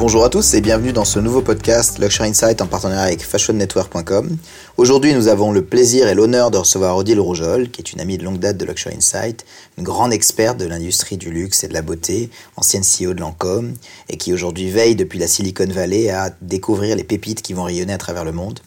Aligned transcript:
Bonjour 0.00 0.24
à 0.24 0.30
tous 0.30 0.54
et 0.54 0.62
bienvenue 0.62 0.94
dans 0.94 1.04
ce 1.04 1.18
nouveau 1.18 1.42
podcast 1.42 1.98
Luxury 1.98 2.30
Insight 2.30 2.62
en 2.62 2.66
partenariat 2.66 3.02
avec 3.02 3.22
fashionnetwork.com. 3.22 4.34
Aujourd'hui, 4.78 5.12
nous 5.12 5.28
avons 5.28 5.52
le 5.52 5.62
plaisir 5.62 6.08
et 6.08 6.14
l'honneur 6.14 6.50
de 6.50 6.56
recevoir 6.56 6.96
Odile 6.96 7.20
Roujol, 7.20 7.70
qui 7.70 7.82
est 7.82 7.92
une 7.92 8.00
amie 8.00 8.16
de 8.16 8.24
longue 8.24 8.38
date 8.38 8.56
de 8.56 8.64
Luxury 8.64 8.96
Insight, 8.96 9.44
une 9.76 9.84
grande 9.84 10.14
experte 10.14 10.56
de 10.56 10.64
l'industrie 10.64 11.18
du 11.18 11.30
luxe 11.30 11.64
et 11.64 11.68
de 11.68 11.74
la 11.74 11.82
beauté, 11.82 12.30
ancienne 12.56 12.82
CEO 12.82 13.12
de 13.12 13.20
Lancôme, 13.20 13.74
et 14.08 14.16
qui 14.16 14.32
aujourd'hui 14.32 14.70
veille 14.70 14.96
depuis 14.96 15.18
la 15.18 15.26
Silicon 15.26 15.68
Valley 15.68 16.08
à 16.08 16.30
découvrir 16.40 16.96
les 16.96 17.04
pépites 17.04 17.42
qui 17.42 17.52
vont 17.52 17.64
rayonner 17.64 17.92
à 17.92 17.98
travers 17.98 18.24
le 18.24 18.32
monde. 18.32 18.60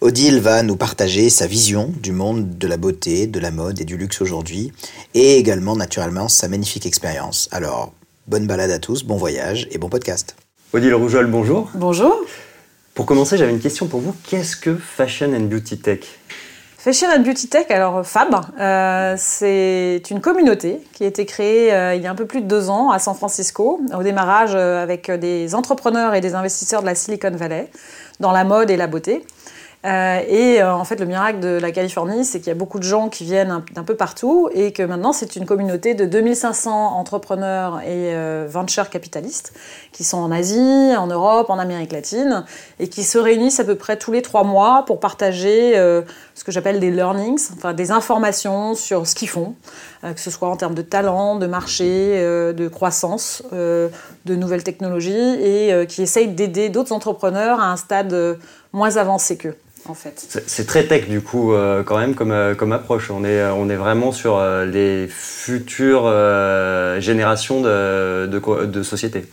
Odile 0.00 0.40
va 0.40 0.64
nous 0.64 0.76
partager 0.76 1.30
sa 1.30 1.46
vision 1.46 1.94
du 2.02 2.10
monde 2.10 2.58
de 2.58 2.66
la 2.66 2.76
beauté, 2.76 3.28
de 3.28 3.38
la 3.38 3.52
mode 3.52 3.80
et 3.80 3.84
du 3.84 3.96
luxe 3.96 4.20
aujourd'hui, 4.20 4.72
et 5.14 5.36
également 5.36 5.76
naturellement 5.76 6.26
sa 6.26 6.48
magnifique 6.48 6.86
expérience. 6.86 7.48
Alors, 7.52 7.92
bonne 8.26 8.48
balade 8.48 8.72
à 8.72 8.80
tous, 8.80 9.04
bon 9.04 9.16
voyage 9.16 9.68
et 9.70 9.78
bon 9.78 9.88
podcast. 9.88 10.34
Odile 10.74 10.94
Roujol, 10.94 11.26
bonjour. 11.26 11.68
Bonjour. 11.74 12.16
Pour 12.94 13.04
commencer, 13.04 13.36
j'avais 13.36 13.52
une 13.52 13.60
question 13.60 13.88
pour 13.88 14.00
vous. 14.00 14.14
Qu'est-ce 14.26 14.56
que 14.56 14.74
Fashion 14.74 15.30
and 15.34 15.42
Beauty 15.42 15.78
Tech? 15.78 16.00
Fashion 16.78 17.08
and 17.14 17.20
Beauty 17.20 17.48
Tech, 17.48 17.66
alors 17.68 18.06
Fab, 18.06 18.34
euh, 18.58 19.14
c'est 19.18 20.02
une 20.10 20.22
communauté 20.22 20.80
qui 20.94 21.04
a 21.04 21.08
été 21.08 21.26
créée 21.26 21.74
euh, 21.74 21.94
il 21.94 22.00
y 22.00 22.06
a 22.06 22.10
un 22.10 22.14
peu 22.14 22.24
plus 22.24 22.40
de 22.40 22.46
deux 22.46 22.70
ans 22.70 22.90
à 22.90 22.98
San 22.98 23.14
Francisco, 23.14 23.82
au 23.94 24.02
démarrage 24.02 24.52
euh, 24.54 24.82
avec 24.82 25.10
des 25.10 25.54
entrepreneurs 25.54 26.14
et 26.14 26.22
des 26.22 26.34
investisseurs 26.34 26.80
de 26.80 26.86
la 26.86 26.94
Silicon 26.94 27.32
Valley, 27.32 27.70
dans 28.18 28.32
la 28.32 28.44
mode 28.44 28.70
et 28.70 28.78
la 28.78 28.86
beauté. 28.86 29.26
Euh, 29.84 30.20
et 30.28 30.62
euh, 30.62 30.72
en 30.72 30.84
fait, 30.84 31.00
le 31.00 31.06
miracle 31.06 31.40
de 31.40 31.48
la 31.48 31.72
Californie, 31.72 32.24
c'est 32.24 32.38
qu'il 32.38 32.48
y 32.48 32.52
a 32.52 32.54
beaucoup 32.56 32.78
de 32.78 32.84
gens 32.84 33.08
qui 33.08 33.24
viennent 33.24 33.62
d'un 33.74 33.82
peu 33.82 33.96
partout 33.96 34.48
et 34.52 34.72
que 34.72 34.82
maintenant, 34.84 35.12
c'est 35.12 35.34
une 35.34 35.44
communauté 35.44 35.94
de 35.94 36.04
2500 36.04 36.96
entrepreneurs 36.96 37.80
et 37.80 38.14
euh, 38.14 38.46
venture 38.48 38.90
capitalistes 38.90 39.54
qui 39.90 40.04
sont 40.04 40.18
en 40.18 40.30
Asie, 40.30 40.94
en 40.96 41.08
Europe, 41.08 41.50
en 41.50 41.58
Amérique 41.58 41.92
latine 41.92 42.44
et 42.78 42.88
qui 42.88 43.02
se 43.02 43.18
réunissent 43.18 43.58
à 43.58 43.64
peu 43.64 43.74
près 43.74 43.96
tous 43.96 44.12
les 44.12 44.22
trois 44.22 44.44
mois 44.44 44.84
pour 44.86 45.00
partager 45.00 45.74
ce 46.34 46.44
que 46.44 46.52
j'appelle 46.52 46.80
des 46.80 46.90
learnings, 46.90 47.50
enfin 47.54 47.72
des 47.72 47.90
informations 47.90 48.74
sur 48.74 49.06
ce 49.06 49.14
qu'ils 49.14 49.28
font, 49.28 49.54
que 50.02 50.20
ce 50.20 50.30
soit 50.30 50.48
en 50.48 50.56
termes 50.56 50.74
de 50.74 50.82
talent, 50.82 51.36
de 51.36 51.46
marché, 51.46 51.84
de 51.84 52.68
croissance, 52.68 53.42
de 53.52 53.90
nouvelles 54.26 54.64
technologies 54.64 55.12
et 55.12 55.86
qui 55.86 56.02
essayent 56.02 56.28
d'aider 56.28 56.68
d'autres 56.68 56.92
entrepreneurs 56.92 57.60
à 57.60 57.70
un 57.70 57.76
stade 57.76 58.38
moins 58.72 58.96
avancé 58.96 59.36
qu'eux 59.36 59.56
en 59.88 59.94
fait. 59.94 60.42
C'est 60.46 60.66
très 60.66 60.86
tech 60.86 61.08
du 61.08 61.20
coup 61.20 61.52
euh, 61.52 61.82
quand 61.82 61.98
même 61.98 62.14
comme, 62.14 62.32
euh, 62.32 62.54
comme 62.54 62.72
approche. 62.72 63.10
On 63.10 63.24
est, 63.24 63.44
on 63.44 63.68
est 63.68 63.76
vraiment 63.76 64.12
sur 64.12 64.38
euh, 64.38 64.64
les 64.64 65.08
futures 65.08 66.04
générations 67.00 67.60
de, 67.60 68.26
de, 68.26 68.64
de 68.66 68.82
sociétés. 68.82 69.26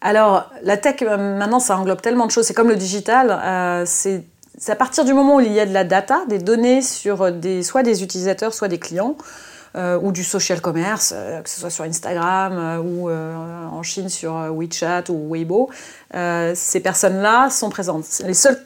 Alors 0.00 0.50
la 0.62 0.76
tech 0.76 1.00
maintenant 1.02 1.60
ça 1.60 1.76
englobe 1.78 2.00
tellement 2.00 2.26
de 2.26 2.30
choses. 2.30 2.46
C'est 2.46 2.54
comme 2.54 2.68
le 2.68 2.76
digital. 2.76 3.86
c'est 3.86 4.24
à 4.68 4.76
partir 4.76 5.04
du 5.04 5.14
moment 5.14 5.36
où 5.36 5.40
il 5.40 5.52
y 5.52 5.60
a 5.60 5.66
de 5.66 5.72
la 5.72 5.84
data, 5.84 6.24
des 6.28 6.38
données 6.38 6.82
sur 6.82 7.32
des, 7.32 7.62
soit 7.62 7.82
des 7.82 8.02
utilisateurs, 8.02 8.54
soit 8.54 8.68
des 8.68 8.78
clients. 8.78 9.16
ou 9.76 10.12
du 10.12 10.22
social 10.22 10.60
commerce, 10.60 11.14
que 11.42 11.50
ce 11.50 11.58
soit 11.58 11.70
sur 11.70 11.84
Instagram 11.84 12.80
ou 12.84 13.10
en 13.10 13.82
Chine 13.82 14.08
sur 14.08 14.34
WeChat 14.54 15.04
ou 15.08 15.34
Weibo, 15.34 15.70
ces 16.12 16.80
personnes-là 16.80 17.50
sont 17.50 17.70
présentes. 17.70 18.04
Les 18.26 18.34
seuls 18.34 18.60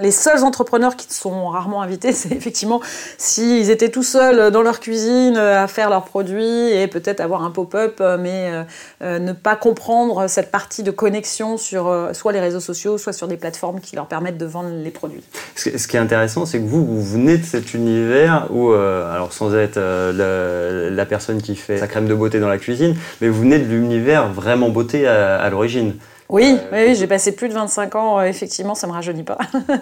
les 0.00 0.10
seuls 0.10 0.42
entrepreneurs 0.42 0.96
qui 0.96 1.12
sont 1.12 1.48
rarement 1.48 1.82
invités, 1.82 2.12
c'est 2.12 2.32
effectivement 2.32 2.80
s'ils 3.18 3.70
étaient 3.70 3.90
tout 3.90 4.02
seuls 4.02 4.50
dans 4.50 4.62
leur 4.62 4.80
cuisine 4.80 5.36
euh, 5.36 5.62
à 5.62 5.66
faire 5.66 5.90
leurs 5.90 6.04
produits 6.04 6.70
et 6.70 6.86
peut-être 6.86 7.20
avoir 7.20 7.44
un 7.44 7.50
pop-up, 7.50 7.98
euh, 8.00 8.16
mais 8.18 8.64
euh, 9.02 9.18
ne 9.18 9.32
pas 9.32 9.54
comprendre 9.54 10.28
cette 10.28 10.50
partie 10.50 10.82
de 10.82 10.90
connexion 10.90 11.56
sur 11.56 12.10
soit 12.12 12.32
les 12.32 12.40
réseaux 12.40 12.60
sociaux, 12.60 12.96
soit 12.96 13.12
sur 13.12 13.28
des 13.28 13.36
plateformes 13.36 13.80
qui 13.80 13.96
leur 13.96 14.06
permettent 14.06 14.38
de 14.38 14.46
vendre 14.46 14.70
les 14.82 14.90
produits. 14.90 15.22
Ce 15.56 15.86
qui 15.86 15.96
est 15.96 16.00
intéressant, 16.00 16.46
c'est 16.46 16.58
que 16.58 16.66
vous, 16.66 16.84
vous 16.84 17.02
venez 17.02 17.36
de 17.36 17.44
cet 17.44 17.74
univers 17.74 18.48
où, 18.50 18.72
alors 18.72 19.32
sans 19.32 19.54
être 19.54 19.78
la, 19.78 21.06
personne 21.06 21.42
qui 21.42 21.56
fait 21.56 21.78
sa 21.78 21.88
crème 21.88 22.06
de 22.06 22.14
beauté 22.14 22.40
dans 22.40 22.48
la 22.48 22.58
cuisine, 22.58 22.96
mais 23.20 23.28
vous 23.28 23.40
venez 23.40 23.58
de 23.58 23.64
l'univers 23.64 24.32
vraiment 24.32 24.70
beauté 24.70 25.06
à 25.06 25.48
l'origine. 25.50 25.94
Oui, 26.32 26.56
euh, 26.72 26.86
oui, 26.88 26.94
j'ai 26.94 27.06
passé 27.06 27.32
plus 27.32 27.50
de 27.50 27.52
25 27.52 27.94
ans, 27.94 28.18
euh, 28.18 28.22
effectivement, 28.22 28.74
ça 28.74 28.86
ne 28.86 28.92
me 28.92 28.96
rajeunit 28.96 29.22
pas, 29.22 29.36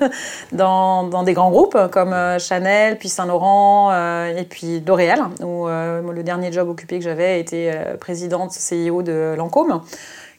dans, 0.53 1.05
dans, 1.05 1.23
des 1.23 1.33
grands 1.33 1.51
groupes 1.51 1.79
comme 1.93 2.13
euh, 2.13 2.41
Chanel, 2.41 2.99
puis 2.99 3.09
Saint-Laurent 3.09 3.93
et 4.37 4.45
puis 4.45 4.83
L'Oréal, 4.85 5.23
où 5.45 5.69
le 5.69 6.23
dernier 6.25 6.51
job 6.51 6.69
occupé 6.69 6.99
que 6.99 7.05
j'avais 7.05 7.39
était 7.39 7.73
présidente 8.01 8.51
CEO 8.51 9.03
de 9.03 9.35
Lancôme 9.37 9.81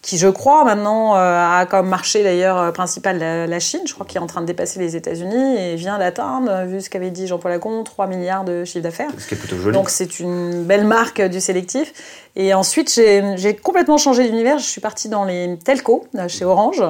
qui 0.01 0.17
je 0.17 0.27
crois 0.27 0.65
maintenant 0.65 1.13
a 1.13 1.65
comme 1.69 1.87
marché 1.87 2.23
d'ailleurs 2.23 2.73
principal 2.73 3.19
la, 3.19 3.59
Chine, 3.59 3.81
je 3.85 3.93
crois 3.93 4.05
qu'il 4.05 4.17
est 4.17 4.23
en 4.23 4.27
train 4.27 4.41
de 4.41 4.47
dépasser 4.47 4.79
les 4.79 4.95
États-Unis 4.95 5.57
et 5.57 5.75
vient 5.75 5.99
d'atteindre, 5.99 6.65
vu 6.65 6.81
ce 6.81 6.89
qu'avait 6.89 7.11
dit 7.11 7.27
Jean-Paul 7.27 7.51
Lacombe, 7.51 7.85
3 7.85 8.07
milliards 8.07 8.43
de 8.43 8.65
chiffre 8.65 8.83
d'affaires. 8.83 9.11
Ce 9.17 9.27
qui 9.27 9.35
est 9.35 9.37
plutôt 9.37 9.57
joli. 9.57 9.73
Donc 9.73 9.89
c'est 9.89 10.19
une 10.19 10.63
belle 10.63 10.85
marque 10.85 11.21
du 11.21 11.39
sélectif. 11.39 11.93
Et 12.37 12.53
ensuite, 12.53 12.89
j'ai 12.89 13.55
complètement 13.55 13.97
changé 13.97 14.25
d'univers. 14.25 14.57
Je 14.57 14.63
suis 14.63 14.79
partie 14.79 15.09
dans 15.09 15.25
les 15.25 15.57
telcos 15.57 16.05
euh, 16.15 16.29
chez 16.29 16.45
Orange, 16.45 16.81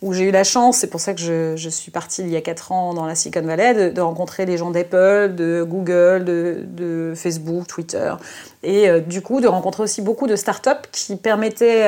où 0.00 0.14
j'ai 0.14 0.24
eu 0.24 0.30
la 0.30 0.42
chance, 0.42 0.78
c'est 0.78 0.86
pour 0.86 1.00
ça 1.00 1.12
que 1.12 1.20
je, 1.20 1.68
suis 1.68 1.90
partie 1.90 2.22
il 2.22 2.30
y 2.30 2.36
a 2.36 2.40
4 2.40 2.72
ans 2.72 2.94
dans 2.94 3.04
la 3.04 3.14
Silicon 3.14 3.42
Valley, 3.42 3.90
de, 3.90 4.00
rencontrer 4.00 4.46
les 4.46 4.56
gens 4.56 4.70
d'Apple, 4.70 5.34
de 5.34 5.62
Google, 5.62 6.24
de, 6.24 7.12
Facebook, 7.14 7.66
Twitter. 7.66 8.14
Et 8.62 8.88
euh, 8.88 9.00
du 9.00 9.20
coup, 9.20 9.40
de 9.40 9.48
rencontrer 9.48 9.82
aussi 9.82 10.00
beaucoup 10.00 10.26
de 10.26 10.36
startups 10.36 10.88
qui 10.92 11.16
permettaient 11.16 11.86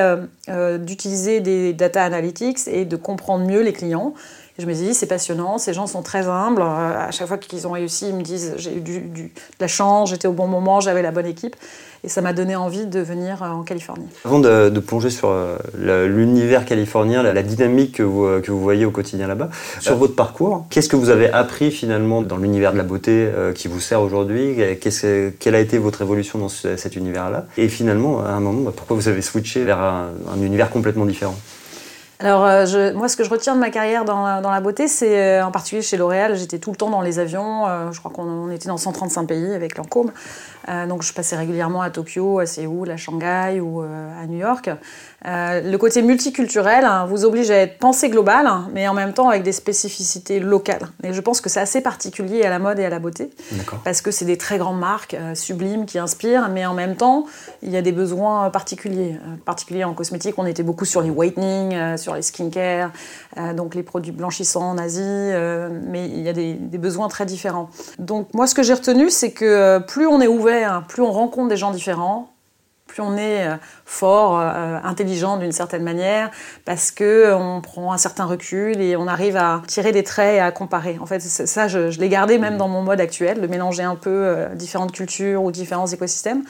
euh, 0.48 0.76
d'utiliser 0.78 1.40
des 1.40 1.72
data 1.72 2.04
analytics 2.04 2.68
et 2.68 2.84
de 2.84 2.96
comprendre 2.96 3.46
mieux 3.46 3.62
les 3.62 3.72
clients. 3.72 4.12
Je 4.58 4.66
me 4.66 4.74
suis 4.74 4.86
dit, 4.86 4.94
c'est 4.94 5.06
passionnant, 5.06 5.56
ces 5.58 5.72
gens 5.72 5.86
sont 5.86 6.02
très 6.02 6.26
humbles. 6.26 6.62
À 6.62 7.12
chaque 7.12 7.28
fois 7.28 7.38
qu'ils 7.38 7.68
ont 7.68 7.70
réussi, 7.70 8.08
ils 8.08 8.14
me 8.14 8.22
disent, 8.22 8.54
j'ai 8.56 8.76
eu 8.76 8.80
de 8.80 9.28
la 9.60 9.68
chance, 9.68 10.10
j'étais 10.10 10.26
au 10.26 10.32
bon 10.32 10.48
moment, 10.48 10.80
j'avais 10.80 11.00
la 11.00 11.12
bonne 11.12 11.26
équipe. 11.26 11.54
Et 12.04 12.08
ça 12.08 12.20
m'a 12.20 12.32
donné 12.32 12.54
envie 12.54 12.86
de 12.86 13.00
venir 13.00 13.42
euh, 13.42 13.48
en 13.48 13.62
Californie. 13.62 14.06
Avant 14.24 14.38
de, 14.38 14.80
plonger 14.80 15.10
sur 15.10 15.30
euh, 15.30 15.56
l'univers 16.06 16.64
californien, 16.64 17.22
la, 17.22 17.42
dynamique 17.42 17.96
que 17.96 18.02
vous, 18.02 18.24
euh, 18.24 18.40
que 18.40 18.52
vous 18.52 18.60
voyez 18.60 18.84
au 18.84 18.90
quotidien 18.90 19.26
là-bas, 19.26 19.50
sur 19.80 19.96
votre 19.96 20.14
parcours, 20.14 20.66
qu'est-ce 20.70 20.88
que 20.88 20.96
vous 20.96 21.10
avez 21.10 21.30
appris 21.30 21.70
finalement 21.70 22.22
dans 22.22 22.36
l'univers 22.36 22.72
de 22.72 22.78
la 22.78 22.84
beauté 22.84 23.28
qui 23.54 23.68
vous 23.68 23.80
sert 23.80 24.00
aujourd'hui? 24.00 24.56
Quelle 25.38 25.54
a 25.54 25.60
été 25.60 25.78
votre 25.78 26.02
évolution 26.02 26.38
dans 26.38 26.48
cet 26.48 26.96
univers-là? 26.96 27.46
Et 27.56 27.68
finalement, 27.68 28.24
à 28.24 28.30
un 28.30 28.40
moment, 28.40 28.62
bah, 28.62 28.72
pourquoi 28.74 28.96
vous 28.96 29.08
avez 29.08 29.22
switché 29.22 29.64
vers 29.64 29.78
un 29.80 30.40
univers 30.40 30.70
complètement 30.70 31.06
différent? 31.06 31.36
Alors, 32.20 32.66
je, 32.66 32.92
moi, 32.94 33.08
ce 33.08 33.16
que 33.16 33.22
je 33.22 33.30
retiens 33.30 33.54
de 33.54 33.60
ma 33.60 33.70
carrière 33.70 34.04
dans, 34.04 34.40
dans 34.40 34.50
la 34.50 34.60
beauté, 34.60 34.88
c'est 34.88 35.22
euh, 35.22 35.46
en 35.46 35.52
particulier 35.52 35.82
chez 35.82 35.96
L'Oréal, 35.96 36.36
j'étais 36.36 36.58
tout 36.58 36.72
le 36.72 36.76
temps 36.76 36.90
dans 36.90 37.00
les 37.00 37.20
avions. 37.20 37.68
Euh, 37.68 37.92
je 37.92 38.00
crois 38.00 38.10
qu'on 38.10 38.50
était 38.50 38.66
dans 38.66 38.76
135 38.76 39.24
pays 39.24 39.54
avec 39.54 39.76
Lancôme. 39.76 40.10
Donc, 40.86 41.02
je 41.02 41.12
passais 41.12 41.36
régulièrement 41.36 41.82
à 41.82 41.90
Tokyo, 41.90 42.40
à 42.40 42.46
Séoul, 42.46 42.90
à 42.90 42.96
Shanghai 42.96 43.60
ou 43.60 43.80
à 43.80 44.26
New 44.26 44.38
York. 44.38 44.70
Le 45.24 45.76
côté 45.76 46.02
multiculturel 46.02 46.84
hein, 46.84 47.06
vous 47.06 47.24
oblige 47.24 47.50
à 47.50 47.56
être 47.56 47.78
pensée 47.78 48.08
globale, 48.08 48.48
mais 48.72 48.86
en 48.88 48.94
même 48.94 49.12
temps 49.12 49.28
avec 49.28 49.42
des 49.42 49.52
spécificités 49.52 50.40
locales. 50.40 50.88
Et 51.02 51.12
je 51.12 51.20
pense 51.20 51.40
que 51.40 51.48
c'est 51.48 51.60
assez 51.60 51.80
particulier 51.80 52.42
à 52.42 52.50
la 52.50 52.58
mode 52.58 52.78
et 52.78 52.84
à 52.84 52.90
la 52.90 52.98
beauté, 52.98 53.30
parce 53.84 54.00
que 54.00 54.10
c'est 54.10 54.24
des 54.24 54.38
très 54.38 54.58
grandes 54.58 54.78
marques 54.78 55.16
sublimes 55.34 55.86
qui 55.86 55.98
inspirent, 55.98 56.48
mais 56.48 56.66
en 56.66 56.74
même 56.74 56.96
temps, 56.96 57.26
il 57.62 57.70
y 57.70 57.76
a 57.76 57.82
des 57.82 57.92
besoins 57.92 58.50
particuliers. 58.50 59.18
particuliers 59.44 59.84
en 59.84 59.92
cosmétique, 59.92 60.34
on 60.38 60.46
était 60.46 60.62
beaucoup 60.62 60.84
sur 60.84 61.00
les 61.00 61.10
whitening, 61.10 61.96
sur 61.96 62.14
les 62.14 62.22
skincare, 62.22 62.90
euh, 63.36 63.54
donc 63.54 63.74
les 63.74 63.82
produits 63.82 64.12
blanchissants 64.12 64.70
en 64.70 64.78
Asie, 64.78 65.00
euh, 65.02 65.68
mais 65.86 66.06
il 66.06 66.20
y 66.20 66.28
a 66.28 66.32
des, 66.32 66.78
besoins 66.78 67.08
très 67.08 67.26
différents. 67.26 67.70
Donc 67.98 68.32
moi, 68.34 68.46
ce 68.46 68.54
que 68.54 68.62
j'ai 68.62 68.74
retenu, 68.74 69.10
c'est 69.10 69.32
que 69.32 69.44
euh, 69.44 69.80
plus 69.80 70.06
on 70.06 70.20
est 70.20 70.28
ouvert, 70.28 70.84
plus 70.88 71.02
on 71.02 71.10
rencontre 71.10 71.48
des 71.48 71.56
gens 71.56 71.70
différents, 71.70 72.30
plus 72.88 73.02
on 73.02 73.16
est 73.16 73.46
fort, 73.84 74.38
intelligent 74.38 75.36
d'une 75.36 75.52
certaine 75.52 75.84
manière, 75.84 76.30
parce 76.64 76.90
que 76.90 77.32
on 77.34 77.60
prend 77.60 77.92
un 77.92 77.98
certain 77.98 78.24
recul 78.24 78.80
et 78.80 78.96
on 78.96 79.06
arrive 79.06 79.36
à 79.36 79.62
tirer 79.66 79.92
des 79.92 80.02
traits 80.02 80.36
et 80.36 80.40
à 80.40 80.50
comparer. 80.50 80.98
En 81.00 81.06
fait, 81.06 81.20
ça, 81.20 81.68
je, 81.68 81.90
je 81.90 82.00
l'ai 82.00 82.08
gardé 82.08 82.38
même 82.38 82.56
dans 82.56 82.68
mon 82.68 82.82
mode 82.82 83.00
actuel, 83.00 83.40
de 83.40 83.46
mélanger 83.46 83.82
un 83.82 83.94
peu 83.94 84.46
différentes 84.54 84.92
cultures 84.92 85.42
ou 85.42 85.52
différents 85.52 85.86
écosystèmes. 85.86 86.42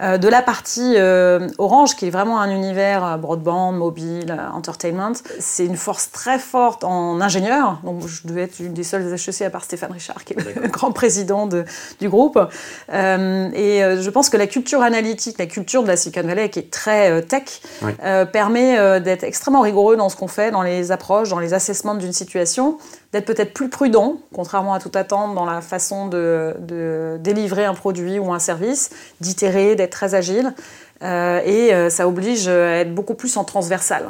Euh, 0.00 0.16
de 0.16 0.28
la 0.28 0.42
partie 0.42 0.94
euh, 0.96 1.48
Orange, 1.58 1.96
qui 1.96 2.06
est 2.06 2.10
vraiment 2.10 2.40
un 2.40 2.50
univers 2.50 3.04
euh, 3.04 3.16
broadband, 3.16 3.72
mobile, 3.72 4.36
entertainment. 4.54 5.14
C'est 5.40 5.66
une 5.66 5.76
force 5.76 6.12
très 6.12 6.38
forte 6.38 6.84
en 6.84 7.20
ingénieur. 7.20 7.80
Donc, 7.82 8.06
je 8.06 8.26
devais 8.28 8.42
être 8.42 8.60
une 8.60 8.74
des 8.74 8.84
seules 8.84 9.12
HEC 9.12 9.42
à 9.42 9.50
part 9.50 9.64
Stéphane 9.64 9.90
Richard, 9.90 10.24
qui 10.24 10.34
est 10.34 10.56
le 10.56 10.68
grand 10.68 10.92
président 10.92 11.48
du 11.48 12.08
groupe. 12.08 12.38
et 12.88 12.94
je 14.00 14.10
pense 14.10 14.30
que 14.30 14.36
la 14.36 14.46
culture 14.46 14.82
analytique, 14.82 15.36
la 15.38 15.46
culture 15.46 15.82
de 15.82 15.88
la 15.88 15.96
Silicon 15.96 16.26
Valley, 16.26 16.48
qui 16.48 16.60
est 16.60 16.70
très 16.70 17.22
tech, 17.22 17.60
permet 18.32 19.00
d'être 19.00 19.24
extrêmement 19.24 19.62
rigoureux 19.62 19.96
dans 19.96 20.08
ce 20.08 20.16
qu'on 20.16 20.28
fait, 20.28 20.50
dans 20.50 20.62
les 20.62 20.92
approches, 20.92 21.30
dans 21.30 21.40
les 21.40 21.54
assessments 21.54 21.94
d'une 21.94 22.12
situation, 22.12 22.78
d'être 23.12 23.24
peut-être 23.24 23.54
plus 23.54 23.68
prudent, 23.68 24.16
contrairement 24.34 24.74
à 24.74 24.80
toute 24.80 24.96
attente, 24.96 25.34
dans 25.34 25.46
la 25.46 25.60
façon 25.60 26.08
de, 26.08 27.16
délivrer 27.20 27.64
un 27.64 27.74
produit 27.74 28.18
ou 28.18 28.32
un 28.32 28.38
service, 28.38 28.90
d'itérer, 29.20 29.76
d'être 29.76 29.92
très 29.92 30.14
agile. 30.14 30.52
et 31.02 31.72
ça 31.88 32.06
oblige 32.06 32.48
à 32.48 32.80
être 32.80 32.94
beaucoup 32.94 33.14
plus 33.14 33.36
en 33.36 33.44
transversal. 33.44 34.04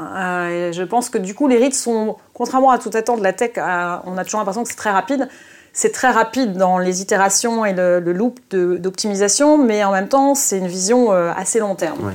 et 0.50 0.72
je 0.72 0.82
pense 0.82 1.10
que 1.10 1.18
du 1.18 1.34
coup, 1.34 1.46
les 1.46 1.58
rites 1.58 1.76
sont, 1.76 2.16
contrairement 2.34 2.70
à 2.70 2.78
tout 2.78 2.90
attendre 2.92 3.20
de 3.20 3.24
la 3.24 3.32
tech, 3.32 3.52
on 3.56 4.18
a 4.18 4.24
toujours 4.24 4.40
l'impression 4.40 4.64
que 4.64 4.68
c'est 4.68 4.76
très 4.76 4.90
rapide 4.90 5.28
c'est 5.74 5.92
très 5.92 6.10
rapide 6.10 6.54
dans 6.54 6.78
les 6.78 7.02
itérations 7.02 7.64
et 7.64 7.72
le, 7.72 8.00
loop 8.00 8.40
d'optimisation, 8.50 9.58
mais 9.58 9.84
en 9.84 9.92
même 9.92 10.08
temps, 10.08 10.34
c'est 10.34 10.58
une 10.58 10.66
vision 10.66 11.12
assez 11.12 11.60
long 11.60 11.76
terme. 11.76 12.14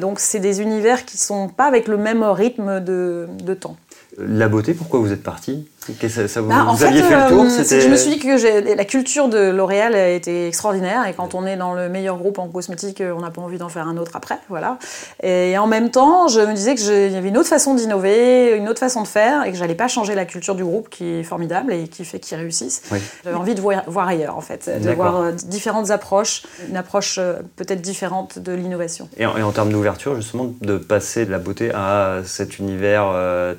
donc, 0.00 0.18
c'est 0.18 0.40
des 0.40 0.60
univers 0.60 1.04
qui 1.04 1.16
ne 1.16 1.20
sont 1.20 1.48
pas 1.48 1.66
avec 1.66 1.86
le 1.86 1.98
même 1.98 2.24
rythme 2.24 2.80
de, 2.80 3.28
de 3.44 3.54
temps. 3.54 3.76
La 4.18 4.48
beauté, 4.48 4.74
pourquoi 4.74 4.98
vous 4.98 5.12
êtes 5.12 5.22
parti? 5.22 5.68
Ça, 6.08 6.40
vous, 6.40 6.48
bah, 6.48 6.66
aviez 6.68 7.02
fait, 7.02 7.14
le 7.14 7.28
tour 7.28 7.44
euh, 7.44 7.80
Je 7.80 7.88
me 7.88 7.96
suis 7.96 8.10
dit 8.10 8.18
que 8.18 8.76
la 8.76 8.84
culture 8.84 9.28
de 9.28 9.50
L'Oréal 9.50 9.94
a 9.94 10.10
été 10.10 10.48
extraordinaire 10.48 11.06
et 11.06 11.12
quand 11.12 11.34
on 11.34 11.46
est 11.46 11.56
dans 11.56 11.74
le 11.74 11.88
meilleur 11.88 12.16
groupe 12.18 12.38
en 12.38 12.48
cosmétique, 12.48 13.02
on 13.02 13.20
n'a 13.20 13.30
pas 13.30 13.40
envie 13.40 13.58
d'en 13.58 13.68
faire 13.68 13.86
un 13.86 13.96
autre 13.96 14.16
après. 14.16 14.38
Voilà. 14.48 14.78
Et 15.22 15.56
en 15.58 15.66
même 15.66 15.90
temps, 15.90 16.28
je 16.28 16.40
me 16.40 16.54
disais 16.54 16.74
qu'il 16.74 17.12
y 17.12 17.16
avait 17.16 17.28
une 17.28 17.38
autre 17.38 17.48
façon 17.48 17.74
d'innover, 17.74 18.56
une 18.56 18.68
autre 18.68 18.80
façon 18.80 19.02
de 19.02 19.08
faire 19.08 19.44
et 19.44 19.52
que 19.52 19.58
j'allais 19.58 19.74
pas 19.74 19.88
changer 19.88 20.14
la 20.14 20.24
culture 20.24 20.54
du 20.54 20.64
groupe 20.64 20.88
qui 20.88 21.04
est 21.04 21.22
formidable 21.22 21.72
et 21.72 21.88
qui 21.88 22.04
fait 22.04 22.18
qu'ils 22.18 22.38
réussissent. 22.38 22.82
J'avais 23.24 23.36
envie 23.36 23.54
de 23.54 23.60
voir, 23.60 23.82
voir, 23.86 24.08
ailleurs 24.08 24.36
en 24.36 24.40
fait, 24.40 24.70
de 24.82 24.90
voir 24.90 25.20
euh, 25.20 25.32
différentes 25.32 25.90
approches, 25.90 26.42
une 26.68 26.76
approche 26.76 27.16
euh, 27.18 27.34
peut-être 27.56 27.80
différente 27.80 28.38
de 28.38 28.52
l'innovation. 28.52 29.08
Et, 29.16 29.26
en 29.26 29.52
termes 29.52 29.70
d'ouverture, 29.70 30.16
justement, 30.16 30.52
de 30.60 30.76
passer 30.76 31.26
de 31.26 31.30
la 31.30 31.38
beauté 31.38 31.70
à 31.72 32.20
cet 32.24 32.58
univers 32.58 33.12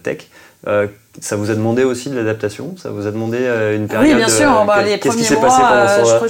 tech. 0.04 0.28
Euh, 0.66 0.88
ça 1.22 1.36
vous 1.36 1.50
a 1.52 1.56
demandé 1.56 1.84
aussi 1.84 2.10
de 2.10 2.16
l'adaptation? 2.16 2.76
Ça 2.78 2.90
vous 2.90 3.08
a 3.08 3.12
demandé 3.12 3.38
euh, 3.42 3.76
une 3.76 3.88
période 3.88 4.08
Oui, 4.10 4.16
bien 4.16 4.30
sûr. 4.30 4.62
Euh, 4.62 4.66
bah, 4.66 4.82
les 4.84 4.98
premiers 4.98 5.30
mois, 5.36 5.88
je 6.00 6.16
crois 6.16 6.20
que 6.22 6.28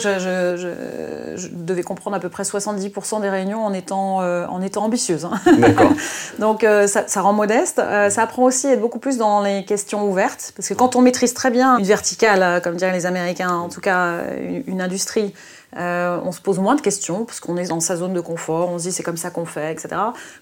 je, 1.38 1.48
devais 1.52 1.84
comprendre 1.84 2.16
à 2.16 2.20
peu 2.20 2.30
près 2.30 2.44
70% 2.44 3.22
des 3.22 3.30
réunions 3.30 3.66
en 3.66 3.74
étant, 3.74 4.18
en 4.18 4.62
étant 4.62 4.86
ambitieuse. 4.86 5.26
Hein. 5.26 5.40
D'accord. 5.58 5.92
Donc 6.40 6.66
ça, 6.88 7.22
rend 7.22 7.34
modeste. 7.34 7.82
ça 8.10 8.22
apprend 8.22 8.44
aussi 8.44 8.68
à 8.68 8.74
être 8.74 8.82
beaucoup 8.82 9.00
plus 9.00 9.18
dans 9.18 9.42
les 9.42 9.66
questions 9.66 10.08
ouvertes. 10.10 10.54
Parce 10.56 10.70
que 10.70 10.74
quand 10.74 10.96
on 10.96 11.02
maîtrise 11.02 11.34
très 11.34 11.52
bien 11.52 11.78
une 11.78 11.86
verticale, 11.86 12.62
comme 12.62 12.76
diraient 12.76 12.94
les 12.94 13.06
Américains, 13.06 13.52
en 13.52 13.70
tout 13.70 13.82
cas 13.82 14.22
une 14.68 14.82
industrie, 14.82 15.34
euh, 15.76 16.18
on 16.24 16.32
se 16.32 16.40
pose 16.40 16.60
moins 16.60 16.76
de 16.76 16.82
questions 16.82 17.26
parce 17.26 17.42
qu'on 17.42 17.58
est 17.58 17.68
dans 17.68 17.82
sa 17.82 17.98
zone 17.98 18.14
de 18.14 18.22
confort, 18.22 18.70
on 18.70 18.78
se 18.80 18.84
dit 18.84 18.92
c'est 18.94 19.04
comme 19.04 19.18
ça 19.18 19.32
qu'on 19.32 19.46
fait, 19.46 19.74
etc. 19.74 19.90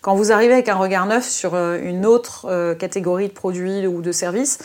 Quand 0.01 0.13
vous 0.13 0.31
arrivez 0.31 0.54
avec 0.54 0.69
un 0.69 0.75
regard 0.75 1.07
neuf 1.07 1.27
sur 1.27 1.56
euh, 1.56 1.80
une 1.81 2.06
autre 2.06 2.45
euh, 2.48 2.75
catégorie 2.75 3.27
de 3.27 3.33
produits 3.33 3.88
ou 3.88 4.01
de 4.01 4.12
services, 4.12 4.60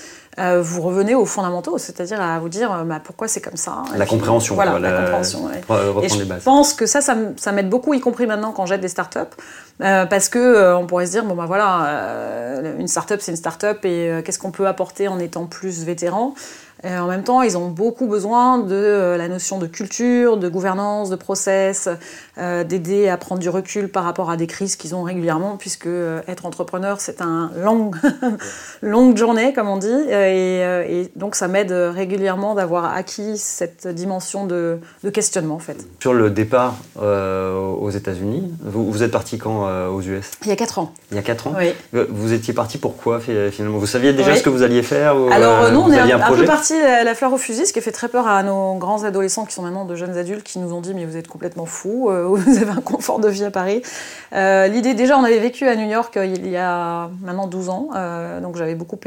vous 0.63 0.81
revenez 0.81 1.15
aux 1.15 1.27
fondamentaux, 1.27 1.77
c'est-à-dire 1.77 2.19
à 2.19 2.39
vous 2.39 2.49
dire 2.49 2.87
bah, 2.87 2.99
pourquoi 3.05 3.29
c'est 3.29 3.43
comme 3.43 3.59
ça. 3.59 3.83
La 3.95 4.07
compréhension. 4.07 4.55
Voilà, 4.55 4.79
la, 4.79 5.03
compréhension. 5.03 5.51
Et 6.03 6.09
je 6.09 6.25
pense 6.43 6.73
que 6.73 6.87
ça, 6.87 7.03
ça, 7.03 7.53
m'aide 7.53 7.69
beaucoup, 7.69 7.93
y 7.93 8.01
compris 8.01 8.27
maintenant 8.27 8.53
quand 8.53 8.65
j'aide 8.65 8.81
des 8.81 8.89
startups, 8.89 9.19
parce 9.79 10.31
que 10.31 10.75
on 10.77 10.87
pourrait 10.87 11.05
se 11.05 11.11
dire 11.11 11.27
bon 11.27 11.35
bah 11.35 11.45
voilà, 11.47 12.63
une 12.79 12.89
startup 12.89 13.21
c'est 13.21 13.33
une 13.33 13.37
startup 13.37 13.85
et 13.85 14.23
qu'est-ce 14.25 14.39
qu'on 14.39 14.51
peut 14.51 14.67
apporter 14.67 15.09
en 15.09 15.19
étant 15.19 15.45
plus 15.45 15.85
vétéran? 15.85 16.33
En 16.85 17.07
même 17.07 17.25
temps, 17.25 17.43
ils 17.43 17.59
ont 17.59 17.69
beaucoup 17.69 18.07
besoin 18.07 18.59
de 18.59 18.75
euh, 18.75 19.17
la 19.17 19.29
notion 19.29 19.59
de 19.59 19.67
culture, 19.67 20.37
de 20.37 20.49
gouvernance, 20.49 21.11
de 21.11 21.17
process, 21.17 21.89
euh, 22.39 22.65
d'aider 22.65 23.09
à 23.09 23.17
prendre 23.17 23.41
du 23.41 23.49
recul 23.49 23.89
par 23.89 24.05
rapport 24.05 24.31
à 24.31 24.37
des 24.37 24.47
crises 24.47 24.77
qu'ils 24.77 24.95
ont 24.95 25.03
régulièrement, 25.03 25.57
puisque 25.57 25.87
euh, 25.87 26.21
être 26.27 26.47
entrepreneur, 26.47 27.01
c'est 27.01 27.21
un 27.21 27.51
long, 27.63 27.91
longue 28.83 29.17
journée, 29.17 29.53
comme 29.53 29.69
on 29.69 29.77
dit. 29.77 29.89
Et, 29.89 31.11
donc, 31.17 31.35
ça 31.35 31.49
m'aide 31.49 31.73
régulièrement 31.73 32.55
d'avoir 32.55 32.93
acquis 32.95 33.37
cette 33.37 33.87
dimension 33.87 34.47
de, 34.47 34.79
questionnement, 35.13 35.57
en 35.57 35.61
fait. 35.61 35.87
Sur 36.01 36.15
le 36.15 36.31
départ 36.31 36.77
aux 37.91 37.97
États-Unis, 37.97 38.53
vous, 38.63 38.91
vous, 38.91 39.03
êtes 39.03 39.11
parti 39.11 39.39
quand 39.39 39.69
aux 39.89 40.01
US 40.01 40.31
Il 40.45 40.49
y 40.49 40.53
a 40.53 40.57
4 40.57 40.79
ans. 40.79 40.93
Il 41.11 41.17
y 41.17 41.21
a 41.21 41.23
4 41.23 41.49
ans? 41.49 41.55
Oui. 41.59 41.73
Vous 42.09 42.33
étiez 42.33 42.55
parti 42.55 42.79
pourquoi, 42.79 43.21
finalement? 43.21 43.79
Vous 43.79 43.87
saviez 43.87 44.13
déjà 44.13 44.37
ce 44.37 44.43
que 44.43 44.51
vous 44.51 44.63
alliez 44.63 44.83
faire 44.83 45.17
Alors, 45.31 45.71
non, 45.73 45.85
on 45.87 45.93
est 45.93 45.99
un, 45.99 46.21
un 46.21 46.33
peu 46.33 46.45
parti 46.45 46.75
la, 47.05 47.15
fleur 47.15 47.33
au 47.33 47.39
fusil, 47.39 47.67
ce 47.67 47.73
qui 47.73 47.81
fait 47.81 47.93
très 47.93 48.09
peur 48.09 48.27
à 48.27 48.43
nos 48.43 48.75
grands 48.75 49.05
adolescents 49.05 49.45
qui 49.45 49.55
sont 49.55 49.63
maintenant 49.63 49.85
de 49.85 49.95
jeunes 49.95 50.17
adultes 50.17 50.43
qui 50.43 50.59
nous 50.59 50.73
ont 50.73 50.81
dit 50.81 50.95
mais 50.95 51.05
vous 51.05 51.17
êtes 51.17 51.29
complètement 51.29 51.67
fous, 51.67 52.09
euh, 52.11 52.25
vous 52.29 52.59
avez 52.59 52.71
un 52.71 52.81
confort 52.81 53.19
de 53.19 53.29
vie 53.29 53.45
à 53.45 53.51
Paris. 53.51 53.83
Euh, 54.35 54.67
l'idée 54.67 54.95
déjà, 54.95 55.19
on 55.19 55.25
avait 55.25 55.39
vécu 55.39 55.67
à 55.67 55.77
New 55.77 55.89
York 55.89 56.17
euh, 56.17 56.25
il 56.25 56.49
y 56.49 56.57
a 56.57 57.11
maintenant 57.23 57.47
12 57.47 57.69
ans, 57.69 57.89
donc 58.43 58.57
j'avais 58.57 58.75
beaucoup 58.75 58.99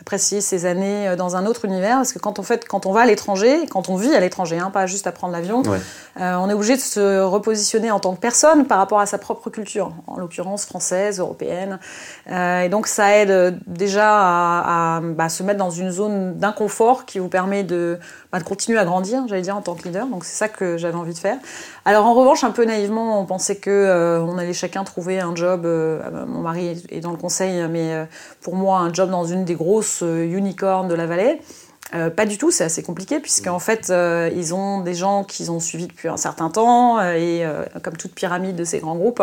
apprécié 0.00 0.40
ces 0.40 0.66
années 0.66 1.14
dans 1.16 1.36
un 1.36 1.46
autre 1.46 1.64
univers 1.64 1.96
parce 1.96 2.12
que 2.12 2.18
quand 2.18 2.38
on, 2.38 2.42
fait, 2.42 2.66
quand 2.66 2.86
on 2.86 2.92
va 2.92 3.00
à 3.00 3.06
l'étranger, 3.06 3.66
quand 3.68 3.88
on 3.88 3.96
vit 3.96 4.14
à 4.14 4.20
l'étranger, 4.20 4.58
hein, 4.58 4.70
pas 4.72 4.86
juste 4.86 5.06
à 5.06 5.12
prendre 5.12 5.32
l'avion, 5.32 5.62
on 6.16 6.50
est 6.50 6.52
obligé 6.52 6.76
de 6.76 6.80
se 6.80 7.20
repositionner 7.20 7.90
en 7.90 8.00
tant 8.00 8.14
que 8.14 8.20
personne 8.20 8.29
par 8.66 8.78
rapport 8.78 9.00
à 9.00 9.06
sa 9.06 9.18
propre 9.18 9.50
culture, 9.50 9.92
en 10.06 10.16
l'occurrence 10.16 10.64
française, 10.64 11.20
européenne. 11.20 11.78
et 12.26 12.68
donc 12.68 12.86
ça 12.86 13.16
aide 13.16 13.58
déjà 13.66 14.08
à, 14.10 15.00
bah, 15.02 15.28
se 15.28 15.42
mettre 15.42 15.58
dans 15.58 15.70
une 15.70 15.90
zone 15.90 16.36
d'inconfort 16.36 17.04
qui 17.04 17.18
vous 17.18 17.28
permet 17.28 17.64
de, 17.64 17.98
bah, 18.32 18.38
de 18.38 18.44
continuer 18.44 18.78
à 18.78 18.84
grandir, 18.84 19.24
j'allais 19.28 19.42
dire, 19.42 19.56
en 19.56 19.62
tant 19.62 19.74
que 19.74 19.84
leader. 19.84 20.06
Donc 20.06 20.24
c'est 20.24 20.36
ça 20.36 20.48
que 20.48 20.76
j'avais 20.76 20.96
envie 20.96 21.14
de 21.14 21.18
faire. 21.18 21.38
Alors 21.84 22.06
en 22.06 22.14
revanche, 22.14 22.44
un 22.44 22.50
peu 22.50 22.64
naïvement, 22.64 23.20
on 23.20 23.26
pensait 23.26 23.56
que 23.56 23.70
euh, 23.70 24.20
allait 24.40 24.52
chacun 24.52 24.84
trouver 24.84 25.20
un 25.20 25.34
job. 25.34 25.64
Euh, 25.64 26.00
ah 26.04 26.10
bah, 26.10 26.24
mon 26.26 26.40
mari 26.40 26.82
est 26.90 27.00
dans 27.00 27.10
le 27.10 27.16
conseil, 27.16 27.66
mais 27.68 27.92
euh, 27.92 28.04
pour 28.40 28.56
moi, 28.56 28.78
un 28.78 28.92
job 28.92 29.10
dans 29.10 29.24
une 29.24 29.44
des 29.44 29.54
grosses 29.54 30.02
unicornes 30.02 30.88
de 30.88 30.94
la 30.94 31.06
vallée. 31.06 31.40
Euh, 31.94 32.08
pas 32.08 32.24
du 32.24 32.38
tout, 32.38 32.50
c'est 32.50 32.64
assez 32.64 32.82
compliqué 32.82 33.18
puisqu'en 33.18 33.58
fait 33.58 33.90
euh, 33.90 34.30
ils 34.36 34.54
ont 34.54 34.80
des 34.80 34.94
gens 34.94 35.24
qu'ils 35.24 35.50
ont 35.50 35.58
suivis 35.58 35.88
depuis 35.88 36.08
un 36.08 36.16
certain 36.16 36.48
temps 36.48 36.98
euh, 36.98 37.14
et 37.14 37.44
comme 37.82 37.96
toute 37.96 38.12
pyramide 38.14 38.56
de 38.56 38.64
ces 38.64 38.78
grands 38.78 38.94
groupes, 38.94 39.22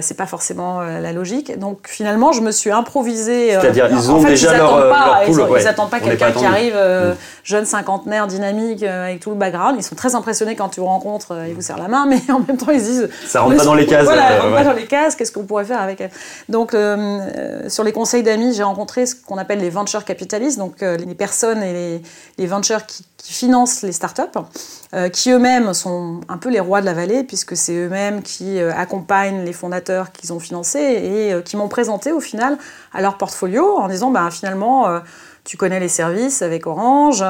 c'est 0.00 0.16
pas 0.16 0.26
forcément 0.26 0.80
la 0.80 1.12
logique. 1.12 1.58
Donc 1.58 1.88
finalement 1.88 2.32
je 2.32 2.40
me 2.42 2.52
suis 2.52 2.70
improvisée. 2.70 3.50
C'est-à-dire 3.52 3.88
ils 3.90 4.10
ont 4.10 4.22
déjà 4.22 4.56
leur, 4.56 4.90
pas, 4.90 5.22
Ils 5.26 5.64
n'attendent 5.64 5.90
pas 5.90 6.00
quelqu'un 6.00 6.32
qui 6.32 6.44
arrive 6.44 6.74
mm. 6.74 7.16
jeune 7.44 7.64
cinquantenaire 7.64 8.26
dynamique 8.26 8.82
avec 8.82 9.20
tout 9.20 9.30
le 9.30 9.36
background. 9.36 9.76
Ils 9.78 9.82
sont 9.82 9.96
très 9.96 10.14
impressionnés 10.14 10.56
quand 10.56 10.68
tu 10.68 10.80
rencontres, 10.80 11.36
ils 11.48 11.54
vous 11.54 11.62
serrent 11.62 11.78
la 11.78 11.88
main, 11.88 12.06
mais 12.08 12.20
en 12.30 12.40
même 12.40 12.56
temps 12.56 12.70
ils 12.72 12.82
disent 12.82 13.08
ça 13.26 13.40
rentre 13.40 13.56
pas 13.56 13.64
dans 13.64 13.74
les 13.74 13.86
cases. 13.86 14.04
Voilà, 14.04 14.40
rentre 14.40 14.54
pas 14.54 14.64
dans 14.64 14.72
les 14.72 14.86
cases. 14.86 15.16
Qu'est-ce 15.16 15.32
qu'on 15.32 15.44
pourrait 15.44 15.64
faire 15.64 15.80
avec 15.80 16.00
elle 16.00 16.10
Donc 16.48 16.76
sur 17.68 17.84
les 17.84 17.92
conseils 17.92 18.22
d'amis, 18.22 18.54
j'ai 18.54 18.62
rencontré 18.62 19.06
ce 19.06 19.14
qu'on 19.14 19.38
appelle 19.38 19.60
les 19.60 19.70
venture 19.70 20.04
capitalistes, 20.04 20.58
donc 20.58 20.80
les 20.80 21.14
personnes 21.14 21.62
et 21.62 21.72
les 21.72 21.79
les, 22.38 22.46
ventures 22.46 22.86
qui, 22.86 23.04
financent 23.22 23.82
les 23.82 23.92
startups, 23.92 24.38
euh, 24.94 25.08
qui 25.08 25.30
eux-mêmes 25.30 25.72
sont 25.74 26.20
un 26.28 26.38
peu 26.38 26.48
les 26.48 26.58
rois 26.58 26.80
de 26.80 26.86
la 26.86 26.94
vallée, 26.94 27.22
puisque 27.22 27.56
c'est 27.56 27.74
eux-mêmes 27.74 28.22
qui 28.22 28.58
euh, 28.58 28.72
accompagnent 28.74 29.44
les 29.44 29.52
fondateurs 29.52 30.10
qu'ils 30.10 30.32
ont 30.32 30.40
financés 30.40 30.78
et 30.78 31.32
euh, 31.32 31.42
qui 31.42 31.56
m'ont 31.56 31.68
présenté 31.68 32.12
au 32.12 32.20
final 32.20 32.58
à 32.92 33.00
leur 33.00 33.18
portfolio 33.18 33.76
en 33.76 33.88
disant 33.88 34.10
bah, 34.10 34.28
finalement, 34.30 35.00
tu 35.44 35.56
connais 35.56 35.80
les 35.80 35.88
services 35.88 36.42
avec 36.42 36.66
Orange, 36.66 37.24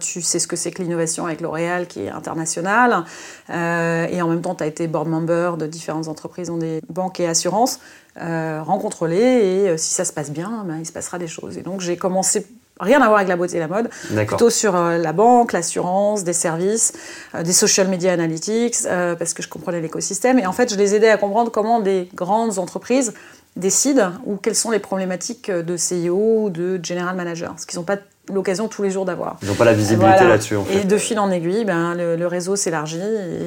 tu 0.00 0.22
sais 0.22 0.38
ce 0.38 0.46
que 0.46 0.56
c'est 0.56 0.70
que 0.70 0.82
l'innovation 0.82 1.26
avec 1.26 1.40
L'Oréal 1.40 1.86
qui 1.88 2.04
est 2.04 2.10
internationale, 2.10 3.04
et 3.48 4.22
en 4.22 4.28
même 4.28 4.40
temps, 4.40 4.54
tu 4.54 4.62
as 4.62 4.66
été 4.66 4.86
board 4.86 5.08
member 5.08 5.56
de 5.58 5.66
différentes 5.66 6.08
entreprises, 6.08 6.48
dont 6.48 6.58
des 6.58 6.80
banques 6.88 7.18
et 7.18 7.26
assurances. 7.26 7.80
rencontre-les 8.16 9.18
et 9.18 9.78
si 9.78 9.94
ça 9.94 10.04
se 10.04 10.12
passe 10.12 10.30
bien, 10.30 10.64
ben, 10.66 10.78
il 10.78 10.86
se 10.86 10.92
passera 10.92 11.18
des 11.18 11.28
choses. 11.28 11.58
Et 11.58 11.62
donc 11.62 11.80
j'ai 11.80 11.96
commencé 11.96 12.46
rien 12.80 13.00
à 13.00 13.06
voir 13.06 13.18
avec 13.18 13.28
la 13.28 13.36
beauté 13.36 13.56
et 13.56 13.60
la 13.60 13.68
mode, 13.68 13.88
plutôt 14.26 14.50
sur 14.50 14.74
euh, 14.74 14.98
la 14.98 15.12
banque, 15.12 15.52
l'assurance, 15.52 16.24
des 16.24 16.32
services, 16.32 16.92
euh, 17.34 17.42
des 17.42 17.52
social 17.52 17.88
media 17.88 18.12
analytics, 18.12 18.76
euh, 18.86 19.14
parce 19.14 19.34
que 19.34 19.42
je 19.42 19.48
comprenais 19.48 19.80
l'écosystème. 19.80 20.38
Et 20.38 20.46
en 20.46 20.52
fait, 20.52 20.72
je 20.72 20.76
les 20.76 20.94
aidais 20.94 21.10
à 21.10 21.16
comprendre 21.16 21.50
comment 21.50 21.80
des 21.80 22.08
grandes 22.14 22.58
entreprises 22.58 23.14
décident 23.56 24.12
ou 24.24 24.36
quelles 24.36 24.54
sont 24.54 24.70
les 24.70 24.78
problématiques 24.78 25.50
de 25.50 25.76
CEO 25.76 26.44
ou 26.44 26.50
de 26.50 26.80
general 26.82 27.16
manager, 27.16 27.54
ce 27.58 27.66
qu'ils 27.66 27.78
n'ont 27.78 27.84
pas 27.84 27.98
l'occasion 28.32 28.68
tous 28.68 28.82
les 28.82 28.90
jours 28.90 29.04
d'avoir. 29.04 29.36
Ils 29.42 29.48
n'ont 29.48 29.54
pas 29.54 29.64
la 29.64 29.72
visibilité 29.72 30.24
là-dessus. 30.24 30.56
Et 30.70 30.84
de 30.84 30.98
fil 30.98 31.18
en 31.18 31.30
aiguille, 31.30 31.64
ben, 31.64 31.94
le, 31.94 32.26
réseau 32.26 32.54
s'élargit. 32.54 33.00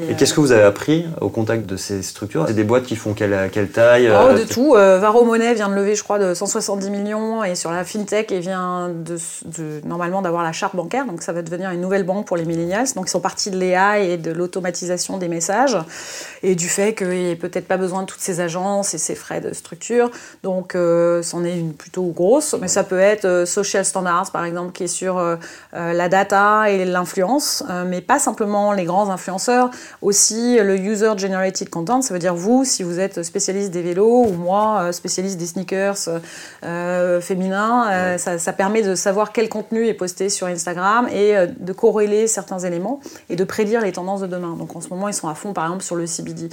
Et, 0.09 0.15
qu'est-ce 0.15 0.33
que 0.33 0.41
vous 0.41 0.51
avez 0.51 0.63
appris 0.63 1.05
au 1.21 1.29
contact 1.29 1.65
de 1.65 1.77
ces 1.77 2.01
structures? 2.01 2.45
C'est 2.47 2.53
des 2.53 2.63
boîtes 2.63 2.83
qui 2.83 2.95
font 2.95 3.13
quelle, 3.13 3.49
quelle 3.51 3.69
taille 3.69 4.09
oh, 4.09 4.29
euh, 4.29 4.37
De 4.37 4.43
tout. 4.43 4.75
Euh, 4.75 4.99
Varo 4.99 5.23
Monnaie 5.23 5.53
vient 5.53 5.69
de 5.69 5.75
lever, 5.75 5.95
je 5.95 6.03
crois, 6.03 6.19
de 6.19 6.33
170 6.33 6.89
millions. 6.89 7.43
Et 7.43 7.55
sur 7.55 7.71
la 7.71 7.85
fintech, 7.85 8.31
il 8.31 8.39
vient 8.39 8.89
de, 8.89 9.17
normalement 9.85 10.21
d'avoir 10.21 10.43
la 10.43 10.51
charte 10.51 10.75
bancaire. 10.75 11.05
Donc 11.05 11.21
ça 11.21 11.31
va 11.31 11.41
devenir 11.41 11.69
une 11.71 11.81
nouvelle 11.81 12.03
banque 12.03 12.27
pour 12.27 12.35
les 12.35 12.45
millennials. 12.45 12.87
Donc 12.95 13.05
ils 13.07 13.11
sont 13.11 13.21
partis 13.21 13.51
de 13.51 13.57
l'EA 13.57 13.99
et 13.99 14.17
de 14.17 14.31
l'automatisation 14.31 15.17
des 15.17 15.29
messages. 15.29 15.77
Et 16.41 16.55
du 16.55 16.67
fait 16.67 16.93
qu'il 16.93 17.07
n'y 17.09 17.31
ait 17.31 17.35
peut-être 17.35 17.67
pas 17.67 17.77
besoin 17.77 18.01
de 18.01 18.07
toutes 18.07 18.21
ces 18.21 18.41
agences 18.41 18.93
et 18.93 18.97
ces 18.97 19.15
frais 19.15 19.39
de 19.39 19.53
structure. 19.53 20.11
Donc 20.43 20.75
euh, 20.75 21.21
c'en 21.23 21.45
est 21.45 21.57
une 21.57 21.73
plutôt 21.73 22.03
grosse. 22.07 22.55
Mais 22.59 22.67
ça 22.67 22.83
peut 22.83 22.99
être 22.99 23.45
Social 23.45 23.85
Standards, 23.85 24.31
par 24.31 24.43
exemple 24.43 24.72
qui 24.73 24.83
est 24.83 24.87
sur 24.87 25.17
euh, 25.17 25.35
euh, 25.73 25.93
la 25.93 26.09
data 26.09 26.69
et 26.69 26.83
l'influence, 26.85 27.63
euh, 27.69 27.85
mais 27.87 28.01
pas 28.01 28.19
simplement 28.19 28.73
les 28.73 28.85
grands 28.85 29.09
influenceurs, 29.09 29.69
aussi 30.01 30.57
le 30.59 30.77
user-generated 30.77 31.69
content, 31.69 32.01
ça 32.01 32.13
veut 32.13 32.19
dire 32.19 32.35
vous, 32.35 32.65
si 32.65 32.83
vous 32.83 32.99
êtes 32.99 33.23
spécialiste 33.23 33.71
des 33.71 33.81
vélos, 33.81 34.25
ou 34.25 34.33
moi, 34.33 34.91
spécialiste 34.91 35.37
des 35.37 35.45
sneakers 35.45 35.97
féminins, 37.21 38.17
ça, 38.17 38.53
permet 38.53 38.81
de 38.81 38.95
savoir 38.95 39.31
quel 39.31 39.49
contenu 39.49 39.87
est 39.87 39.93
posté 39.93 40.29
sur 40.29 40.47
Instagram 40.47 41.07
et 41.11 41.33
de 41.47 41.73
corréler 41.73 42.27
certains 42.27 42.59
éléments 42.59 42.99
et 43.29 43.35
de 43.35 43.43
prédire 43.43 43.81
les 43.81 43.91
tendances 43.91 44.21
de 44.21 44.27
demain. 44.27 44.55
Donc 44.57 44.75
en 44.75 44.81
ce 44.81 44.89
moment, 44.89 45.07
ils 45.07 45.13
sont 45.13 45.27
à 45.27 45.35
fond, 45.35 45.53
par 45.53 45.65
exemple, 45.65 45.83
sur 45.83 45.95
le 45.95 46.05
CBD. 46.05 46.49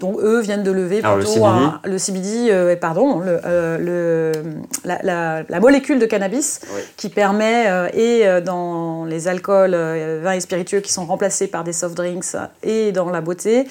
Donc 0.00 0.18
eux 0.20 0.40
viennent 0.40 0.64
de 0.64 0.70
lever 0.72 1.00
le 1.00 1.14
plutôt 1.14 1.30
CBD? 1.30 1.46
un- 1.46 1.80
le 1.84 1.98
CBD, 1.98 2.48
euh, 2.50 2.74
pardon, 2.76 3.20
le, 3.20 3.40
euh, 3.44 3.78
le- 3.78 4.52
la, 4.84 4.98
la- 5.02 5.42
la 5.48 5.60
molécule 5.60 5.98
de 5.98 6.06
cannabis 6.06 6.60
Oui. 6.74 6.80
qui 6.96 7.08
permet, 7.08 7.66
euh, 7.68 7.88
et 7.94 8.40
dans 8.42 9.04
les 9.04 9.28
alcools, 9.28 9.74
vins 10.22 10.32
et 10.32 10.40
spiritueux 10.40 10.80
qui 10.80 10.92
sont 10.92 11.06
remplacés 11.06 11.46
par 11.46 11.62
des 11.64 11.72
soft 11.72 11.94
drinks, 11.96 12.36
et 12.62 12.90
dans 12.92 13.10
la 13.10 13.20
beauté, 13.20 13.66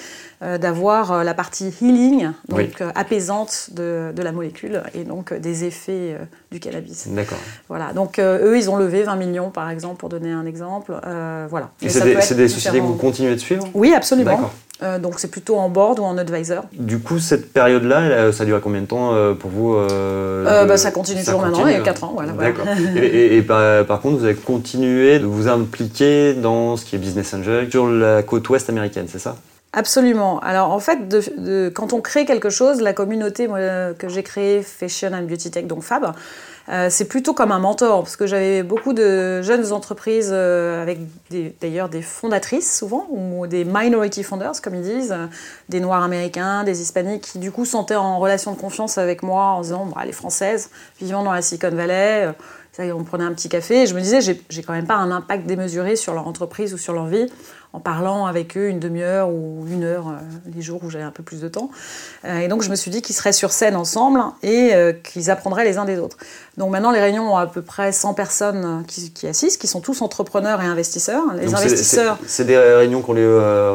d'avoir 0.60 1.24
la 1.24 1.32
partie 1.34 1.72
healing, 1.80 2.30
donc 2.48 2.58
Oui. 2.58 2.70
apaisante 2.94 3.68
de, 3.72 4.12
de 4.14 4.22
la 4.22 4.32
molécule, 4.32 4.82
et 4.94 5.04
donc 5.04 5.32
des 5.32 5.64
effets 5.64 6.16
du 6.50 6.60
cannabis. 6.60 7.06
D'accord. 7.08 7.38
Voilà, 7.68 7.92
donc 7.92 8.18
eux, 8.18 8.56
ils 8.56 8.68
ont 8.70 8.76
levé 8.76 9.02
20 9.04 9.16
millions, 9.16 9.50
par 9.50 9.70
exemple, 9.70 9.96
pour 9.96 10.08
donner 10.08 10.32
un 10.32 10.46
exemple. 10.46 10.92
Voilà. 11.48 11.70
Et 11.82 11.88
c'est 11.88 12.02
des, 12.02 12.14
des 12.34 12.48
sociétés 12.48 12.78
que 12.80 12.84
vous 12.84 12.94
continuez 12.94 13.32
de 13.34 13.40
suivre? 13.40 13.68
Oui, 13.74 13.94
absolument. 13.94 14.30
D'accord. 14.32 14.52
Euh, 14.84 14.98
donc 14.98 15.14
c'est 15.18 15.30
plutôt 15.30 15.56
en 15.56 15.68
board 15.70 15.98
ou 15.98 16.02
en 16.02 16.18
advisor. 16.18 16.64
Du 16.74 16.98
coup, 16.98 17.18
cette 17.18 17.52
période-là, 17.52 18.26
a- 18.28 18.32
ça 18.32 18.42
a 18.42 18.46
duré 18.46 18.60
combien 18.62 18.82
de 18.82 18.86
temps 18.86 19.14
euh, 19.14 19.32
pour 19.32 19.50
vous 19.50 19.74
euh, 19.74 20.44
Euh, 20.46 20.64
bah, 20.66 20.76
ça 20.76 20.90
continue 20.90 21.24
toujours 21.24 21.40
maintenant, 21.40 21.66
il 21.66 21.72
y 21.72 21.74
a 21.74 21.78
hein. 21.78 21.82
quatre 21.82 22.04
ans, 22.04 22.12
voilà. 22.14 22.32
D'accord. 22.32 22.66
et 22.96 23.06
et- 23.06 23.36
et 23.38 23.42
par, 23.42 23.84
par 23.86 24.00
contre, 24.00 24.18
vous 24.18 24.24
avez 24.24 24.34
continué 24.34 25.18
de 25.18 25.24
vous 25.26 25.48
impliquer 25.48 26.34
dans 26.34 26.76
ce 26.76 26.84
qui 26.84 26.96
est 26.96 26.98
Business 26.98 27.32
Angel 27.34 27.70
sur 27.70 27.88
la 27.88 28.22
côte 28.22 28.48
ouest 28.50 28.68
américaine, 28.68 29.06
c'est 29.08 29.18
ça? 29.18 29.36
Absolument. 29.72 30.38
Alors 30.40 30.70
en 30.70 30.78
fait, 30.78 31.08
de- 31.08 31.22
de- 31.36 31.68
quand 31.74 31.92
on 31.92 32.00
crée 32.00 32.24
quelque 32.26 32.48
chose, 32.50 32.80
la 32.80 32.92
communauté 32.92 33.48
moi, 33.48 33.58
que 33.98 34.08
j'ai 34.08 34.22
créée, 34.22 34.62
Fashion 34.62 35.10
and 35.12 35.22
Beauty 35.24 35.50
Tech, 35.50 35.66
donc 35.66 35.82
Fab, 35.82 36.12
euh, 36.70 36.88
c'est 36.90 37.04
plutôt 37.04 37.34
comme 37.34 37.52
un 37.52 37.58
mentor, 37.58 38.02
parce 38.02 38.16
que 38.16 38.26
j'avais 38.26 38.62
beaucoup 38.62 38.94
de 38.94 39.42
jeunes 39.42 39.72
entreprises 39.72 40.30
euh, 40.32 40.82
avec 40.82 40.98
d'ailleurs 41.60 41.90
des 41.90 42.00
fondatrices 42.00 42.78
souvent, 42.78 43.06
ou 43.10 43.46
des 43.46 43.64
minority 43.64 44.22
founders 44.22 44.62
comme 44.62 44.74
ils 44.74 44.82
disent, 44.82 45.12
euh, 45.12 45.26
des 45.68 45.80
Noirs 45.80 46.02
américains, 46.02 46.64
des 46.64 46.80
Hispaniques, 46.80 47.22
qui 47.32 47.38
du 47.38 47.52
coup 47.52 47.66
sentaient 47.66 47.96
en 47.96 48.18
relation 48.18 48.52
de 48.52 48.56
confiance 48.56 48.96
avec 48.96 49.22
moi 49.22 49.44
en 49.44 49.60
disant, 49.60 49.86
bah, 49.94 50.04
les 50.06 50.12
Françaises, 50.12 50.70
vivant 51.00 51.22
dans 51.22 51.32
la 51.32 51.42
Silicon 51.42 51.70
Valley, 51.70 52.32
on 52.78 53.04
prenait 53.04 53.24
un 53.24 53.32
petit 53.32 53.48
café, 53.48 53.82
et 53.82 53.86
je 53.86 53.94
me 53.94 54.00
disais, 54.00 54.20
j'ai 54.20 54.62
quand 54.62 54.72
même 54.72 54.86
pas 54.86 54.96
un 54.96 55.10
impact 55.10 55.46
démesuré 55.46 55.96
sur 55.96 56.14
leur 56.14 56.26
entreprise 56.26 56.74
ou 56.74 56.78
sur 56.78 56.92
leur 56.92 57.06
vie 57.06 57.26
en 57.72 57.80
parlant 57.80 58.26
avec 58.26 58.56
eux 58.56 58.68
une 58.68 58.78
demi-heure 58.78 59.30
ou 59.30 59.66
une 59.68 59.82
heure 59.82 60.06
euh, 60.06 60.12
les 60.54 60.62
jours 60.62 60.78
où 60.84 60.90
j'avais 60.90 61.02
un 61.02 61.10
peu 61.10 61.24
plus 61.24 61.40
de 61.40 61.48
temps. 61.48 61.70
Euh, 62.24 62.38
et 62.38 62.46
donc 62.46 62.62
je 62.62 62.70
me 62.70 62.76
suis 62.76 62.88
dit 62.92 63.02
qu'ils 63.02 63.16
seraient 63.16 63.32
sur 63.32 63.50
scène 63.50 63.74
ensemble 63.74 64.20
et 64.44 64.72
euh, 64.74 64.92
qu'ils 64.92 65.28
apprendraient 65.28 65.64
les 65.64 65.76
uns 65.76 65.84
des 65.84 65.98
autres. 65.98 66.16
Donc 66.56 66.70
maintenant 66.70 66.92
les 66.92 67.00
réunions 67.00 67.32
ont 67.32 67.36
à 67.36 67.48
peu 67.48 67.62
près 67.62 67.90
100 67.90 68.14
personnes 68.14 68.64
euh, 68.64 68.84
qui, 68.86 69.10
qui 69.12 69.26
assistent, 69.26 69.60
qui 69.60 69.66
sont 69.66 69.80
tous 69.80 70.02
entrepreneurs 70.02 70.62
et 70.62 70.66
investisseurs. 70.66 71.24
Les 71.34 71.46
Donc, 71.46 71.56
investisseurs, 71.56 72.16
c'est- 72.28 72.44
des 72.44 72.56
réunions 72.56 73.02
qu'on 73.02 73.12
les 73.14 73.26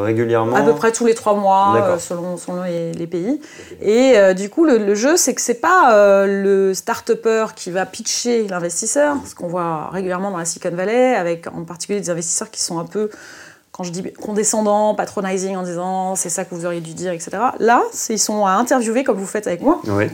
régulièrement 0.02 0.56
à 0.56 0.62
peu 0.62 0.74
près 0.74 0.92
tous 0.92 1.04
les 1.04 1.14
trois 1.14 1.34
mois, 1.34 1.98
selon, 1.98 2.38
selon 2.38 2.62
les, 2.62 2.92
les 2.92 3.06
pays. 3.06 3.38
Et 3.82 4.14
du 4.34 4.48
coup, 4.48 4.64
le, 4.64 4.78
le 4.78 4.94
jeu, 4.94 5.18
c'est 5.18 5.34
que 5.34 5.42
c'est 5.42 5.60
pas 5.60 6.24
le 6.26 6.72
start-upper 6.72 7.48
qui 7.54 7.70
va 7.70 7.84
pitcher 7.84 8.46
l'investisseur, 8.48 8.80
ce 8.94 9.34
qu'on 9.34 9.48
voit 9.48 9.90
régulièrement 9.90 10.30
dans 10.30 10.38
la 10.38 10.44
Silicon 10.44 10.74
Valley, 10.74 11.14
avec 11.14 11.46
en 11.46 11.64
particulier 11.64 12.00
des 12.00 12.10
investisseurs 12.10 12.50
qui 12.50 12.60
sont 12.62 12.78
un 12.78 12.84
peu, 12.84 13.10
quand 13.72 13.84
je 13.84 13.90
dis 13.92 14.02
condescendants, 14.12 14.94
patronizing, 14.94 15.56
en 15.56 15.62
disant 15.62 16.16
c'est 16.16 16.28
ça 16.30 16.44
que 16.44 16.54
vous 16.54 16.66
auriez 16.66 16.80
dû 16.80 16.94
dire, 16.94 17.12
etc. 17.12 17.30
Là, 17.58 17.82
ils 18.08 18.18
sont 18.18 18.44
à 18.46 18.52
interviewer, 18.52 19.04
comme 19.04 19.18
vous 19.18 19.26
faites 19.26 19.46
avec 19.46 19.60
moi, 19.62 19.80
Oui. 19.86 20.06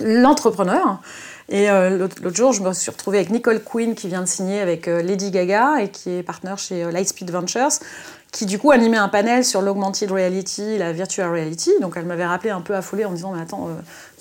l'entrepreneur. 0.00 1.00
Et 1.48 1.70
euh, 1.70 1.96
l'autre 1.98 2.34
jour, 2.36 2.52
je 2.52 2.60
me 2.62 2.72
suis 2.72 2.90
retrouvée 2.90 3.18
avec 3.18 3.30
Nicole 3.30 3.62
Quinn 3.62 3.94
qui 3.94 4.08
vient 4.08 4.20
de 4.22 4.26
signer 4.26 4.60
avec 4.60 4.88
euh, 4.88 5.00
Lady 5.00 5.30
Gaga 5.30 5.80
et 5.80 5.90
qui 5.90 6.10
est 6.10 6.22
partenaire 6.24 6.58
chez 6.58 6.82
euh, 6.82 6.90
Lightspeed 6.90 7.30
Ventures, 7.30 7.68
qui 8.32 8.46
du 8.46 8.58
coup 8.58 8.72
animait 8.72 8.96
un 8.96 9.08
panel 9.08 9.44
sur 9.44 9.62
l'augmented 9.62 10.10
reality, 10.10 10.76
la 10.76 10.92
virtual 10.92 11.30
reality. 11.30 11.70
Donc 11.80 11.94
elle 11.96 12.04
m'avait 12.04 12.26
rappelé 12.26 12.50
un 12.50 12.60
peu 12.60 12.74
affolée 12.74 13.04
en 13.04 13.12
disant 13.12 13.30
mais 13.32 13.40
attends, 13.40 13.68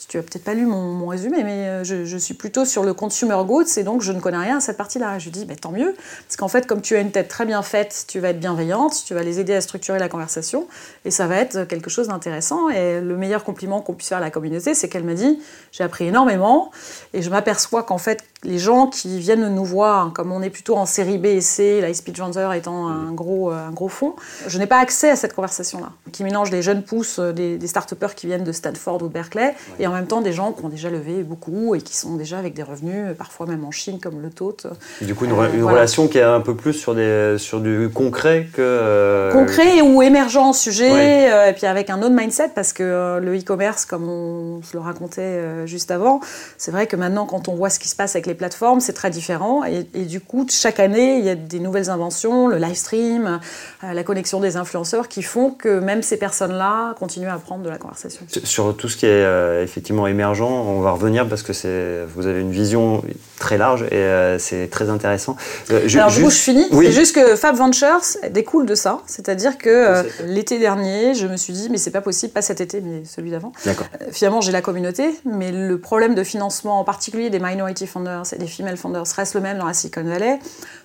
tu 0.08 0.18
as 0.18 0.22
peut-être 0.22 0.44
pas 0.44 0.54
lu 0.54 0.66
mon, 0.66 0.94
mon 0.94 1.08
résumé, 1.08 1.44
mais 1.44 1.68
euh, 1.68 1.84
je, 1.84 2.06
je 2.06 2.18
suis 2.18 2.34
plutôt 2.34 2.66
sur 2.66 2.84
le 2.84 2.94
consumer 2.94 3.38
goods 3.46 3.64
et 3.78 3.84
donc 3.84 4.02
je 4.02 4.12
ne 4.12 4.20
connais 4.20 4.38
rien 4.38 4.58
à 4.58 4.60
cette 4.60 4.78
partie-là. 4.78 5.20
Je 5.20 5.26
lui 5.26 5.32
dis 5.32 5.46
mais 5.48 5.56
tant 5.56 5.72
mieux, 5.72 5.96
parce 6.28 6.36
qu'en 6.38 6.48
fait 6.48 6.68
comme 6.68 6.82
tu 6.82 6.96
as 6.96 7.00
une 7.00 7.12
tête 7.12 7.28
très 7.28 7.46
bien 7.46 7.62
faite, 7.62 8.06
tu 8.08 8.20
vas 8.20 8.30
être 8.30 8.40
bienveillante, 8.40 9.04
tu 9.06 9.14
vas 9.14 9.24
les 9.24 9.40
aider 9.40 9.54
à 9.54 9.62
structurer 9.62 10.00
la 10.00 10.10
conversation 10.10 10.68
et 11.06 11.12
ça 11.12 11.28
va 11.28 11.38
être 11.38 11.64
quelque 11.64 11.90
chose 11.90 12.10
d'intéressant. 12.10 12.70
Et 12.70 13.00
le 13.02 13.18
meilleur 13.18 13.44
compliment 13.44 13.82
qu'on 13.82 13.94
puisse 13.94 14.10
faire 14.10 14.18
à 14.18 14.22
la 14.22 14.32
communauté, 14.32 14.74
c'est 14.74 14.90
qu'elle 14.90 15.04
m'a 15.04 15.14
dit 15.14 15.40
j'ai 15.72 15.84
appris 15.84 16.06
énormément 16.08 16.72
et 17.14 17.22
je 17.22 17.30
m'aperçois 17.30 17.84
qu'en 17.84 17.98
fait 17.98 18.24
les 18.46 18.60
gens 18.60 18.88
qui 18.88 19.20
viennent 19.20 19.54
nous 19.54 19.66
voir, 19.66 20.14
comme 20.14 20.32
on 20.32 20.42
est 20.42 20.50
plutôt 20.50 20.76
en 20.76 20.86
série 20.86 21.18
B 21.18 21.26
et 21.26 21.42
C, 21.42 21.82
la 21.82 21.94
Speed 21.94 22.18
Venture 22.18 22.54
étant 22.54 22.88
un 22.88 23.12
gros, 23.12 23.52
euh, 23.52 23.68
un 23.68 23.72
gros 23.72 23.90
fond, 23.90 24.16
je 24.48 24.58
n'ai 24.58 24.68
pas 24.68 24.78
accès 24.78 25.10
à 25.10 25.16
cette 25.16 25.34
conversation-là, 25.34 25.92
qui 26.12 26.24
mélange 26.24 26.52
des 26.52 26.62
jeunes 26.62 26.84
pousses, 26.84 27.20
euh, 27.20 27.34
des, 27.34 27.58
des 27.58 27.68
start-upers 27.68 28.14
qui 28.16 28.28
viennent 28.28 28.44
de 28.44 28.52
Stanford 28.52 29.02
ou 29.02 29.08
de 29.08 29.14
Berkeley, 29.14 29.56
et 29.80 29.85
en 29.88 29.94
même 29.94 30.08
temps 30.08 30.22
des 30.22 30.34
gens 30.34 30.52
qui 30.52 30.64
ont 30.66 30.70
déjà 30.70 30.90
levé 30.90 31.24
beaucoup 31.24 31.76
et 31.76 31.82
qui 31.82 31.96
sont 31.96 32.16
déjà 32.16 32.38
avec 32.40 32.54
des 32.54 32.64
revenus, 32.64 33.08
euh, 33.10 33.14
parfois 33.14 33.46
même 33.46 33.64
en 33.66 33.72
Chine 33.72 34.00
comme 34.02 34.22
le 34.22 34.30
TOT. 34.30 34.58
Et 35.02 35.06
du 35.06 35.16
coup, 35.16 35.26
une, 35.26 35.32
Euh, 35.32 35.36
re- 35.36 35.54
une 35.54 35.62
voilà. 35.62 35.78
relation 35.80 36.08
qui 36.08 36.18
est 36.18 36.24
un 36.24 36.42
peu 36.42 36.56
plus 36.56 36.74
sur, 36.74 36.96
des, 36.96 37.36
sur 37.38 37.60
du 37.60 37.90
concret 37.94 38.48
que. 38.54 38.62
euh, 38.62 39.32
concret 39.32 39.82
ou 39.82 40.02
émergent 40.02 40.54
sujet, 40.54 40.92
Ouais. 40.92 41.30
euh, 41.32 41.50
et 41.50 41.54
puis 41.54 41.66
avec 41.66 41.90
un 41.90 42.02
autre 42.02 42.14
mindset, 42.16 42.50
parce 42.56 42.74
que 42.74 43.20
le 43.22 43.38
e-commerce, 43.38 43.86
comme 43.86 44.08
on 44.10 44.62
se 44.64 44.74
le 44.74 44.80
racontait 44.80 45.66
juste 45.66 45.92
avant, 45.92 46.20
c'est 46.58 46.72
vrai 46.72 46.88
que 46.88 46.96
maintenant, 46.96 47.26
quand 47.26 47.48
on 47.48 47.56
voit 47.56 47.70
ce 47.70 47.80
qui 47.80 47.88
se 47.88 47.96
passe 47.96 48.16
avec 48.16 48.26
les 48.28 48.34
plateformes, 48.36 48.80
c'est 48.80 48.94
très 48.94 49.10
différent. 49.10 49.64
Et, 49.66 49.88
et 49.94 50.06
du 50.06 50.20
coup, 50.22 50.46
chaque 50.50 50.80
année, 50.80 51.20
il 51.20 51.26
y 51.26 51.30
a 51.30 51.36
des 51.36 51.60
nouvelles 51.60 51.90
inventions, 51.90 52.48
le 52.48 52.58
live 52.58 52.76
stream, 52.76 53.40
la 53.84 54.04
connexion 54.04 54.40
des 54.40 54.58
influenceurs, 54.58 55.08
qui 55.08 55.22
font 55.24 55.52
que 55.52 55.80
même 55.80 56.02
ces 56.02 56.18
personnes-là 56.18 56.96
continuent 57.00 57.30
à 57.30 57.38
prendre 57.38 57.64
de 57.64 57.70
la 57.70 57.78
conversation. 57.78 58.22
Sur- 58.44 58.76
tout 58.76 58.90
ce 58.90 58.98
qui 58.98 59.06
est 59.06 59.68
effectivement 59.76 60.08
émergent, 60.08 60.42
on 60.50 60.80
va 60.80 60.92
revenir 60.92 61.28
parce 61.28 61.44
que 61.44 61.52
c'est 61.52 62.06
vous 62.16 62.28
avez 62.28 62.40
une 62.40 62.52
vision 62.52 63.04
très 63.40 63.58
large 63.58 63.84
et 63.92 63.96
euh, 63.96 64.40
c'est 64.40 64.70
très 64.70 64.90
intéressant. 64.90 65.36
Euh, 65.70 65.86
ju- 65.86 66.00
Alors 66.00 66.12
du 66.12 66.24
coup, 66.24 66.30
je 66.30 66.38
finis. 66.38 66.66
Oui. 66.72 66.86
C'est 66.86 66.94
juste 66.94 67.14
que 67.14 67.36
Fab 67.36 67.58
Ventures 67.58 68.00
découle 68.32 68.66
de 68.66 68.74
ça. 68.74 69.00
C'est-à-dire 69.06 69.58
que 69.58 69.70
euh, 69.70 70.04
l'été 70.28 70.60
dernier, 70.60 71.14
je 71.14 71.28
me 71.28 71.36
suis 71.36 71.52
dit, 71.52 71.68
mais 71.70 71.78
c'est 71.78 71.92
pas 71.92 72.00
possible, 72.00 72.32
pas 72.32 72.42
cet 72.42 72.62
été, 72.62 72.80
mais 72.80 73.04
celui 73.04 73.32
d'avant. 73.32 73.52
D'accord. 73.66 73.88
Euh, 74.02 74.06
Finalement, 74.14 74.40
j'ai 74.40 74.54
la 74.54 74.62
communauté, 74.62 75.10
mais 75.26 75.52
le 75.52 75.78
problème 75.78 76.16
de 76.16 76.24
financement, 76.24 76.80
en 76.80 76.86
particulier 76.86 77.30
des 77.30 77.40
minority 77.40 77.86
funders 77.86 78.24
et 78.34 78.38
des 78.38 78.48
female 78.48 78.78
funders, 78.78 79.04
reste 79.18 79.34
le 79.36 79.42
même 79.42 79.58
dans 79.58 79.66
la 79.66 79.74
Silicon 79.74 80.04
Valley. 80.04 80.40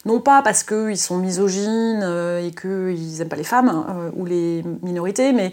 Non 0.04 0.18
pas 0.20 0.42
parce 0.42 0.64
qu'ils 0.64 0.99
sont 0.99 1.18
misogynes 1.18 2.02
et 2.44 2.50
qu'ils 2.61 3.18
n'aiment 3.18 3.28
pas 3.28 3.37
les 3.37 3.44
femmes 3.44 3.85
euh, 3.88 4.11
ou 4.16 4.26
les 4.26 4.64
minorités, 4.82 5.32
mais 5.32 5.52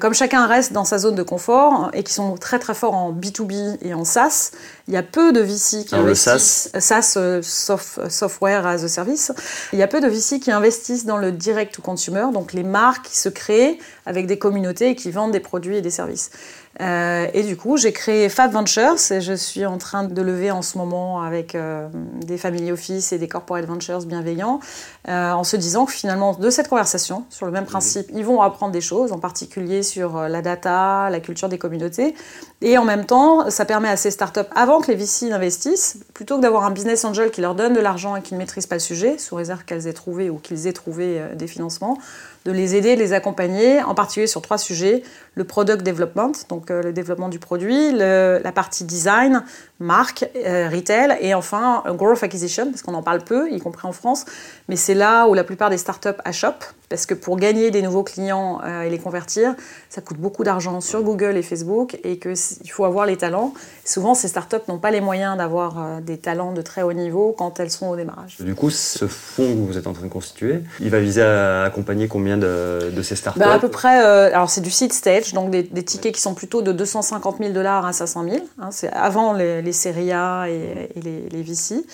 comme 0.00 0.14
chacun 0.14 0.46
reste 0.46 0.72
dans 0.72 0.84
sa 0.84 0.98
zone 0.98 1.14
de 1.14 1.22
confort 1.22 1.90
et 1.92 2.02
qui 2.02 2.12
sont 2.12 2.36
très 2.36 2.58
très 2.58 2.74
forts 2.74 2.94
en 2.94 3.12
B2B 3.12 3.78
et 3.82 3.94
en 3.94 4.04
SaaS, 4.04 4.50
il 4.88 4.94
y 4.94 4.96
a 4.96 5.02
peu 5.02 5.32
de 5.32 5.40
VC 5.40 5.84
qui 5.84 5.94
Alors, 5.94 6.06
le 6.06 6.12
investissent. 6.12 6.70
SaaS, 6.78 7.14
euh, 7.16 7.40
soft- 7.42 7.98
euh, 7.98 8.08
Software 8.08 8.66
as 8.66 8.82
a 8.84 8.88
Service. 8.88 9.32
Il 9.72 9.78
y 9.78 9.82
a 9.82 9.86
peu 9.88 10.00
de 10.00 10.08
VC 10.08 10.40
qui 10.40 10.50
investissent 10.50 11.04
dans 11.06 11.18
le 11.18 11.32
direct 11.32 11.74
to 11.74 11.82
consumer, 11.82 12.26
donc 12.32 12.52
les 12.52 12.62
marques 12.64 13.06
qui 13.06 13.18
se 13.18 13.28
créent 13.28 13.78
avec 14.06 14.26
des 14.26 14.38
communautés 14.38 14.90
et 14.90 14.94
qui 14.96 15.10
vendent 15.10 15.32
des 15.32 15.40
produits 15.40 15.76
et 15.76 15.82
des 15.82 15.90
services. 15.90 16.30
Euh, 16.80 17.26
et 17.32 17.42
du 17.42 17.56
coup, 17.56 17.76
j'ai 17.76 17.92
créé 17.92 18.28
Fab 18.28 18.52
Ventures 18.52 18.96
et 19.10 19.20
je 19.20 19.32
suis 19.32 19.64
en 19.64 19.78
train 19.78 20.04
de 20.04 20.22
lever 20.22 20.50
en 20.50 20.62
ce 20.62 20.76
moment 20.76 21.22
avec 21.22 21.54
euh, 21.54 21.88
des 22.24 22.36
family 22.36 22.70
office 22.70 23.12
et 23.12 23.18
des 23.18 23.28
corporate 23.28 23.64
ventures 23.64 24.00
bienveillants 24.04 24.60
euh, 25.08 25.32
en 25.32 25.44
se 25.44 25.56
disant 25.56 25.86
que 25.86 25.92
finalement, 25.92 26.34
de 26.34 26.50
cette 26.50 26.68
conversation, 26.68 27.24
sur 27.30 27.46
le 27.46 27.52
même 27.52 27.64
principe, 27.64 28.06
ils 28.14 28.24
vont 28.24 28.42
apprendre 28.42 28.72
des 28.72 28.80
choses, 28.80 29.12
en 29.12 29.18
particulier 29.18 29.82
sur 29.82 30.28
la 30.28 30.42
data, 30.42 31.08
la 31.10 31.20
culture 31.20 31.48
des 31.48 31.58
communautés. 31.58 32.14
Et 32.60 32.76
en 32.78 32.84
même 32.84 33.06
temps, 33.06 33.50
ça 33.50 33.64
permet 33.64 33.88
à 33.88 33.96
ces 33.96 34.10
startups, 34.10 34.40
avant 34.54 34.80
que 34.80 34.90
les 34.90 34.96
VC 34.96 35.32
investissent, 35.32 35.98
plutôt 36.14 36.36
que 36.36 36.42
d'avoir 36.42 36.64
un 36.64 36.70
business 36.70 37.04
angel 37.04 37.30
qui 37.30 37.40
leur 37.40 37.54
donne 37.54 37.74
de 37.74 37.80
l'argent 37.80 38.16
et 38.16 38.22
qui 38.22 38.34
ne 38.34 38.38
maîtrise 38.38 38.66
pas 38.66 38.76
le 38.76 38.80
sujet, 38.80 39.18
sous 39.18 39.34
réserve 39.34 39.64
qu'elles 39.64 39.86
aient 39.86 39.92
trouvé 39.92 40.30
ou 40.30 40.38
qu'ils 40.38 40.66
aient 40.66 40.72
trouvé 40.72 41.22
des 41.34 41.46
financements, 41.46 41.98
de 42.46 42.52
les 42.52 42.76
aider, 42.76 42.94
de 42.94 43.00
les 43.00 43.12
accompagner, 43.12 43.82
en 43.82 43.94
particulier 43.94 44.28
sur 44.28 44.40
trois 44.40 44.56
sujets 44.56 45.02
le 45.36 45.44
product 45.44 45.82
development, 45.82 46.32
donc 46.48 46.70
euh, 46.70 46.82
le 46.82 46.92
développement 46.92 47.28
du 47.28 47.38
produit, 47.38 47.92
la 47.92 48.52
partie 48.52 48.84
design, 48.84 49.44
marque, 49.78 50.28
euh, 50.34 50.70
retail, 50.70 51.18
et 51.20 51.34
enfin 51.34 51.84
growth 51.88 52.22
acquisition, 52.22 52.70
parce 52.70 52.80
qu'on 52.82 52.94
en 52.94 53.02
parle 53.02 53.22
peu, 53.22 53.50
y 53.52 53.60
compris 53.60 53.86
en 53.86 53.92
France, 53.92 54.24
mais 54.68 54.76
c'est 54.76 54.94
là 54.94 55.28
où 55.28 55.34
la 55.34 55.44
plupart 55.44 55.68
des 55.68 55.76
startups 55.76 56.08
achoppent, 56.24 56.64
parce 56.88 57.04
que 57.04 57.12
pour 57.12 57.36
gagner 57.36 57.70
des 57.70 57.82
nouveaux 57.82 58.02
clients 58.02 58.60
euh, 58.64 58.82
et 58.82 58.90
les 58.90 58.98
convertir, 58.98 59.54
ça 59.90 60.00
coûte 60.00 60.16
beaucoup 60.16 60.42
d'argent 60.42 60.80
sur 60.80 61.02
Google 61.02 61.36
et 61.36 61.42
Facebook, 61.42 61.98
et 62.02 62.18
qu'il 62.18 62.70
faut 62.70 62.86
avoir 62.86 63.04
les 63.04 63.18
talents. 63.18 63.52
Souvent, 63.84 64.14
ces 64.14 64.28
startups 64.28 64.56
n'ont 64.68 64.78
pas 64.78 64.90
les 64.90 65.02
moyens 65.02 65.36
d'avoir 65.36 66.00
des 66.00 66.16
talents 66.16 66.52
de 66.52 66.62
très 66.62 66.82
haut 66.82 66.94
niveau 66.94 67.34
quand 67.36 67.60
elles 67.60 67.70
sont 67.70 67.88
au 67.88 67.96
démarrage. 67.96 68.38
Du 68.40 68.54
coup, 68.54 68.70
ce 68.70 69.06
fonds 69.06 69.54
que 69.54 69.66
vous 69.66 69.76
êtes 69.76 69.86
en 69.86 69.92
train 69.92 70.06
de 70.06 70.10
constituer, 70.10 70.60
il 70.80 70.88
va 70.88 71.00
viser 71.00 71.22
à 71.22 71.64
accompagner 71.64 72.08
combien 72.08 72.35
de, 72.36 72.90
de 72.90 73.02
ces 73.02 73.16
startups 73.16 73.40
Ben, 73.40 73.50
à 73.50 73.58
peu 73.58 73.68
près, 73.68 74.04
euh, 74.04 74.28
alors 74.34 74.50
c'est 74.50 74.60
du 74.60 74.70
seed 74.70 74.92
stage, 74.92 75.32
donc 75.32 75.50
des, 75.50 75.62
des 75.62 75.84
tickets 75.84 76.14
qui 76.14 76.20
sont 76.20 76.34
plutôt 76.34 76.62
de 76.62 76.72
250 76.72 77.38
000 77.38 77.52
dollars 77.52 77.86
à 77.86 77.92
500 77.92 78.24
000. 78.24 78.36
hein, 78.58 78.68
c'est 78.70 78.90
avant 78.92 79.32
les, 79.32 79.62
les 79.62 79.72
séries 79.72 80.12
A 80.12 80.46
et, 80.48 80.90
et 80.94 81.00
les, 81.00 81.28
les 81.30 81.42
VC. 81.42 81.84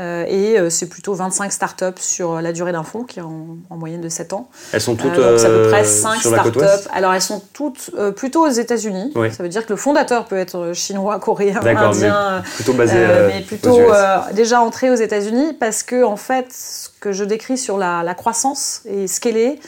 Euh, 0.00 0.24
et 0.26 0.58
euh, 0.58 0.70
c'est 0.70 0.86
plutôt 0.86 1.12
25 1.12 1.52
startups 1.52 2.00
sur 2.00 2.40
la 2.40 2.52
durée 2.52 2.72
d'un 2.72 2.84
fonds, 2.84 3.04
qui 3.04 3.18
est 3.18 3.22
en, 3.22 3.58
moyenne 3.70 4.00
de 4.00 4.08
7 4.08 4.32
ans. 4.32 4.48
Elles 4.72 4.80
sont 4.80 4.96
toutes 4.96 5.10
euh, 5.18 5.36
donc, 5.36 5.44
à 5.44 5.48
peu 5.48 5.68
près 5.68 5.84
5 5.84 6.20
startups. 6.20 6.88
Alors, 6.92 7.12
elles 7.12 7.20
sont 7.20 7.42
toutes 7.52 7.90
plutôt 8.16 8.46
aux 8.46 8.50
États-Unis. 8.50 9.12
Ça 9.30 9.42
veut 9.42 9.48
dire 9.48 9.66
que 9.66 9.72
le 9.72 9.76
fondateur 9.76 10.24
peut 10.24 10.38
être 10.38 10.72
chinois, 10.74 11.18
coréen, 11.18 11.60
indien. 11.62 12.42
Mais 12.42 12.50
plutôt 12.54 12.72
basé. 12.72 12.94
mais 13.28 13.42
plutôt 13.42 13.78
déjà 14.32 14.62
entré 14.62 14.90
aux 14.90 14.94
États-Unis 14.94 15.54
parce 15.58 15.82
que, 15.82 16.02
en 16.02 16.16
fait, 16.16 16.46
ce 16.50 16.88
que 17.00 17.12
je 17.12 17.24
décris 17.24 17.58
sur 17.58 17.76
la, 17.76 18.02
la 18.02 18.14
croissance 18.14 18.82
et 18.86 19.06
ce 19.06 19.20
qu'elle 19.20 19.36
est, 19.36 19.58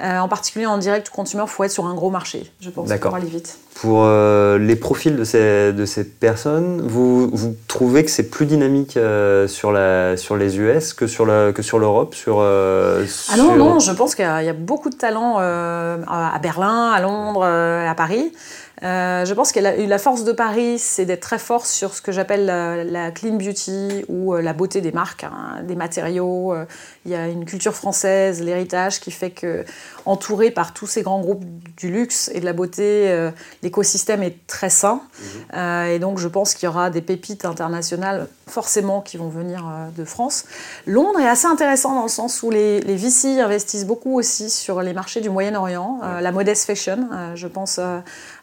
euh, 0.00 0.18
en 0.18 0.28
particulier 0.28 0.66
en 0.66 0.78
direct 0.78 1.10
consumer, 1.10 1.42
il 1.44 1.50
faut 1.50 1.64
être 1.64 1.72
sur 1.72 1.86
un 1.86 1.94
gros 1.94 2.10
marché, 2.10 2.48
je 2.60 2.70
pense, 2.70 2.88
pour 2.92 3.14
aller 3.16 3.26
vite. 3.26 3.58
Pour 3.74 4.04
euh, 4.04 4.56
les 4.56 4.76
profils 4.76 5.16
de 5.16 5.24
ces, 5.24 5.72
de 5.72 5.84
ces 5.86 6.04
personnes, 6.04 6.80
vous, 6.82 7.28
vous 7.32 7.56
trouvez 7.66 8.04
que 8.04 8.10
c'est 8.10 8.30
plus 8.30 8.46
dynamique 8.46 8.96
euh, 8.96 9.48
sur, 9.48 9.72
la, 9.72 10.16
sur 10.16 10.36
les 10.36 10.58
US 10.58 10.92
que 10.92 11.08
sur 11.08 11.26
l'Europe 11.26 12.14
sur, 12.14 12.40
Ah 12.40 13.36
non, 13.36 13.56
non, 13.56 13.80
je 13.80 13.90
pense 13.90 14.14
qu'il 14.14 14.24
y, 14.24 14.48
a 14.48 14.52
beaucoup 14.52 14.90
de 14.90 14.96
talents 14.96 15.38
à 15.38 16.38
Berlin, 16.40 16.92
à 16.92 17.00
Londres, 17.00 17.44
à 17.44 17.94
Paris. 17.96 18.32
Euh, 18.82 19.24
je 19.24 19.34
pense 19.34 19.52
que 19.52 19.60
la, 19.60 19.76
la 19.76 19.98
force 19.98 20.24
de 20.24 20.32
Paris, 20.32 20.78
c'est 20.78 21.04
d'être 21.04 21.20
très 21.20 21.38
fort 21.38 21.66
sur 21.66 21.94
ce 21.94 22.02
que 22.02 22.12
j'appelle 22.12 22.46
la, 22.46 23.10
clean 23.10 23.34
beauty 23.34 24.04
ou 24.08 24.34
euh, 24.34 24.42
la 24.42 24.52
beauté 24.52 24.80
des 24.80 24.92
marques, 24.92 25.24
hein, 25.24 25.62
des 25.62 25.74
matériaux. 25.74 26.52
Euh, 26.52 26.64
il 27.04 27.12
y 27.12 27.14
a 27.14 27.28
une 27.28 27.44
culture 27.44 27.74
française, 27.74 28.42
l'héritage 28.42 29.00
qui 29.00 29.10
fait 29.10 29.30
que, 29.30 29.64
entouré 30.04 30.50
par 30.50 30.74
tous 30.74 30.86
ces 30.86 31.02
grands 31.02 31.20
groupes 31.20 31.44
du 31.76 31.90
luxe 31.90 32.30
et 32.34 32.40
de 32.40 32.44
la 32.44 32.52
beauté, 32.52 33.30
l'écosystème 33.62 34.22
est 34.22 34.46
très 34.46 34.70
sain. 34.70 35.02
Mhm. 35.52 35.86
et 35.88 35.98
donc, 35.98 36.18
je 36.18 36.28
pense 36.28 36.54
qu'il 36.54 36.66
y 36.66 36.68
aura 36.68 36.90
des 36.90 37.02
pépites 37.02 37.44
internationales 37.44 38.28
forcément 38.46 39.00
qui 39.00 39.16
vont 39.16 39.28
venir 39.28 39.70
de 39.96 40.04
France. 40.04 40.44
Londres 40.86 41.20
est 41.20 41.28
assez 41.28 41.46
intéressant 41.46 41.94
dans 41.94 42.02
le 42.02 42.08
sens 42.08 42.42
où 42.42 42.50
les, 42.50 42.80
les 42.80 42.96
VC 42.96 43.40
investissent 43.40 43.86
beaucoup 43.86 44.18
aussi 44.18 44.50
sur 44.50 44.82
les 44.82 44.92
marchés 44.92 45.20
du 45.20 45.30
Moyen-Orient, 45.30 46.00
la 46.20 46.32
modest 46.32 46.64
fashion. 46.66 47.08
je 47.34 47.46
pense 47.46 47.80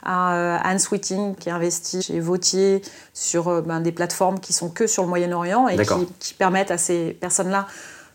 à 0.06 0.36
euh, 0.36 0.58
Anne 0.64 0.80
Sweeting 0.80 1.36
qui 1.36 1.50
investit 1.50 2.02
chez 2.02 2.20
Vautier 2.20 2.82
sur 3.14 3.48
euh, 3.48 3.62
ben, 3.62 3.82
des 3.82 3.92
plateformes 3.92 4.40
qui 4.40 4.54
sont 4.54 4.70
que 4.70 4.88
sur 4.88 5.04
le 5.04 5.10
Moyen-Orient 5.10 5.68
et 5.68 5.78
qui, 6.20 6.34
permettent 6.36 6.72
à 6.72 6.78
ces 6.78 7.18
personnes-là 7.20 7.68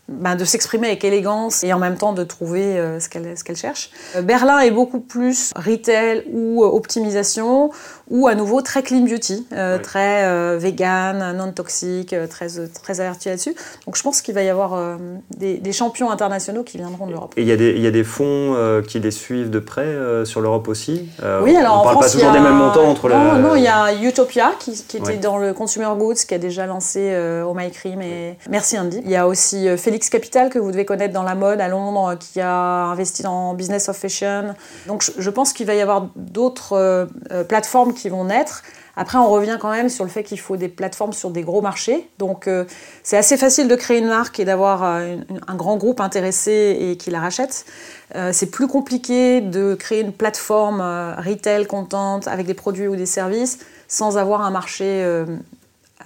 ben, 0.09 0.37
de 0.37 0.45
s'exprimer 0.45 0.89
avec 0.89 1.05
élégance 1.05 1.63
et 1.65 1.73
en 1.73 1.79
même 1.79 1.97
temps 1.97 2.13
de 2.13 2.25
trouver 2.25 2.79
euh, 2.79 3.01
ce 3.01 3.09
qu'elles 3.09 3.57
cherchent. 3.57 3.91
Berlin 4.23 4.61
est 4.61 4.71
beaucoup 4.71 5.01
plus 5.01 5.53
retail 5.57 6.25
ou 6.33 6.65
optimisation 6.65 7.71
ou 8.11 8.27
à 8.27 8.35
nouveau 8.35 8.61
très 8.61 8.83
clean 8.83 9.03
beauty, 9.03 9.47
euh, 9.53 9.79
très 9.79 10.25
euh, 10.25 10.59
vegan, 10.59 11.37
non 11.37 11.53
toxique, 11.53 12.13
euh, 12.13 12.27
très, 12.27 12.49
très 12.83 13.01
averti 13.01 13.29
là-dessus. 13.29 13.55
Donc 13.87 13.97
je 13.97 14.03
pense 14.03 14.21
qu'il 14.21 14.35
va 14.35 14.43
y 14.43 14.49
avoir 14.49 14.99
des, 15.37 15.73
champions 15.73 16.11
internationaux 16.11 16.65
qui 16.65 16.79
viendront 16.79 17.07
de 17.07 17.13
l'Europe. 17.13 17.33
Et 17.37 17.43
il 17.43 17.49
y, 17.49 17.53
a 17.53 17.57
des, 17.57 17.79
y 17.79 17.87
a 17.87 17.93
des 17.93 18.03
fonds 18.03 18.83
qui 18.87 18.99
les 18.99 19.13
suivent 19.13 19.51
de 19.51 19.61
près 19.61 19.97
sur 20.25 20.41
l'Europe 20.41 20.67
aussi 20.67 21.09
Oui, 21.43 21.55
alors 21.57 21.77
on 21.77 21.79
en 21.79 21.83
parle 21.85 21.97
France, 21.97 22.07
pas 22.07 22.13
toujours 22.13 22.33
des 22.33 22.41
mêmes 22.41 22.57
montants 22.57 22.89
entre 22.89 23.09
Non, 23.09 23.39
non, 23.39 23.55
il 23.55 23.63
y 23.63 23.69
a 23.69 23.95
Utopia 23.95 24.53
qui, 24.59 24.73
qui 24.89 24.97
était 24.97 25.17
dans 25.17 25.39
le 25.39 25.55
Consumer 25.55 25.89
Goods, 25.97 26.15
qui 26.27 26.35
a 26.35 26.39
déjà 26.39 26.67
lancé 26.67 27.17
Oh 27.47 27.55
My 27.55 27.71
Cream 27.71 28.03
et 28.03 28.37
Merci 28.51 28.79
Andy. 28.79 29.01
Il 29.05 29.11
y 29.11 29.17
a 29.17 29.29
aussi 29.29 29.69
Félix 29.79 30.11
Capital 30.11 30.51
que 30.51 30.59
vous 30.59 30.73
devez 30.73 30.85
connaître 30.85 31.15
dans 31.15 31.23
la 31.23 31.37
mode 31.37 31.61
à 31.61 31.69
Londres, 31.69 32.17
qui 32.19 32.41
a 32.41 32.87
investi 32.87 33.23
dans 33.23 33.55
Business 33.55 33.89
of 33.89 33.97
Fashion. 33.97 34.55
Donc 34.89 35.03
je, 35.03 35.13
je 35.17 35.31
pense 35.31 35.53
qu'il 35.53 35.67
va 35.67 35.75
y 35.75 35.81
avoir 35.81 36.09
d'autres 36.17 37.09
plateformes 37.49 37.95
qui 37.95 38.00
vont 38.09 38.25
naître. 38.25 38.63
Après, 38.97 39.19
on 39.19 39.29
revient 39.29 39.57
quand 39.61 39.71
même 39.71 39.89
sur 39.89 40.05
le 40.05 40.11
fait 40.11 40.23
qu'il 40.23 40.39
faut 40.39 40.57
des 40.57 40.69
plateformes 40.69 41.13
sur 41.13 41.31
des 41.31 41.43
gros 41.43 41.63
marchés. 41.63 42.09
Donc, 42.19 42.49
euh, 42.49 42.65
c'est 43.03 43.17
assez 43.17 43.37
facile 43.37 43.69
de 43.69 43.77
créer 43.77 43.99
une 43.99 44.09
marque 44.09 44.41
et 44.41 44.45
d'avoir 44.45 44.85
euh, 44.85 45.17
un 45.47 45.55
grand 45.55 45.77
groupe 45.77 46.01
intéressé 46.01 46.77
et 46.81 46.97
qui 46.97 47.11
la 47.11 47.21
rachète. 47.21 47.65
Euh, 48.15 48.31
c'est 48.33 48.51
plus 48.51 48.67
compliqué 48.67 49.41
de 49.41 49.75
créer 49.75 50.01
une 50.01 50.13
plateforme 50.13 50.81
retail 50.81 51.67
contente 51.67 52.29
avec 52.29 52.47
des 52.47 52.55
produits 52.55 52.89
ou 52.89 52.97
des 52.97 53.07
services 53.07 53.61
sans 53.89 54.19
avoir 54.19 54.43
un 54.43 54.51
marché 54.51 55.25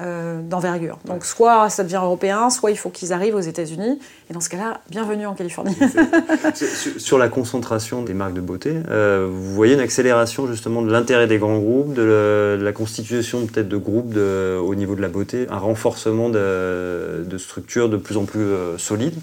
euh, 0.00 0.40
d'envergure. 0.42 0.98
Donc 1.04 1.24
soit 1.24 1.70
ça 1.70 1.84
devient 1.84 2.00
européen, 2.02 2.50
soit 2.50 2.70
il 2.70 2.76
faut 2.76 2.90
qu'ils 2.90 3.12
arrivent 3.12 3.36
aux 3.36 3.40
États-Unis. 3.40 3.98
Et 4.28 4.32
dans 4.32 4.40
ce 4.40 4.48
cas-là, 4.48 4.80
bienvenue 4.90 5.26
en 5.26 5.34
Californie. 5.34 5.76
sur 6.98 7.18
la 7.18 7.28
concentration 7.28 8.02
des 8.02 8.14
marques 8.14 8.34
de 8.34 8.40
beauté, 8.40 8.74
euh, 8.90 9.28
vous 9.30 9.54
voyez 9.54 9.74
une 9.74 9.80
accélération 9.80 10.46
justement 10.46 10.82
de 10.82 10.90
l'intérêt 10.90 11.26
des 11.26 11.38
grands 11.38 11.58
groupes, 11.58 11.94
de, 11.94 12.58
la 12.60 12.72
constitution 12.72 13.46
peut-être 13.46 13.68
de 13.68 13.76
groupes 13.76 14.16
au 14.16 14.74
niveau 14.74 14.94
de 14.94 15.00
la 15.00 15.08
beauté, 15.08 15.46
un 15.50 15.58
renforcement 15.58 16.28
de, 16.28 17.24
structures 17.38 17.88
de 17.88 17.96
plus 17.96 18.16
en 18.16 18.24
plus 18.24 18.40
euh, 18.40 18.78
solides 18.78 19.18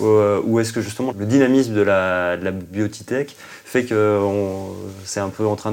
ou 0.00 0.60
est-ce 0.60 0.72
que 0.72 0.80
justement 0.80 1.12
le 1.18 1.26
dynamisme 1.26 1.74
de 1.74 1.80
la, 1.80 2.36
de 2.36 2.50
biotech 2.50 3.36
fait 3.64 3.84
que 3.84 4.20
c'est 5.04 5.20
un 5.20 5.28
peu 5.28 5.46
en 5.46 5.56
train 5.56 5.72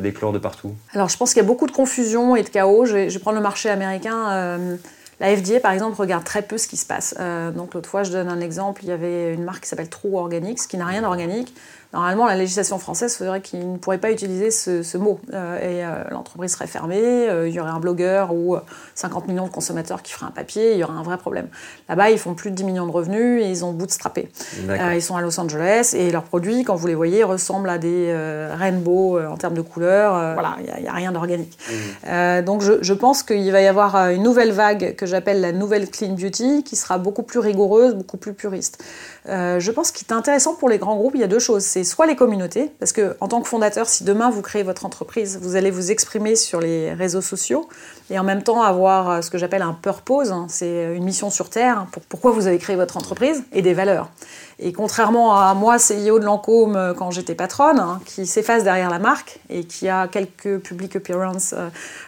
d'éclore 0.00 0.32
de 0.32 0.38
partout 0.38 0.74
Alors 0.92 1.08
je 1.08 1.16
pense 1.16 1.32
qu'il 1.32 1.42
y 1.42 1.44
a 1.44 1.48
beaucoup 1.48 1.66
de 1.66 1.72
confusion 1.72 2.36
et 2.36 2.42
de 2.42 2.48
chaos. 2.48 2.84
Je 2.84 2.94
vais, 2.94 3.08
le 3.08 3.40
marché 3.40 3.68
américain. 3.68 4.30
Euh, 4.30 4.76
la 5.20 5.36
FDA, 5.36 5.58
par 5.58 5.72
exemple, 5.72 5.96
regarde 5.96 6.22
très 6.22 6.42
peu 6.42 6.58
ce 6.58 6.68
qui 6.68 6.76
se 6.76 6.86
passe. 6.86 7.14
Euh, 7.18 7.50
donc 7.50 7.74
l'autre 7.74 7.88
fois, 7.88 8.04
je 8.04 8.12
donne 8.12 8.28
un 8.28 8.40
exemple, 8.40 8.82
il 8.84 8.88
y 8.88 8.92
avait 8.92 9.34
une 9.34 9.42
marque 9.42 9.64
qui 9.64 9.68
s'appelle 9.68 9.88
True 9.88 10.16
Organics, 10.16 10.60
qui 10.68 10.76
n'a 10.76 10.86
rien 10.86 11.02
d'organique, 11.02 11.54
Normalement, 11.94 12.26
la 12.26 12.36
législation 12.36 12.78
française 12.78 13.16
ferait 13.16 13.40
qu'il 13.40 13.72
ne 13.72 13.78
pourrait 13.78 13.98
pas 13.98 14.12
utiliser 14.12 14.50
ce, 14.50 14.98
mot. 14.98 15.20
Euh, 15.32 15.56
et 15.56 15.84
euh, 15.84 16.04
l'entreprise 16.10 16.52
serait 16.52 16.66
fermée, 16.66 17.00
euh, 17.00 17.48
il 17.48 17.54
y 17.54 17.60
aurait 17.60 17.70
un 17.70 17.80
blogueur 17.80 18.34
ou 18.34 18.56
50 18.94 19.26
millions 19.26 19.46
de 19.46 19.50
consommateurs 19.50 20.02
qui 20.02 20.12
feraient 20.12 20.26
un 20.26 20.30
papier, 20.30 20.72
il 20.72 20.78
y 20.78 20.84
aurait 20.84 20.98
un 20.98 21.02
vrai 21.02 21.16
problème. 21.16 21.48
Là-bas, 21.88 22.10
ils 22.10 22.18
font 22.18 22.34
plus 22.34 22.50
de 22.50 22.56
10 22.56 22.64
millions 22.64 22.86
de 22.86 22.92
revenus 22.92 23.42
et 23.42 23.48
ils 23.48 23.64
ont 23.64 23.72
bootstrappé. 23.72 24.28
ils 24.94 25.02
sont 25.02 25.16
à 25.16 25.22
Los 25.22 25.40
Angeles 25.40 25.94
et 25.94 26.10
leurs 26.10 26.24
produits, 26.24 26.62
quand 26.62 26.76
vous 26.76 26.88
les 26.88 26.94
voyez, 26.94 27.24
ressemblent 27.24 27.70
à 27.70 27.78
des 27.78 28.14
rainbows 28.52 29.18
en 29.20 29.38
termes 29.38 29.54
de 29.54 29.62
couleurs. 29.62 30.34
voilà, 30.34 30.56
il 30.58 30.82
n'y 30.82 30.88
a, 30.88 30.92
rien 30.92 31.12
d'organique. 31.12 31.56
Mmh. 31.70 32.42
donc 32.42 32.60
je, 32.60 32.74
je 32.82 32.92
pense 32.92 33.22
qu'il 33.22 33.50
va 33.50 33.62
y 33.62 33.66
avoir 33.66 33.96
une 34.10 34.22
nouvelle 34.22 34.52
vague 34.52 34.94
que 34.96 35.06
j'appelle 35.06 35.40
la 35.40 35.52
nouvelle 35.52 35.88
clean 35.88 36.12
beauty 36.12 36.64
qui 36.64 36.76
sera 36.76 36.98
beaucoup 36.98 37.22
plus 37.22 37.38
rigoureuse, 37.38 37.94
beaucoup 37.94 38.16
plus 38.16 38.34
puriste. 38.34 38.82
je 39.26 39.70
pense 39.70 39.90
qu'il 39.90 40.06
est 40.06 40.12
intéressant 40.12 40.54
pour 40.54 40.68
les 40.68 40.78
grands 40.78 40.96
groupes, 40.96 41.14
il 41.14 41.20
y 41.20 41.24
a 41.24 41.28
deux 41.28 41.38
choses 41.38 41.64
soit 41.84 42.06
les 42.06 42.16
communautés, 42.16 42.70
parce 42.78 42.92
que 42.92 43.16
en 43.20 43.28
tant 43.28 43.40
que 43.40 43.48
fondateur, 43.48 43.88
si 43.88 44.04
demain 44.04 44.30
vous 44.30 44.42
créez 44.42 44.62
votre 44.62 44.86
entreprise, 44.86 45.38
vous 45.40 45.56
allez 45.56 45.70
vous 45.70 45.90
exprimer 45.90 46.36
sur 46.36 46.60
les 46.60 46.92
réseaux 46.92 47.20
sociaux 47.20 47.68
et 48.10 48.18
en 48.18 48.24
même 48.24 48.42
temps 48.42 48.62
avoir 48.62 49.10
euh, 49.10 49.20
ce 49.22 49.30
que 49.30 49.38
j'appelle 49.38 49.62
un 49.62 49.74
purpose, 49.74 50.32
hein, 50.32 50.46
c'est 50.48 50.94
une 50.94 51.04
mission 51.04 51.30
sur 51.30 51.50
Terre, 51.50 51.86
pour 51.92 52.02
pourquoi 52.02 52.30
vous 52.30 52.46
avez 52.46 52.58
créé 52.58 52.76
votre 52.76 52.96
entreprise, 52.96 53.44
et 53.52 53.62
des 53.62 53.74
valeurs. 53.74 54.08
Et 54.60 54.72
contrairement 54.72 55.36
à 55.36 55.54
moi, 55.54 55.76
CEO 55.76 56.18
de 56.18 56.24
Lancôme, 56.24 56.76
euh, 56.76 56.94
quand 56.94 57.10
j'étais 57.10 57.34
patronne, 57.34 57.78
hein, 57.78 58.00
qui 58.04 58.26
s'efface 58.26 58.64
derrière 58.64 58.90
la 58.90 58.98
marque 58.98 59.40
et 59.50 59.64
qui 59.64 59.88
a 59.88 60.08
quelques 60.08 60.58
public 60.58 60.96
appearances 60.96 61.54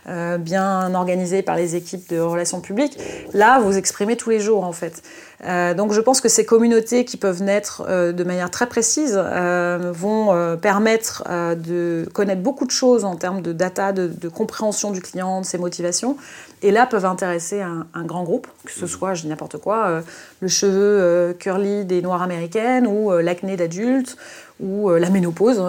euh, 0.09 0.39
bien 0.39 0.95
organisées 0.95 1.43
par 1.43 1.57
les 1.57 1.77
équipes 1.77 2.09
de 2.09 2.19
relations 2.19 2.61
publiques, 2.61 2.99
là, 3.35 3.61
vous 3.61 3.77
exprimez 3.77 4.17
tous 4.17 4.31
les 4.31 4.41
jours 4.41 4.65
en 4.65 4.73
fait. 4.73 5.03
Donc 5.45 5.93
je 5.93 6.01
pense 6.01 6.21
que 6.21 6.29
ces 6.29 6.45
communautés 6.45 7.05
qui 7.05 7.17
peuvent 7.17 7.43
naître 7.43 7.87
de 7.89 8.25
manière 8.25 8.51
très 8.51 8.67
précise 8.67 9.17
vont 9.17 10.57
permettre 10.61 11.25
de 11.57 12.07
connaître 12.13 12.43
beaucoup 12.43 12.67
de 12.67 12.71
choses 12.71 13.05
en 13.05 13.17
termes 13.17 13.41
de 13.41 13.53
data, 13.53 13.93
de, 13.93 14.07
de 14.07 14.29
compréhension 14.29 14.91
du 14.91 15.01
client, 15.01 15.41
de 15.41 15.47
ses 15.47 15.59
motivations. 15.59 16.17
Et 16.63 16.71
là 16.71 16.87
peuvent 16.87 17.07
intéresser 17.07 17.63
un, 17.63 18.05
grand 18.05 18.23
groupe, 18.23 18.47
que 18.65 18.73
ce 18.73 18.87
soit, 18.87 19.15
je 19.15 19.23
dis 19.23 19.29
n'importe 19.29 19.59
quoi, 19.59 19.87
euh, 19.87 20.01
le 20.41 20.49
cheveu 20.49 20.73
euh, 20.79 21.33
curly 21.33 21.85
des 21.87 22.03
Noires 22.03 22.23
américaines 22.23 22.87
ou 22.87 23.11
euh, 23.11 23.23
l'acné 23.23 23.57
d'adulte 23.57 24.17
ou 24.61 24.91
la 24.91 25.11
ménopause. 25.11 25.63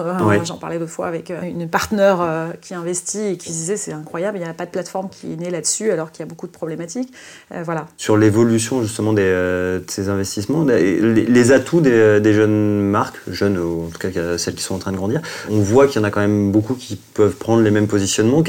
J'en 0.44 0.56
parlais 0.56 0.78
d'autres 0.78 0.90
fois 0.90 1.06
avec 1.06 1.30
une 1.30 1.68
partenaire 1.68 2.52
qui 2.60 2.74
investit 2.74 3.26
et 3.26 3.36
qui 3.36 3.50
disait 3.50 3.76
c'est 3.76 3.92
incroyable, 3.92 4.38
il 4.38 4.42
n'y 4.42 4.48
a 4.48 4.54
pas 4.54 4.66
de 4.66 4.70
plateforme 4.70 5.08
qui 5.10 5.32
est 5.32 5.36
née 5.36 5.50
là-dessus 5.50 5.90
alors 5.90 6.12
qu'il 6.12 6.20
y 6.20 6.22
a 6.22 6.28
beaucoup 6.28 6.46
de 6.46 6.52
problématiques. 6.52 7.12
voilà. 7.64 7.86
Sur 7.96 8.16
l'évolution 8.16 8.82
justement 8.82 9.12
des, 9.12 9.22
de 9.22 9.84
ces 9.86 10.08
investissements, 10.08 10.64
les, 10.64 11.52
atouts 11.52 11.80
des, 11.80 12.20
des, 12.20 12.32
jeunes 12.32 12.82
marques, 12.82 13.18
jeunes 13.28 13.58
ou 13.58 13.86
en 13.86 13.88
tout 13.88 13.98
cas 13.98 14.38
celles 14.38 14.54
qui 14.54 14.62
sont 14.62 14.74
en 14.74 14.78
train 14.78 14.92
de 14.92 14.96
grandir, 14.96 15.20
on 15.50 15.60
voit 15.60 15.86
qu'il 15.86 16.00
y 16.00 16.04
en 16.04 16.06
a 16.06 16.10
quand 16.10 16.20
même 16.20 16.52
beaucoup 16.52 16.74
qui 16.74 16.96
peuvent 16.96 17.36
prendre 17.36 17.62
les 17.62 17.70
mêmes 17.70 17.88
positionnements. 17.88 18.42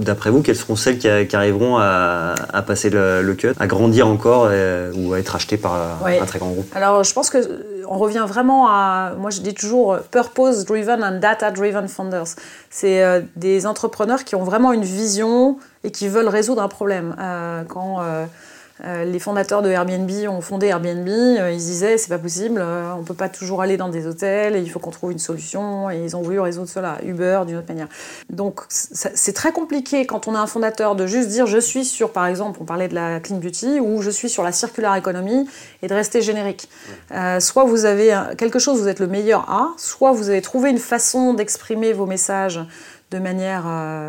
D'après 0.00 0.30
vous, 0.30 0.42
quelles 0.42 0.56
seront 0.56 0.74
celles 0.74 0.98
qui, 0.98 1.08
arriveront 1.08 1.76
à, 1.78 2.34
passer 2.66 2.90
le, 2.90 3.34
cut, 3.34 3.52
à 3.58 3.66
grandir 3.66 4.08
encore 4.08 4.50
ou 4.96 5.12
à 5.12 5.18
être 5.18 5.36
achetées 5.36 5.56
par 5.56 6.02
un 6.04 6.26
très 6.26 6.38
grand 6.38 6.50
groupe? 6.50 6.66
Alors, 6.74 7.04
je 7.04 7.12
pense 7.12 7.30
que 7.30 7.38
euh, 7.38 7.73
on 7.88 7.98
revient 7.98 8.24
vraiment 8.26 8.68
à, 8.68 9.12
moi 9.18 9.30
je 9.30 9.40
dis 9.40 9.54
toujours, 9.54 9.98
purpose 10.10 10.64
driven 10.64 11.02
and 11.02 11.20
data 11.20 11.50
driven 11.50 11.88
founders. 11.88 12.36
C'est 12.70 13.02
euh, 13.02 13.20
des 13.36 13.66
entrepreneurs 13.66 14.24
qui 14.24 14.34
ont 14.34 14.44
vraiment 14.44 14.72
une 14.72 14.84
vision 14.84 15.58
et 15.82 15.90
qui 15.90 16.08
veulent 16.08 16.28
résoudre 16.28 16.62
un 16.62 16.68
problème. 16.68 17.16
Euh, 17.18 17.62
quand 17.64 18.00
euh, 18.00 18.26
les 18.82 19.20
fondateurs 19.20 19.62
de 19.62 19.70
Airbnb 19.70 20.10
ont 20.28 20.40
fondé 20.40 20.66
Airbnb, 20.66 21.08
euh, 21.08 21.52
ils 21.52 21.58
disaient 21.58 21.96
c'est 21.96 22.08
pas 22.08 22.18
possible, 22.18 22.60
euh, 22.60 22.92
on 22.98 23.04
peut 23.04 23.14
pas 23.14 23.28
toujours 23.28 23.62
aller 23.62 23.76
dans 23.76 23.88
des 23.88 24.06
hôtels, 24.06 24.56
il 24.56 24.68
faut 24.68 24.80
qu'on 24.80 24.90
trouve 24.90 25.12
une 25.12 25.20
solution, 25.20 25.90
et 25.90 26.02
ils 26.02 26.16
ont 26.16 26.22
voulu 26.22 26.40
résoudre 26.40 26.68
cela, 26.68 26.98
Uber 27.04 27.42
d'une 27.46 27.56
autre 27.56 27.68
manière. 27.68 27.86
Donc 28.30 28.62
c'est 28.68 29.32
très 29.32 29.52
compliqué 29.52 30.06
quand 30.06 30.26
on 30.26 30.34
a 30.34 30.40
un 30.40 30.48
fondateur 30.48 30.96
de 30.96 31.06
juste 31.06 31.28
dire 31.28 31.46
je 31.46 31.58
suis 31.58 31.84
sur, 31.84 32.10
par 32.10 32.26
exemple, 32.26 32.58
on 32.60 32.64
parlait 32.64 32.88
de 32.88 32.94
la 32.94 33.20
clean 33.20 33.36
beauty, 33.36 33.78
ou 33.78 34.02
je 34.02 34.10
suis 34.10 34.28
sur 34.28 34.42
la 34.42 34.50
circular 34.50 34.96
economy, 34.96 35.48
et 35.82 35.86
de 35.86 35.94
rester 35.94 36.20
générique. 36.20 36.68
soit 37.38 37.64
vous 37.64 37.84
avez 37.84 38.12
quelque 38.36 38.58
chose, 38.58 38.80
vous 38.80 38.88
êtes 38.88 39.00
le 39.00 39.06
meilleur 39.06 39.48
à, 39.50 39.68
soit 39.76 40.12
vous 40.12 40.30
avez 40.30 40.42
trouvé 40.42 40.70
une 40.70 40.78
façon 40.78 41.34
d'exprimer 41.34 41.92
vos 41.92 42.06
messages 42.06 42.60
de 43.10 43.18
manière 43.18 43.64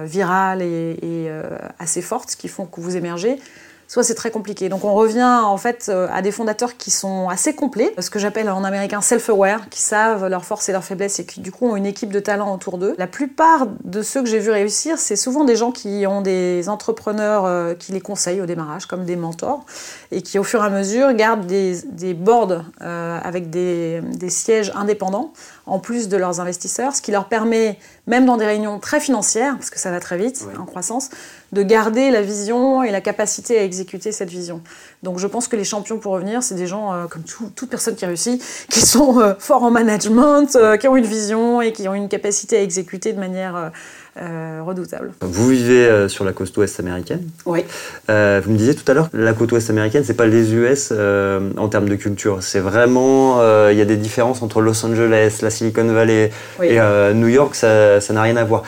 virale 0.06 0.62
et, 0.62 0.98
et 1.02 1.32
assez 1.78 2.02
forte, 2.02 2.36
qui 2.36 2.48
font 2.48 2.66
que 2.66 2.82
vous 2.82 2.98
émergez 2.98 3.40
soit 3.88 4.04
c'est 4.04 4.16
très 4.16 4.32
compliqué. 4.32 4.70
Donc 4.70 4.84
on 4.84 4.94
revient 4.94 5.24
en 5.24 5.58
fait 5.58 5.88
euh, 5.90 6.08
à 6.12 6.22
des 6.22 6.32
fondateurs 6.32 6.78
qui 6.78 6.92
sont 6.92 7.30
assez 7.30 7.54
complets, 7.54 7.94
ce 8.00 8.10
que 8.10 8.20
j'appelle 8.20 8.50
en 8.50 8.64
américain 8.64 9.02
self-aware, 9.02 9.70
qui 9.70 9.82
savent 9.82 10.28
leurs 10.28 10.46
forces 10.46 10.70
et 10.70 10.72
leurs 10.72 10.84
faiblesses 10.84 11.20
et 11.20 11.26
qui 11.26 11.42
du 11.42 11.52
coup 11.52 11.68
ont 11.68 11.76
une 11.76 11.86
équipe 11.86 12.12
de 12.12 12.20
talents 12.20 12.54
autour 12.54 12.78
d'eux. 12.78 12.96
La 12.98 13.08
plupart 13.08 13.68
de 13.84 14.02
ceux 14.02 14.22
que 14.22 14.30
j'ai 14.30 14.40
vu 14.40 14.52
réussir, 14.52 14.98
c'est 14.98 15.16
souvent 15.16 15.46
des 15.46 15.56
gens 15.56 15.72
qui 15.72 16.06
ont 16.08 16.22
des 16.22 16.70
entrepreneurs 16.70 17.46
euh, 17.46 17.74
qui 17.74 17.92
les 17.92 18.02
conseillent 18.02 18.42
au 18.42 18.46
démarrage, 18.46 18.86
comme 18.86 19.06
des 19.06 19.16
mentors, 19.16 19.66
et 20.12 20.22
qui 20.22 20.40
au 20.40 20.44
fur 20.44 20.64
et 20.64 20.68
à 20.68 20.70
mesure 20.70 21.14
gardent 21.14 21.46
des, 21.46 21.82
des 21.84 22.14
boards 22.14 22.64
euh, 22.82 23.20
avec 23.24 23.50
des, 23.50 24.02
des 24.02 24.30
sièges 24.30 24.72
indépendants 24.76 25.32
en 25.68 25.80
plus 25.80 26.10
de 26.10 26.18
leurs 26.18 26.40
investisseurs, 26.40 26.96
ce 26.96 27.02
qui 27.02 27.12
leur 27.12 27.26
permet, 27.26 27.80
même 28.08 28.26
dans 28.26 28.38
des 28.38 28.46
réunions 28.46 28.80
très 28.80 29.00
financières, 29.00 29.56
parce 29.58 29.70
que 29.70 29.80
ça 29.80 29.92
va 29.92 30.00
très 30.00 30.18
vite 30.18 30.46
en 30.60 30.66
croissance, 30.66 31.10
de 31.56 31.64
garder 31.64 32.12
la 32.12 32.22
vision 32.22 32.84
et 32.84 32.92
la 32.92 33.02
capacité 33.02 33.58
à 33.58 33.64
exécuter 33.64 34.12
cette 34.12 34.30
vision. 34.30 34.62
Donc 35.04 35.20
je 35.20 35.26
pense 35.26 35.48
que 35.48 35.56
les 35.56 35.64
champions 35.64 35.98
pour 36.00 36.12
revenir, 36.12 36.44
c'est 36.44 36.56
des 36.56 36.68
gens 36.68 36.94
euh, 36.94 37.06
comme 37.06 37.24
toute 37.24 37.70
personne 37.70 37.96
qui 37.96 38.06
réussit, 38.06 38.44
qui 38.70 38.82
sont 38.82 39.20
euh, 39.20 39.34
forts 39.40 39.64
en 39.64 39.72
management, 39.72 40.56
euh, 40.56 40.76
qui 40.76 40.90
ont 40.90 40.98
une 40.98 41.06
vision 41.06 41.62
et 41.62 41.72
qui 41.72 41.88
ont 41.88 41.96
une 41.96 42.10
capacité 42.10 42.58
à 42.58 42.62
exécuter 42.62 43.14
de 43.14 43.20
manière 43.20 43.72
euh, 44.18 44.62
redoutable. 44.66 45.12
Vous 45.20 45.50
vivez 45.50 45.86
euh, 45.86 46.08
sur 46.08 46.24
la 46.24 46.32
côte 46.32 46.56
ouest 46.56 46.80
américaine. 46.80 47.28
Oui. 47.46 47.66
Euh, 48.10 48.40
vous 48.42 48.50
me 48.50 48.58
disiez 48.58 48.74
tout 48.74 48.90
à 48.90 48.94
l'heure, 48.94 49.10
la 49.12 49.34
côte 49.34 49.52
ouest 49.52 49.70
américaine, 49.70 50.06
c'est 50.06 50.14
pas 50.14 50.26
les 50.26 50.54
US 50.54 50.94
en 50.94 51.68
termes 51.68 51.90
de 51.90 51.96
culture. 51.96 52.38
C'est 52.40 52.62
vraiment, 52.62 53.42
il 53.70 53.78
y 53.78 53.82
a 53.82 53.86
des 53.86 53.98
différences 53.98 54.42
entre 54.42 54.62
Los 54.62 54.86
Angeles, 54.86 55.40
la 55.42 55.50
Silicon 55.50 55.84
Valley 55.92 56.32
et 56.64 56.80
New 57.14 57.28
York. 57.28 57.56
Ça 57.56 58.00
n'a 58.12 58.22
rien 58.22 58.38
à 58.38 58.46
voir. 58.46 58.64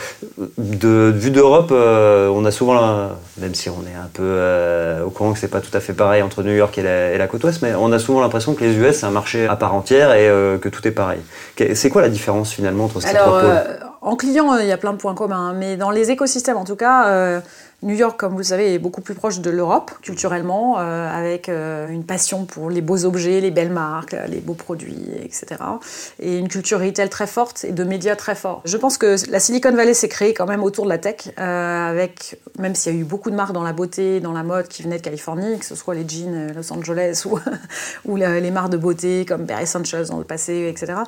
De 0.58 1.14
vue 1.16 1.32
d'Europe, 1.32 1.72
on 1.72 2.44
a 2.44 2.52
souvent, 2.52 3.10
même 3.38 3.56
si 3.56 3.70
on 3.70 3.84
est 3.84 3.96
un 3.96 4.10
peu 4.12 5.02
au 5.06 5.10
courant 5.12 5.32
que 5.32 5.40
c'est 5.40 5.48
pas 5.48 5.62
tout 5.62 5.76
à 5.76 5.80
fait 5.80 5.94
pareil 5.94 6.24
entre 6.24 6.44
New 6.44 6.54
York 6.54 6.78
et 6.78 7.18
la, 7.18 7.28
côte 7.28 7.46
ouest, 7.46 7.62
mais 7.62 7.74
on 7.76 7.94
a 7.94 8.00
souvent 8.00 8.20
l'impression 8.20 8.54
que 8.54 8.66
les 8.66 8.76
US 8.76 8.98
c'est 8.98 9.06
un 9.06 9.12
marché 9.12 9.48
à 9.48 9.56
part 9.56 9.74
entière 9.74 10.14
et 10.14 10.28
que 10.60 10.68
tout 10.68 10.86
est 10.88 10.92
pareil. 10.92 11.20
C'est 11.74 11.90
quoi 11.90 12.02
la 12.02 12.10
différence 12.10 12.52
finalement 12.52 12.86
entre 12.86 13.02
ces 13.02 13.14
trois 13.14 13.40
pôles? 13.40 13.87
En 14.08 14.16
client, 14.16 14.54
euh, 14.54 14.64
il 14.64 14.68
y 14.68 14.72
a 14.72 14.78
plein 14.78 14.94
de 14.94 14.98
points 14.98 15.14
communs, 15.14 15.50
hein, 15.50 15.54
mais 15.54 15.76
dans 15.76 15.92
les 15.92 16.12
écosystèmes, 16.12 16.56
en 16.56 16.64
tout 16.64 16.78
cas, 16.78 17.08
euh, 17.08 17.42
New 17.84 17.94
York, 17.94 18.20
comme 18.20 18.32
vous 18.32 18.40
le 18.40 18.44
savez, 18.44 18.74
est 18.74 18.80
beaucoup 18.80 19.02
plus 19.02 19.14
proche 19.14 19.40
de 19.40 19.52
l'Europe 19.52 19.92
culturellement, 20.02 20.80
euh, 20.80 21.08
avec 21.08 21.48
euh, 21.48 21.88
une 21.90 22.04
passion 22.04 22.46
pour 22.46 22.72
les 22.72 22.82
beaux 22.82 23.06
objets, 23.06 23.40
les 23.40 23.52
belles 23.52 23.70
marques, 23.70 24.16
les 24.30 24.40
beaux 24.40 24.56
produits, 24.56 24.98
etc. 25.24 25.46
Et 26.20 26.40
une 26.40 26.48
culture 26.48 26.80
retail 26.80 27.08
très 27.10 27.28
forte 27.28 27.66
et 27.66 27.72
de 27.72 27.84
médias 27.84 28.16
très 28.16 28.34
forts. 28.34 28.64
Je 28.66 28.78
pense 28.78 28.98
que 28.98 29.16
la 29.30 29.40
Silicon 29.40 29.74
Valley 29.74 29.94
s'est 29.94 30.08
créée 30.08 30.34
quand 30.34 30.48
même 30.48 30.64
autour 30.64 30.86
de 30.86 30.90
la 30.90 30.98
tech, 30.98 31.30
euh, 31.38 31.90
avec 31.92 32.40
même 32.58 32.74
s'il 32.74 32.96
y 32.96 32.98
a 32.98 33.00
eu 33.00 33.04
beaucoup 33.04 33.30
de 33.30 33.36
marques 33.36 33.54
dans 33.54 33.62
la 33.62 33.74
beauté, 33.74 34.22
dans 34.22 34.34
la 34.34 34.42
mode 34.42 34.68
qui 34.68 34.82
venaient 34.82 34.98
de 34.98 35.04
Californie, 35.04 35.60
que 35.60 35.66
ce 35.66 35.76
soit 35.76 35.94
les 35.94 36.10
jeans 36.10 36.54
Los 36.56 36.74
Angeles 36.74 37.28
ou, 38.06 38.16
les 38.16 38.52
marques 38.52 38.72
de 38.72 38.78
beauté 38.78 39.24
comme 39.24 39.46
Barry 39.46 39.64
Essentials 39.64 40.08
dans 40.08 40.18
le 40.18 40.24
passé, 40.24 40.68
etc. 40.68 41.02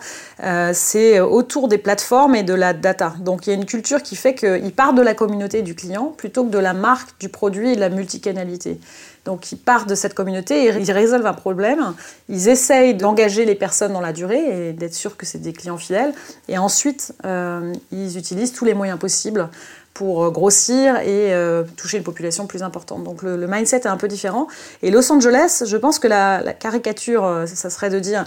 C'est 0.74 1.20
autour 1.20 1.68
des 1.68 1.80
plateformes 1.80 2.36
et 2.36 2.44
de 2.44 2.54
la 2.54 2.74
data. 2.74 3.16
Donc 3.20 3.48
il 3.48 3.50
y 3.50 3.54
a 3.54 3.56
une 3.56 3.66
culture 3.66 4.04
qui 4.04 4.16
fait 4.16 4.36
qu'ils 4.36 4.74
partent 4.74 4.96
de 4.96 5.02
la 5.02 5.16
communauté 5.16 5.64
du 5.64 5.74
client 5.74 6.14
plutôt 6.16 6.44
que 6.44 6.59
de 6.60 6.64
la 6.64 6.74
marque, 6.74 7.20
du 7.20 7.30
produit 7.30 7.72
et 7.72 7.76
de 7.76 7.80
la 7.80 7.90
multicanalité. 7.90 8.80
Donc 9.26 9.52
ils 9.52 9.58
partent 9.58 9.90
de 9.90 9.96
cette 9.96 10.14
communauté, 10.14 10.66
ils 10.66 10.92
résolvent 10.92 11.26
un 11.26 11.34
problème, 11.34 11.94
ils 12.30 12.48
essayent 12.48 12.96
d'engager 12.96 13.46
les 13.46 13.56
personnes 13.56 13.94
dans 13.94 14.02
la 14.02 14.14
durée 14.14 14.70
et 14.70 14.74
d'être 14.74 14.94
sûr 14.94 15.18
que 15.18 15.26
c'est 15.26 15.40
des 15.40 15.54
clients 15.54 15.78
fidèles. 15.78 16.14
Et 16.48 16.58
ensuite, 16.58 17.14
euh, 17.26 17.74
ils 17.92 18.18
utilisent 18.18 18.54
tous 18.54 18.66
les 18.66 18.74
moyens 18.74 18.98
possibles 18.98 19.50
pour 19.94 20.24
euh, 20.24 20.32
grossir 20.32 20.98
et 21.02 21.34
euh, 21.34 21.64
toucher 21.76 21.98
une 21.98 22.04
population 22.04 22.48
plus 22.48 22.64
importante. 22.64 23.04
Donc 23.04 23.22
le, 23.22 23.46
mindset 23.46 23.82
est 23.82 23.88
un 23.88 23.98
peu 23.98 24.08
différent. 24.08 24.48
Et 24.82 24.90
Los 24.90 25.12
Angeles, 25.12 25.64
je 25.66 25.78
pense 25.78 26.00
que 26.00 26.08
la, 26.08 26.42
la 26.42 26.54
caricature, 26.54 27.44
ça 27.46 27.70
serait 27.70 27.90
de 27.90 28.00
dire 28.00 28.26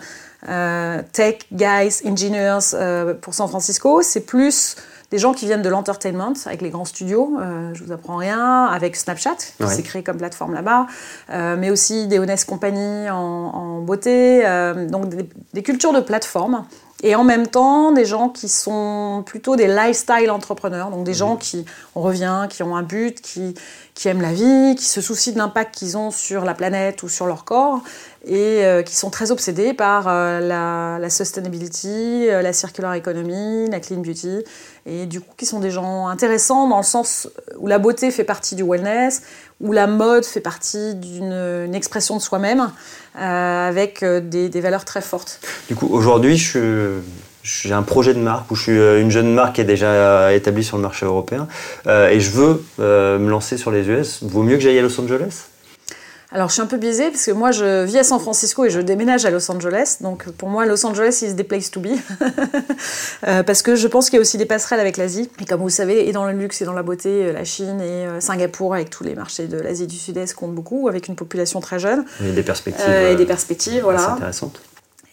tech, 1.12 1.38
guys, 1.52 2.02
engineers 2.04 3.16
pour 3.20 3.32
San 3.32 3.48
Francisco, 3.48 4.02
c'est 4.02 4.26
plus 4.26 4.76
des 5.12 5.18
gens 5.18 5.34
qui 5.34 5.44
viennent 5.44 5.62
de 5.62 5.68
l'entertainment 5.68 6.32
avec 6.46 6.62
les 6.62 6.70
grands 6.70 6.86
studios, 6.86 7.36
euh, 7.38 7.74
je 7.74 7.84
vous 7.84 7.92
apprends 7.92 8.16
rien, 8.16 8.64
avec 8.64 8.96
Snapchat 8.96 9.36
qui 9.36 9.68
s'est 9.68 9.82
créé 9.82 10.02
comme 10.02 10.16
plateforme 10.16 10.54
là-bas, 10.54 10.86
euh, 11.28 11.54
mais 11.58 11.70
aussi 11.70 12.06
des 12.06 12.18
Honest 12.18 12.48
Company 12.48 13.10
en, 13.10 13.82
beauté, 13.82 14.40
euh, 14.46 14.88
donc 14.88 15.10
des, 15.52 15.62
cultures 15.62 15.92
de 15.92 16.00
plateforme. 16.00 16.64
Et 17.02 17.14
en 17.14 17.24
même 17.24 17.46
temps, 17.46 17.92
des 17.92 18.06
gens 18.06 18.30
qui 18.30 18.48
sont 18.48 19.22
plutôt 19.26 19.54
des 19.54 19.66
lifestyle 19.66 20.30
entrepreneurs, 20.30 20.88
donc 20.88 21.04
des 21.04 21.14
gens 21.14 21.36
qui, 21.36 21.66
on 21.94 22.00
revient, 22.00 22.46
qui 22.48 22.62
ont 22.62 22.74
un 22.74 22.82
but, 22.82 23.20
qui, 23.20 23.54
qui 23.94 24.08
aiment 24.08 24.22
la 24.22 24.32
vie, 24.32 24.74
qui 24.76 24.86
se 24.86 25.00
soucient 25.00 25.32
de 25.32 25.38
l'impact 25.38 25.74
qu'ils 25.74 25.96
ont 25.96 26.10
sur 26.10 26.44
la 26.44 26.54
planète 26.54 27.02
ou 27.02 27.08
sur 27.08 27.26
leur 27.26 27.44
corps, 27.44 27.82
et 28.26 28.64
qui 28.86 28.94
sont 28.94 29.10
très 29.10 29.32
obsédés 29.32 29.74
par 29.74 30.06
la, 30.06 30.98
la, 30.98 31.10
sustainability, 31.10 32.26
la 32.28 32.52
circular 32.52 32.94
economy, 32.94 33.68
la 33.68 33.80
clean 33.80 33.98
beauty 33.98 34.44
et 34.86 35.06
du 35.06 35.20
coup 35.20 35.34
qui 35.36 35.46
sont 35.46 35.60
des 35.60 35.70
gens 35.70 36.08
intéressants 36.08 36.68
dans 36.68 36.78
le 36.78 36.84
sens 36.84 37.28
où 37.58 37.66
la 37.66 37.78
beauté 37.78 38.10
fait 38.10 38.24
partie 38.24 38.54
du 38.54 38.62
wellness, 38.62 39.22
où 39.60 39.72
la 39.72 39.86
mode 39.86 40.24
fait 40.24 40.40
partie 40.40 40.94
d'une 40.94 41.74
expression 41.74 42.16
de 42.16 42.22
soi-même, 42.22 42.70
euh, 43.16 43.68
avec 43.68 44.02
euh, 44.02 44.20
des, 44.20 44.48
des, 44.48 44.60
valeurs 44.60 44.84
très 44.84 45.02
fortes. 45.02 45.40
Du 45.68 45.76
coup, 45.76 45.86
aujourd'hui, 45.90 46.38
j'ai 47.42 47.72
un 47.72 47.82
projet 47.82 48.14
de 48.14 48.18
marque 48.18 48.50
où 48.50 48.54
je 48.54 48.62
suis 48.62 48.78
euh, 48.78 49.00
une 49.00 49.10
jeune 49.10 49.32
marque 49.32 49.56
qui 49.56 49.60
est 49.60 49.64
déjà 49.64 50.32
établie 50.32 50.64
sur 50.64 50.76
le 50.76 50.82
marché 50.82 51.06
européen 51.06 51.48
et 51.86 52.20
je 52.20 52.30
veux 52.30 52.62
me 52.78 53.28
lancer 53.28 53.56
sur 53.56 53.70
les 53.70 53.88
US. 53.88 54.22
Vaut 54.22 54.42
mieux 54.42 54.56
que 54.56 54.62
j'aille 54.62 54.78
à 54.78 54.82
Los 54.82 55.00
Angeles? 55.00 55.46
Alors 56.34 56.48
je 56.48 56.54
suis 56.54 56.62
un 56.62 56.66
peu 56.66 56.78
biaisée 56.78 57.10
parce 57.10 57.26
que 57.26 57.30
moi 57.30 57.50
je 57.50 57.84
vis 57.84 57.98
à 57.98 58.04
San 58.04 58.18
Francisco 58.18 58.64
et 58.64 58.70
je 58.70 58.80
déménage 58.80 59.26
à 59.26 59.30
Los 59.30 59.50
Angeles. 59.50 59.98
Donc 60.00 60.30
pour 60.30 60.48
moi 60.48 60.64
Los 60.64 60.84
Angeles 60.86 61.22
is 61.22 61.36
the 61.36 61.42
place 61.42 61.70
to 61.70 61.80
be. 61.80 61.88
Euh, 63.28 63.42
parce 63.44 63.62
que 63.62 63.76
je 63.76 63.86
pense 63.86 64.10
qu'il 64.10 64.16
y 64.16 64.18
a 64.18 64.20
aussi 64.20 64.36
des 64.36 64.46
passerelles 64.46 64.80
avec 64.80 64.96
l'Asie. 64.96 65.30
Et 65.40 65.44
comme 65.44 65.60
vous 65.60 65.68
savez, 65.68 66.08
et 66.08 66.12
dans 66.12 66.24
le 66.24 66.32
luxe 66.32 66.60
et 66.60 66.64
dans 66.64 66.72
la 66.72 66.82
beauté, 66.82 67.08
euh, 67.08 67.32
la 67.32 67.44
Chine 67.44 67.80
et 67.80 68.06
euh, 68.06 68.20
Singapour 68.20 68.74
avec 68.74 68.90
tous 68.90 69.04
les 69.04 69.14
marchés 69.14 69.46
de 69.46 69.58
l'Asie 69.58 69.86
du 69.86 69.96
Sud-Est 69.96 70.34
comptent 70.34 70.54
beaucoup, 70.54 70.88
avec 70.88 71.06
une 71.06 71.14
population 71.14 71.60
très 71.60 71.78
jeune. 71.78 72.04
Et 72.24 72.32
des 72.32 72.42
perspectives. 72.42 72.90
et 72.90 73.14
des 73.14 73.26
perspectives, 73.26 73.82
voilà. 73.82 74.12
Intéressantes. 74.14 74.60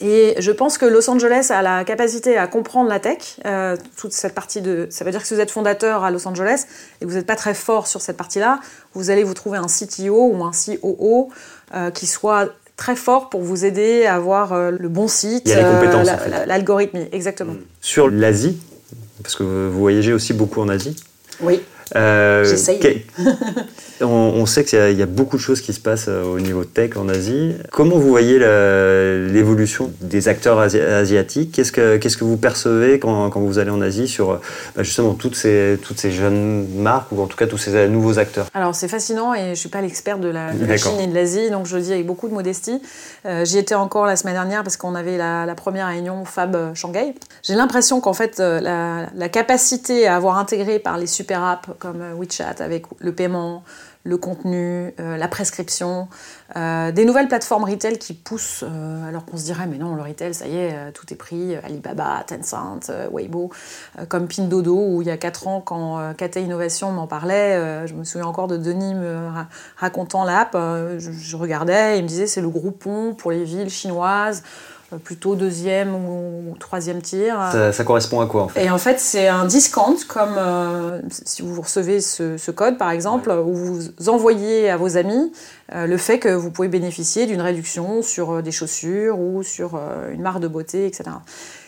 Et 0.01 0.35
je 0.39 0.51
pense 0.51 0.77
que 0.77 0.85
Los 0.85 1.09
Angeles 1.09 1.47
a 1.49 1.61
la 1.61 1.83
capacité 1.83 2.37
à 2.37 2.47
comprendre 2.47 2.89
la 2.89 2.99
tech, 2.99 3.37
euh, 3.45 3.75
toute 3.97 4.13
cette 4.13 4.33
partie 4.33 4.61
de. 4.61 4.87
Ça 4.89 5.03
veut 5.03 5.11
dire 5.11 5.21
que 5.21 5.27
si 5.27 5.33
vous 5.33 5.41
êtes 5.41 5.51
fondateur 5.51 6.05
à 6.05 6.11
Los 6.11 6.25
Angeles 6.25 6.65
et 6.99 7.05
que 7.05 7.09
vous 7.09 7.17
n'êtes 7.17 7.25
pas 7.25 7.35
très 7.35 7.53
fort 7.53 7.87
sur 7.87 7.99
cette 7.99 8.15
partie-là, 8.15 8.61
vous 8.93 9.09
allez 9.09 9.23
vous 9.23 9.33
trouver 9.33 9.57
un 9.57 9.67
CTO 9.67 10.31
ou 10.31 10.43
un 10.43 10.51
COO 10.51 11.29
euh, 11.75 11.91
qui 11.91 12.07
soit 12.07 12.49
très 12.77 12.95
fort 12.95 13.29
pour 13.29 13.41
vous 13.41 13.65
aider 13.65 14.05
à 14.05 14.15
avoir 14.15 14.53
euh, 14.53 14.71
le 14.71 14.87
bon 14.87 15.09
site, 15.09 15.43
Il 15.45 15.51
y 15.51 15.53
a 15.53 15.57
les 15.57 15.75
compétences, 15.75 16.07
l'algorithme, 16.47 16.99
exactement. 17.11 17.55
Sur 17.81 18.09
l'Asie, 18.09 18.57
parce 19.21 19.35
que 19.35 19.43
vous 19.43 19.79
voyagez 19.79 20.13
aussi 20.13 20.31
beaucoup 20.31 20.61
en 20.61 20.69
Asie. 20.69 20.95
Oui. 21.41 21.61
Euh, 21.95 22.43
J'essaye. 22.45 23.05
on, 24.01 24.45
sait 24.45 24.63
qu'il 24.63 24.97
y, 24.97 25.01
a 25.01 25.05
beaucoup 25.05 25.37
de 25.37 25.41
choses 25.41 25.61
qui 25.61 25.73
se 25.73 25.79
passent 25.79 26.07
euh, 26.07 26.23
au 26.23 26.39
niveau 26.39 26.63
tech 26.63 26.97
en 26.97 27.09
Asie. 27.09 27.55
Comment 27.71 27.97
vous 27.97 28.09
voyez 28.09 28.39
l'évolution 28.39 29.91
des 30.01 30.27
acteurs 30.27 30.59
asiatiques? 30.59 31.51
Qu'est-ce 31.51 31.71
que, 31.71 32.23
vous 32.23 32.37
percevez 32.37 32.99
quand, 32.99 33.29
quand, 33.29 33.39
vous 33.39 33.59
allez 33.59 33.71
en 33.71 33.81
Asie 33.81 34.07
sur 34.07 34.39
bah, 34.75 34.83
justement 34.83 35.13
toutes 35.13 35.35
ces, 35.35 35.79
toutes 35.81 35.99
ces 35.99 36.11
jeunes 36.11 36.67
marques 36.75 37.11
ou 37.11 37.21
en 37.21 37.27
tout 37.27 37.37
cas 37.37 37.47
tous 37.47 37.57
ces 37.57 37.87
nouveaux 37.87 38.19
acteurs? 38.19 38.47
Alors 38.53 38.75
c'est 38.75 38.87
fascinant 38.87 39.33
et 39.33 39.45
je 39.45 39.49
ne 39.49 39.55
suis 39.55 39.69
pas 39.69 39.81
l'expert 39.81 40.19
de 40.19 40.29
la, 40.29 40.51
Chine 40.77 40.99
et 40.99 41.07
de 41.07 41.15
l'Asie, 41.15 41.49
donc 41.49 41.65
je 41.65 41.75
le 41.75 41.81
dis 41.81 41.93
avec 41.93 42.05
beaucoup 42.05 42.27
de 42.27 42.33
modestie. 42.33 42.81
Euh, 43.25 43.43
j'y 43.45 43.57
étais 43.57 43.75
encore 43.75 44.05
la 44.05 44.15
semaine 44.15 44.35
dernière 44.35 44.63
parce 44.63 44.77
qu'on 44.77 44.95
avait 44.95 45.17
la, 45.17 45.45
la, 45.45 45.55
première 45.55 45.87
réunion 45.87 46.23
Fab 46.25 46.73
Shanghai. 46.73 47.13
J'ai 47.43 47.55
l'impression 47.55 47.99
qu'en 47.99 48.13
fait 48.13 48.39
la, 48.39 49.07
la 49.13 49.29
capacité 49.29 50.07
à 50.07 50.15
avoir 50.15 50.37
intégré 50.37 50.79
par 50.79 50.97
les 50.97 51.07
super 51.07 51.43
apps 51.43 51.69
comme 51.79 52.03
WeChat 52.19 52.55
avec 52.59 52.85
le 52.99 53.15
paiement, 53.15 53.63
le 54.03 54.17
contenu, 54.17 54.93
la 54.97 55.27
prescription, 55.27 56.07
des 56.55 57.05
nouvelles 57.05 57.27
plateformes 57.27 57.65
retail 57.65 57.97
qui 57.97 58.13
poussent, 58.13 58.63
alors 59.07 59.25
qu'on 59.25 59.37
se 59.37 59.43
dirait, 59.43 59.67
mais 59.67 59.77
non, 59.77 59.95
le 59.95 60.01
retail, 60.01 60.33
ça 60.33 60.47
y 60.47 60.55
est, 60.55 60.91
tout 60.93 61.11
est 61.11 61.17
pris, 61.17 61.55
Alibaba, 61.57 62.23
Tencent, 62.25 62.91
Weibo, 63.11 63.51
comme 64.07 64.27
Pindodo, 64.27 64.75
où 64.75 65.01
il 65.01 65.07
y 65.09 65.11
a 65.11 65.17
4 65.17 65.47
ans, 65.47 65.61
quand 65.61 66.13
Kata 66.17 66.39
Innovation 66.39 66.91
m'en 66.91 67.07
parlait, 67.07 67.87
je 67.87 67.93
me 67.93 68.03
souviens 68.03 68.27
encore 68.27 68.47
de 68.47 68.57
Denis 68.57 68.95
me 68.95 69.29
racontant 69.77 70.23
l'app, 70.23 70.53
je, 70.53 71.11
je 71.11 71.37
regardais, 71.37 71.99
il 71.99 72.03
me 72.03 72.07
disait, 72.07 72.27
c'est 72.27 72.41
le 72.41 72.49
groupon 72.49 73.13
pour 73.13 73.31
les 73.31 73.43
villes 73.43 73.69
chinoises 73.69 74.43
plutôt 74.97 75.35
deuxième 75.35 75.93
ou 75.93 76.55
troisième 76.59 77.01
tir. 77.01 77.37
Ça, 77.71 77.83
correspond 77.83 78.21
à 78.21 78.25
quoi 78.25 78.43
en 78.43 78.47
fait? 78.47 78.65
Et 78.65 78.69
en 78.69 78.77
fait, 78.77 78.99
c'est 78.99 79.27
un 79.27 79.45
discount, 79.45 79.97
comme 80.07 80.35
euh, 80.37 81.01
si 81.09 81.41
vous 81.41 81.61
recevez 81.61 82.01
ce, 82.01 82.51
code 82.51 82.77
par 82.77 82.91
exemple, 82.91 83.29
où 83.29 83.53
vous 83.53 84.09
envoyez 84.09 84.69
à 84.69 84.77
vos 84.77 84.97
amis 84.97 85.31
euh, 85.73 85.85
le 85.85 85.97
fait 85.97 86.19
que 86.19 86.29
vous 86.29 86.49
pouvez 86.49 86.67
bénéficier 86.67 87.25
d'une 87.27 87.41
réduction 87.41 88.01
sur 88.01 88.31
euh, 88.31 88.41
des 88.41 88.51
chaussures 88.51 89.19
ou 89.19 89.43
sur 89.43 89.79
une 90.11 90.21
marque 90.21 90.39
de 90.39 90.47
beauté, 90.47 90.87
etc. 90.87 91.11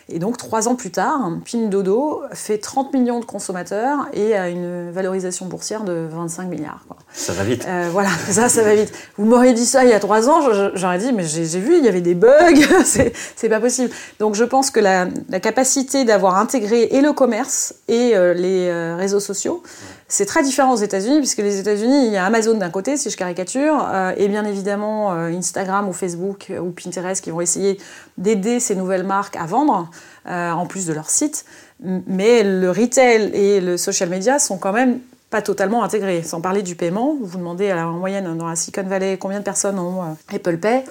Et 0.10 0.20
donc, 0.20 0.38
trois 0.38 0.68
ans 0.68 0.76
plus 0.76 0.92
tard, 0.92 1.32
Pindodo 1.50 2.24
fait 2.34 2.58
30 2.58 2.94
millions 2.94 3.20
de 3.20 3.26
consommateurs 3.26 4.08
et 4.14 4.36
a 4.36 4.50
une 4.50 4.92
valorisation 4.92 5.46
boursière 5.46 5.84
de 5.84 6.08
25 6.10 6.48
milliards. 6.48 6.86
Ça 7.14 7.34
va 7.34 7.44
vite. 7.44 7.66
Euh, 7.68 7.90
voilà, 7.92 8.10
ça, 8.30 8.50
ça 8.50 8.64
va 8.64 8.76
vite. 8.76 8.92
Vous 9.18 9.26
m'auriez 9.26 9.54
dit 9.54 9.66
ça 9.66 9.84
il 9.84 9.90
y 9.90 9.94
a 9.94 10.00
trois 10.00 10.30
ans, 10.30 10.42
j'aurais 10.74 10.98
dit, 10.98 11.12
mais 11.14 11.24
j'ai 11.24 11.60
vu, 11.60 11.78
il 11.78 11.86
y 11.86 11.88
avait 11.88 12.02
des 12.02 12.16
bugs, 12.16 12.62
c'est 12.86 13.50
pas 13.50 13.60
possible. 13.60 13.94
Donc, 14.20 14.36
je 14.36 14.44
pense 14.44 14.72
que 14.72 14.80
la, 14.80 15.08
capacité 15.42 16.06
d'avoir 16.06 16.38
intégré 16.38 16.84
et 16.92 17.02
le 17.02 17.14
commerce 17.14 17.74
et 17.88 18.16
euh, 18.16 18.34
les 18.34 18.68
euh, 18.68 18.96
réseaux 18.96 19.20
sociaux, 19.20 19.64
c'est 20.12 20.26
très 20.26 20.44
différent 20.44 20.74
aux 20.74 20.78
États-Unis, 20.78 21.20
puisque 21.20 21.38
les 21.38 21.58
États-Unis, 21.58 22.08
il 22.08 22.12
y 22.12 22.18
a 22.18 22.26
Amazon 22.26 22.58
d'un 22.58 22.70
côté, 22.70 22.98
si 22.98 23.10
je 23.10 23.16
caricature, 23.16 23.88
euh, 23.94 24.12
et 24.18 24.28
bien 24.28 24.44
évidemment 24.44 25.14
euh, 25.14 25.28
Instagram 25.30 25.88
ou 25.88 25.94
Facebook 25.94 26.48
euh, 26.50 26.60
ou 26.60 26.72
Pinterest 26.72 27.24
qui 27.24 27.32
vont 27.32 27.40
essayer 27.40 27.80
d'aider 28.18 28.60
ces 28.60 28.76
nouvelles 28.76 29.06
marques 29.06 29.38
à 29.38 29.46
vendre, 29.46 29.90
en 30.26 30.66
plus 30.66 30.86
de 30.86 30.92
leur 30.92 31.10
site. 31.10 31.46
Mais 31.80 32.44
le 32.44 32.70
retail 32.70 33.32
et 33.34 33.62
le 33.62 33.78
social 33.78 34.10
media 34.10 34.38
sont 34.38 34.58
quand 34.58 34.74
même 34.74 35.00
pas 35.30 35.42
totalement 35.42 35.82
intégrés. 35.82 36.24
Sans 36.24 36.42
parler 36.42 36.62
du 36.62 36.76
paiement, 36.76 37.16
vous 37.22 37.38
demandez 37.38 37.72
à 37.72 37.88
en 37.88 37.94
moyenne 37.94 38.38
dans 38.38 38.50
la 38.50 38.58
Silicon 38.58 38.84
Valley 38.84 39.18
combien 39.18 39.40
de 39.40 39.46
personnes 39.46 39.80
ont 39.80 40.18
Apple 40.28 40.58
Pay? 40.58 40.84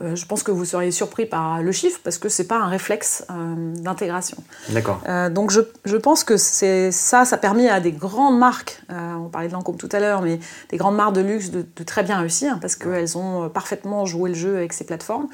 Euh, 0.00 0.16
je 0.16 0.24
pense 0.24 0.42
que 0.42 0.50
vous 0.50 0.64
seriez 0.64 0.90
surpris 0.90 1.26
par 1.26 1.62
le 1.62 1.70
chiffre 1.70 2.00
parce 2.02 2.16
que 2.16 2.28
c'est 2.30 2.46
pas 2.46 2.56
un 2.56 2.66
réflexe 2.66 3.26
euh, 3.30 3.74
d'intégration. 3.76 4.38
D'accord. 4.70 5.00
Euh, 5.06 5.28
donc 5.28 5.50
je, 5.50 5.60
je, 5.84 5.96
pense 5.96 6.24
que 6.24 6.38
c'est 6.38 6.90
ça, 6.90 7.26
ça 7.26 7.36
a 7.36 7.38
permis 7.38 7.68
à 7.68 7.78
des 7.78 7.92
grandes 7.92 8.38
marques, 8.38 8.82
on 8.88 9.28
parlait 9.28 9.48
de 9.48 9.52
Lancôme 9.52 9.76
tout 9.76 9.90
à 9.92 10.00
l'heure, 10.00 10.22
mais 10.22 10.40
des 10.70 10.76
grandes 10.78 10.96
marques 10.96 11.14
de 11.14 11.20
luxe 11.20 11.50
de, 11.50 11.64
de 11.76 11.84
très 11.84 12.02
bien 12.02 12.18
réussir 12.18 12.58
parce 12.60 12.74
qu'elles 12.74 13.18
ont 13.18 13.50
parfaitement 13.50 14.06
joué 14.06 14.30
le 14.30 14.34
jeu 14.34 14.56
avec 14.56 14.72
ces 14.72 14.84
plateformes. 14.84 15.28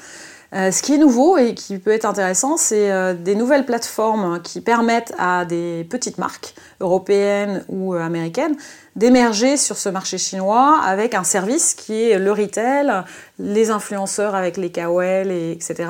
ce 0.53 0.81
qui 0.81 0.93
est 0.93 0.97
nouveau 0.97 1.37
et 1.37 1.55
qui 1.55 1.77
peut 1.77 1.91
être 1.91 2.05
intéressant, 2.05 2.57
c'est 2.57 3.15
des 3.15 3.35
nouvelles 3.35 3.65
plateformes 3.65 4.41
qui 4.41 4.61
permettent 4.61 5.13
à 5.17 5.45
des 5.45 5.87
petites 5.89 6.17
marques 6.17 6.53
européennes 6.79 7.63
ou 7.67 7.93
américaines 7.93 8.55
d'émerger 8.95 9.55
sur 9.55 9.77
ce 9.77 9.87
marché 9.87 10.17
chinois 10.17 10.79
avec 10.83 11.13
un 11.15 11.23
service 11.23 11.73
qui 11.73 11.93
est 11.93 12.19
le 12.19 12.31
retail, 12.33 13.03
les 13.39 13.71
influenceurs 13.71 14.35
avec 14.35 14.57
les 14.57 14.71
KOL, 14.71 15.31
et 15.31 15.51
etc. 15.51 15.89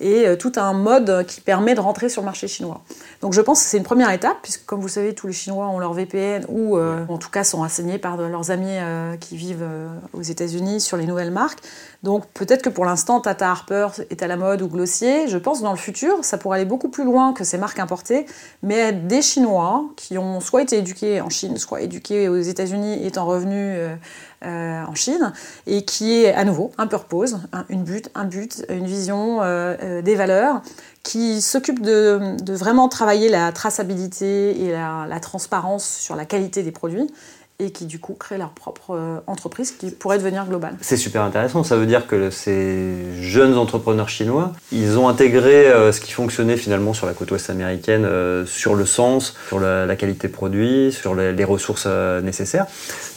Et 0.00 0.26
euh, 0.26 0.36
tout 0.36 0.52
un 0.56 0.72
mode 0.72 1.26
qui 1.26 1.42
permet 1.42 1.74
de 1.74 1.80
rentrer 1.80 2.08
sur 2.08 2.22
le 2.22 2.26
marché 2.26 2.48
chinois. 2.48 2.80
Donc 3.20 3.34
je 3.34 3.40
pense 3.40 3.62
que 3.62 3.68
c'est 3.68 3.76
une 3.76 3.84
première 3.84 4.10
étape, 4.10 4.38
puisque 4.42 4.64
comme 4.64 4.80
vous 4.80 4.88
savez, 4.88 5.14
tous 5.14 5.26
les 5.26 5.32
Chinois 5.32 5.68
ont 5.68 5.78
leur 5.78 5.92
VPN 5.92 6.46
ou 6.48 6.78
euh, 6.78 7.04
en 7.08 7.18
tout 7.18 7.30
cas 7.30 7.44
sont 7.44 7.62
enseignés 7.62 7.98
par 7.98 8.16
leurs 8.16 8.50
amis 8.50 8.66
euh, 8.70 9.16
qui 9.16 9.36
vivent 9.36 9.66
aux 10.14 10.22
États-Unis 10.22 10.80
sur 10.80 10.96
les 10.96 11.04
nouvelles 11.04 11.32
marques. 11.32 11.60
Donc 12.02 12.26
peut-être 12.28 12.62
que 12.62 12.68
pour 12.68 12.84
l'instant, 12.84 13.20
Tata 13.20 13.50
Harper 13.50 13.88
est 14.10 14.22
à 14.22 14.26
la 14.26 14.36
mode 14.36 14.62
ou 14.62 14.68
Glossier. 14.68 15.28
Je 15.28 15.36
pense 15.36 15.58
que 15.58 15.64
dans 15.64 15.72
le 15.72 15.78
futur, 15.78 16.24
ça 16.24 16.38
pourrait 16.38 16.60
aller 16.60 16.68
beaucoup 16.68 16.88
plus 16.88 17.04
loin 17.04 17.32
que 17.32 17.44
ces 17.44 17.58
marques 17.58 17.80
importées, 17.80 18.26
mais 18.62 18.92
des 18.92 19.20
Chinois 19.20 19.84
qui 19.96 20.16
soit 20.40 20.62
été 20.62 20.78
éduqués 20.78 21.20
en 21.20 21.30
Chine, 21.30 21.56
soit 21.56 21.82
éduqués 21.82 22.28
aux 22.28 22.40
États-Unis 22.40 23.06
étant 23.06 23.26
revenus 23.26 23.78
euh, 24.44 24.84
en 24.84 24.94
Chine, 24.94 25.32
et 25.66 25.84
qui 25.84 26.22
est 26.22 26.32
à 26.32 26.44
nouveau 26.44 26.70
un 26.78 26.86
purpose, 26.86 27.40
un, 27.52 27.64
une 27.70 27.82
but, 27.82 28.08
un 28.14 28.24
but, 28.24 28.64
une 28.68 28.86
vision, 28.86 29.42
euh, 29.42 29.76
euh, 29.82 30.00
des 30.00 30.14
valeurs, 30.14 30.62
qui 31.02 31.42
s'occupe 31.42 31.82
de, 31.82 32.36
vraiment 32.46 32.88
travailler 32.88 33.30
la 33.30 33.50
traçabilité 33.50 34.62
et 34.62 34.70
la 34.70 35.20
transparence 35.20 35.84
sur 35.84 36.14
la 36.14 36.24
qualité 36.24 36.62
des 36.62 36.70
produits 36.70 37.10
et 37.60 37.70
qui 37.70 37.86
du 37.86 37.98
coup 37.98 38.14
créent 38.14 38.38
leur 38.38 38.50
propre 38.50 38.94
euh, 38.94 39.18
entreprise 39.26 39.72
qui 39.72 39.90
pourrait 39.90 40.18
devenir 40.18 40.46
globale. 40.46 40.76
C'est 40.80 40.96
super 40.96 41.22
intéressant, 41.22 41.64
ça 41.64 41.76
veut 41.76 41.86
dire 41.86 42.06
que 42.06 42.30
ces 42.30 42.94
jeunes 43.20 43.58
entrepreneurs 43.58 44.08
chinois, 44.08 44.52
ils 44.70 44.96
ont 44.96 45.08
intégré 45.08 45.66
euh, 45.66 45.90
ce 45.90 46.00
qui 46.00 46.12
fonctionnait 46.12 46.56
finalement 46.56 46.94
sur 46.94 47.06
la 47.06 47.14
côte 47.14 47.32
ouest 47.32 47.50
américaine, 47.50 48.04
euh, 48.04 48.46
sur 48.46 48.76
le 48.76 48.86
sens, 48.86 49.36
sur 49.48 49.58
la, 49.58 49.96
qualité 49.96 50.28
produit, 50.28 50.92
sur 50.92 51.16
les, 51.16 51.44
ressources 51.44 51.86
nécessaires, 52.22 52.66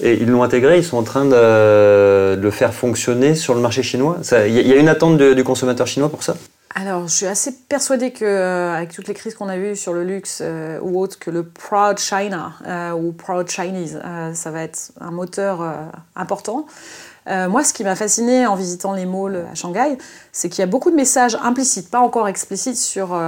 et 0.01 0.13
ils 0.13 0.27
l'ont 0.27 0.41
intégré, 0.41 0.77
ils 0.77 0.84
sont 0.84 0.97
en 0.97 1.04
train 1.04 1.25
de, 1.25 2.36
le 2.36 2.51
faire 2.51 2.73
fonctionner 2.73 3.36
sur 3.36 3.54
le 3.54 3.62
marché 3.62 3.84
chinois. 3.84 4.17
Il 4.47 4.54
y, 4.54 4.73
a 4.73 4.77
une 4.77 4.88
attente 4.88 5.17
du 5.17 5.43
consommateur 5.43 5.86
chinois 5.86 6.10
pour 6.10 6.23
ça? 6.23 6.36
Alors, 6.74 7.08
je 7.08 7.14
suis 7.14 7.26
assez 7.26 7.52
persuadée 7.68 8.12
que, 8.12 8.24
euh, 8.24 8.74
avec 8.74 8.94
toutes 8.94 9.08
les 9.08 9.14
crises 9.14 9.36
qu'on 9.36 9.50
a 9.50 9.58
vues 9.58 9.76
sur 9.76 9.92
le 9.92 10.04
luxe 10.04 10.40
euh, 10.42 10.80
ou 10.82 11.00
autre, 11.00 11.20
que 11.20 11.30
le 11.30 11.44
Proud 11.44 11.98
China 11.98 12.54
euh, 12.66 12.92
ou 12.92 13.12
Proud 13.12 13.50
Chinese, 13.50 14.00
ça 14.34 14.52
va 14.52 14.64
être 14.64 14.92
un 15.02 15.12
moteur 15.12 15.62
important. 16.16 16.66
moi, 17.28 17.64
ce 17.64 17.74
qui 17.74 17.84
m'a 17.84 17.96
fasciné 17.96 18.48
en 18.48 18.56
visitant 18.56 18.94
les 18.94 19.06
malls 19.06 19.46
à 19.52 19.56
Shanghai, 19.56 19.98
c'est 20.32 20.50
qu'il 20.50 20.60
y 20.60 20.64
a 20.64 20.68
beaucoup 20.68 20.92
de 20.92 20.96
messages 20.96 21.38
implicites, 21.44 21.90
pas 21.90 22.00
encore 22.00 22.28
explicites, 22.28 22.78
sur 22.78 23.20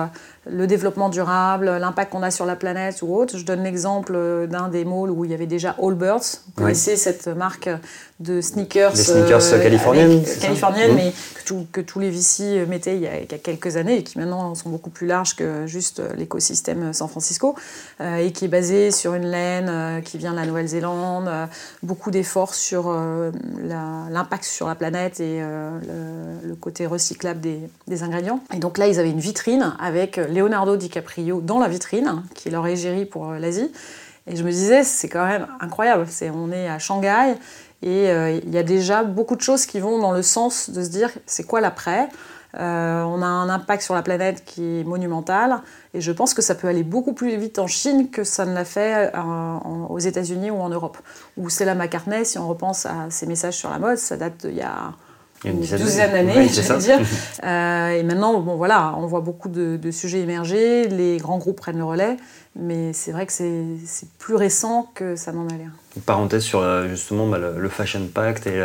le 0.46 0.68
développement 0.68 1.10
durable, 1.10 1.66
l'impact 1.66 2.12
qu'on 2.12 2.24
a 2.24 2.32
sur 2.32 2.46
la 2.46 2.56
planète 2.56 3.02
ou 3.02 3.16
autre. 3.16 3.38
Je 3.38 3.46
donne 3.46 3.64
l'exemple 3.64 4.48
d'un 4.50 4.68
des 4.68 4.86
malls 4.86 5.10
où 5.10 5.26
il 5.26 5.32
y 5.32 5.34
avait 5.34 5.46
déjà 5.46 5.76
Allbirds. 5.82 6.42
Vous 6.48 6.64
connaissez 6.64 6.98
cette 6.98 7.28
marque 7.28 7.70
de 8.24 8.42
sneakers, 8.42 8.94
des 8.94 9.04
sneakers 9.04 9.54
euh, 9.54 9.62
californiennes, 9.62 10.24
californiennes 10.40 10.96
mais 10.96 11.14
que, 11.72 11.82
tous 11.82 12.00
les 12.00 12.10
VC 12.10 12.66
mettaient 12.68 12.96
il 12.96 13.02
y, 13.02 13.08
a, 13.08 13.38
quelques 13.38 13.76
années 13.76 13.98
et 13.98 14.04
qui 14.04 14.18
maintenant 14.18 14.56
sont 14.56 14.70
beaucoup 14.70 14.90
plus 14.90 15.08
larges 15.08 15.36
que 15.36 15.68
juste 15.68 16.02
l'écosystème 16.16 16.94
San 16.94 17.10
Francisco 17.10 17.56
euh, 18.02 18.18
et 18.18 18.32
qui 18.32 18.46
est 18.46 18.50
basé 18.50 18.92
sur 18.92 19.14
une 19.14 19.26
laine 19.26 19.68
euh, 19.70 20.02
qui 20.02 20.18
vient 20.18 20.32
de 20.32 20.38
la 20.38 20.46
Nouvelle-Zélande, 20.46 21.30
beaucoup 21.82 22.12
d'efforts 22.12 22.54
sur 22.54 22.96
l'impact 23.64 24.44
sur 24.46 24.68
la 24.68 24.76
planète 24.76 25.20
et 25.20 25.42
le, 25.42 26.56
côté 26.56 26.86
recyclable 26.86 27.42
des, 27.42 27.60
des, 27.88 28.04
ingrédients. 28.04 28.40
Et 28.54 28.60
donc 28.60 28.78
là, 28.78 28.88
ils 28.88 29.00
avaient 29.00 29.10
une 29.10 29.20
vitrine 29.20 29.76
avec 29.80 30.18
Leonardo 30.34 30.76
DiCaprio 30.76 31.42
dans 31.42 31.60
la 31.60 31.68
vitrine, 31.68 32.24
qui 32.34 32.50
est 32.50 32.52
leur 32.52 32.66
pour 33.10 33.32
l'Asie. 33.32 33.72
Et 34.28 34.36
je 34.36 34.44
me 34.44 34.52
disais, 34.52 34.84
c'est 34.84 35.10
quand 35.10 35.26
même 35.26 35.48
incroyable. 35.60 36.06
C'est, 36.10 36.30
on 36.30 36.52
est 36.52 36.68
à 36.68 36.80
Shanghai 36.80 37.36
et 37.82 38.10
euh, 38.10 38.40
il 38.44 38.54
y 38.54 38.58
a 38.58 38.64
déjà 38.64 39.04
beaucoup 39.04 39.36
de 39.36 39.42
choses 39.42 39.66
qui 39.66 39.80
vont 39.80 40.00
dans 40.00 40.14
le 40.14 40.22
sens 40.22 40.70
de 40.70 40.82
se 40.82 40.90
dire 40.90 41.12
c'est 41.26 41.44
quoi 41.44 41.60
l'après? 41.60 42.08
Euh, 42.56 43.02
On 43.02 43.22
a 43.22 43.26
un 43.26 43.50
impact 43.50 43.82
sur 43.82 43.96
la 43.96 44.04
planète 44.04 44.46
qui 44.46 44.80
est 44.80 44.84
monumental 44.84 45.60
et 45.94 46.00
je 46.00 46.12
pense 46.12 46.34
que 46.34 46.42
ça 46.42 46.56
peut 46.56 46.68
aller 46.68 46.84
beaucoup 46.84 47.14
plus 47.14 47.36
vite 47.36 47.60
en 47.60 47.68
Chine 47.68 48.10
que 48.10 48.24
ça 48.24 48.46
ne 48.46 48.54
l'a 48.54 48.64
fait 48.64 49.12
euh, 49.14 49.58
aux 49.90 50.00
États-Unis 50.00 50.52
ou 50.52 50.62
en 50.62 50.70
Europe. 50.70 50.98
Ou 51.36 51.50
c'est 51.50 51.66
McCartney, 51.76 52.24
si 52.24 52.38
on 52.38 52.48
repense 52.48 52.86
à 52.86 53.10
ses 53.10 53.26
messages 53.26 53.58
sur 53.58 53.70
la 53.70 53.80
mode, 53.80 53.98
ça 53.98 54.16
date 54.16 54.46
d'il 54.46 54.56
y 54.56 54.62
a 54.62 54.94
une, 55.46 55.60
douzaine 55.60 56.12
d'années, 56.12 56.48
je 56.48 56.78
dire. 56.78 57.00
et 57.44 58.04
maintenant, 58.04 58.40
bon, 58.40 58.56
voilà, 58.56 58.94
on 58.98 59.06
voit 59.06 59.22
beaucoup 59.22 59.50
de, 59.50 59.78
de, 59.78 59.92
sujets 59.92 60.20
émerger, 60.20 60.88
les 60.88 61.18
grands 61.18 61.38
groupes 61.38 61.58
prennent 61.58 61.78
le 61.78 61.84
relais, 61.84 62.18
mais 62.56 62.94
c'est 62.94 63.12
vrai 63.12 63.26
que 63.26 63.32
c'est 63.32 64.10
plus 64.20 64.36
récent 64.36 64.92
que 64.94 65.16
ça 65.16 65.32
n'en 65.32 65.48
a 65.48 65.54
l'air. 65.54 65.72
Une 65.96 66.02
parenthèse 66.02 66.44
sur 66.44 66.60
euh, 66.60 66.88
justement 66.88 67.28
bah, 67.28 67.38
le, 67.38 67.70
Fashion 67.70 68.08
Pact 68.12 68.48
et, 68.48 68.62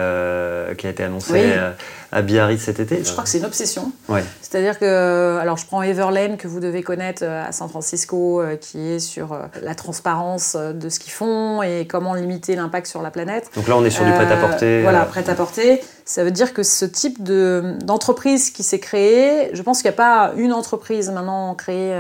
qui 0.77 0.87
a 0.87 0.91
été 0.91 1.05
annoncé 1.05 1.33
euh, 1.35 1.73
à 2.13 2.23
Biarritz 2.23 2.63
cet 2.63 2.81
été. 2.81 3.03
Je 3.03 3.13
crois 3.13 3.25
que 3.25 3.31
c'est 3.31 3.39
une 3.39 3.45
obsession. 3.47 3.93
C'est-à-dire 4.41 4.79
que, 4.79 5.39
alors 5.39 5.57
je 5.57 5.67
prends 5.67 5.83
Everlane 5.83 6.37
que 6.37 6.49
vous 6.49 6.61
devez 6.61 6.83
connaître 6.83 7.23
euh, 7.25 7.47
à 7.47 7.53
San 7.53 7.69
Francisco, 7.69 8.43
qui 8.61 8.93
est 8.93 8.99
sur 8.99 9.39
la 9.63 9.75
transparence 9.75 10.55
de 10.57 10.89
ce 10.89 10.99
qu'ils 10.99 11.13
font 11.13 11.63
et 11.63 11.87
comment 11.87 12.15
limiter 12.15 12.57
l'impact 12.57 12.87
sur 12.87 13.03
la 13.03 13.11
planète. 13.11 13.51
Donc 13.57 13.69
là 13.69 13.77
on 13.77 13.85
est 13.85 13.91
sur 13.91 14.05
du 14.05 14.13
prêt-à-porter. 14.13 14.83
Voilà, 14.83 15.05
prêt-à-porter. 15.05 15.83
Ça 16.05 16.25
veut 16.25 16.31
dire 16.31 16.55
que 16.55 16.63
ce 16.63 16.87
type 16.87 17.23
d'entreprise 17.23 18.51
qui 18.51 18.63
s'est 18.63 18.81
créée, 18.81 19.51
je 19.55 19.63
pense 19.63 19.83
qu'il 19.83 19.91
n'y 19.91 19.95
a 19.95 19.97
pas 19.97 20.33
une 20.37 20.55
entreprise 20.55 21.11
maintenant 21.11 21.55
créée 21.55 21.95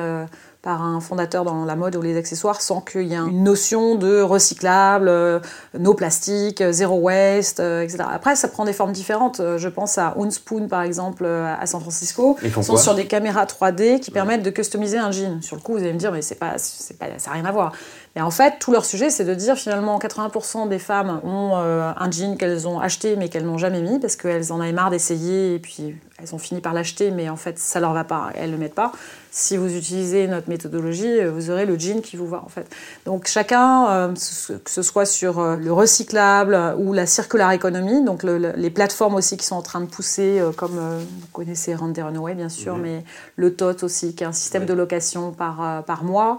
par 0.62 0.82
un 0.82 1.00
fondateur 1.00 1.44
dans 1.44 1.64
la 1.64 1.76
mode 1.76 1.94
ou 1.94 2.02
les 2.02 2.16
accessoires 2.16 2.60
sans 2.60 2.80
qu'il 2.80 3.06
y 3.06 3.14
ait 3.14 3.18
une 3.18 3.44
notion 3.44 3.94
de 3.94 4.20
recyclable, 4.20 5.08
euh, 5.08 5.38
no 5.78 5.94
plastique, 5.94 6.60
euh, 6.60 6.72
zéro 6.72 6.98
waste, 6.98 7.60
euh, 7.60 7.82
etc. 7.82 8.04
Après, 8.10 8.34
ça 8.34 8.48
prend 8.48 8.64
des 8.64 8.72
formes 8.72 8.92
différentes. 8.92 9.40
Je 9.56 9.68
pense 9.68 9.98
à 9.98 10.14
Unspoon, 10.18 10.66
par 10.66 10.82
exemple, 10.82 11.24
à 11.24 11.64
San 11.66 11.80
Francisco. 11.80 12.36
Ils 12.42 12.50
sont 12.50 12.76
sur 12.76 12.94
des 12.94 13.06
caméras 13.06 13.44
3D 13.44 14.00
qui 14.00 14.10
permettent 14.10 14.42
de 14.42 14.50
customiser 14.50 14.98
un 14.98 15.12
jean. 15.12 15.40
Sur 15.42 15.54
le 15.54 15.62
coup, 15.62 15.72
vous 15.72 15.78
allez 15.78 15.92
me 15.92 15.98
dire, 15.98 16.10
mais 16.10 16.22
c'est 16.22 16.34
pas, 16.34 16.56
pas, 16.98 17.06
ça 17.18 17.30
n'a 17.30 17.34
rien 17.34 17.44
à 17.44 17.52
voir. 17.52 17.72
Et 18.16 18.20
en 18.20 18.32
fait, 18.32 18.58
tout 18.58 18.72
leur 18.72 18.84
sujet, 18.84 19.10
c'est 19.10 19.24
de 19.24 19.34
dire 19.34 19.56
finalement 19.56 19.98
80% 19.98 20.68
des 20.68 20.80
femmes 20.80 21.20
ont 21.22 21.54
un 21.54 22.10
jean 22.10 22.36
qu'elles 22.36 22.66
ont 22.66 22.80
acheté 22.80 23.14
mais 23.16 23.28
qu'elles 23.28 23.46
n'ont 23.46 23.58
jamais 23.58 23.80
mis 23.80 24.00
parce 24.00 24.16
qu'elles 24.16 24.52
en 24.52 24.60
avaient 24.60 24.72
marre 24.72 24.90
d'essayer 24.90 25.54
et 25.54 25.58
puis 25.60 25.94
elles 26.20 26.34
ont 26.34 26.38
fini 26.38 26.60
par 26.60 26.74
l'acheter, 26.74 27.10
mais 27.10 27.28
en 27.28 27.36
fait, 27.36 27.58
ça 27.58 27.78
leur 27.78 27.92
va 27.92 28.04
pas, 28.04 28.30
elles 28.34 28.50
le 28.50 28.58
mettent 28.58 28.74
pas. 28.74 28.92
Si 29.30 29.56
vous 29.56 29.76
utilisez 29.76 30.26
notre 30.26 30.48
méthodologie, 30.48 31.20
euh, 31.20 31.30
vous 31.30 31.50
aurez 31.50 31.64
le 31.64 31.78
jean 31.78 32.00
qui 32.00 32.16
vous 32.16 32.26
va, 32.26 32.42
en 32.44 32.48
fait. 32.48 32.66
Donc, 33.04 33.28
chacun, 33.28 33.88
euh, 33.90 34.08
que 34.64 34.70
ce 34.70 34.82
soit 34.82 35.04
sur 35.04 35.38
euh, 35.38 35.54
le 35.56 35.72
recyclable 35.72 36.58
ou 36.78 36.92
la 36.92 37.06
circular 37.06 37.52
economy, 37.52 38.04
donc 38.04 38.24
les 38.24 38.70
plateformes 38.70 39.14
aussi 39.14 39.36
qui 39.36 39.46
sont 39.46 39.54
en 39.54 39.62
train 39.62 39.80
de 39.80 39.86
pousser, 39.86 40.42
comme 40.56 40.72
vous 40.72 41.26
connaissez 41.32 41.74
Render 41.74 42.02
Runaway, 42.02 42.34
bien 42.34 42.48
sûr, 42.48 42.76
mais 42.76 43.04
le 43.36 43.54
TOT 43.54 43.84
aussi, 43.84 44.14
qui 44.14 44.24
est 44.24 44.26
un 44.26 44.32
système 44.32 44.66
de 44.66 44.72
location 44.72 45.30
par, 45.30 45.84
par 45.84 46.04
mois, 46.04 46.38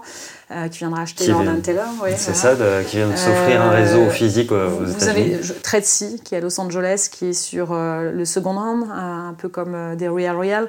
qui 0.70 0.78
viendra 0.78 1.02
acheter 1.02 1.26
leur 1.26 1.40
Teller. 1.62 1.80
C'est 2.16 2.34
ça, 2.34 2.54
qui 2.86 2.96
vient 2.96 3.08
de 3.08 3.16
s'offrir 3.16 3.62
un 3.62 3.70
réseau 3.70 4.10
physique 4.10 4.52
aux 4.52 4.86
États-Unis. 4.86 4.94
Vous 4.98 5.08
avez 5.08 5.40
Treadsy, 5.62 6.20
qui 6.22 6.34
est 6.34 6.38
à 6.38 6.40
Los 6.40 6.60
Angeles, 6.60 7.08
qui 7.10 7.26
est 7.26 7.32
sur 7.32 7.74
le 7.74 8.24
second 8.24 8.56
hand, 8.56 8.84
un 8.92 9.34
peu 9.34 9.48
comme 9.48 9.69
euh, 9.74 9.94
des 9.96 10.08
Real 10.08 10.36
Real. 10.36 10.68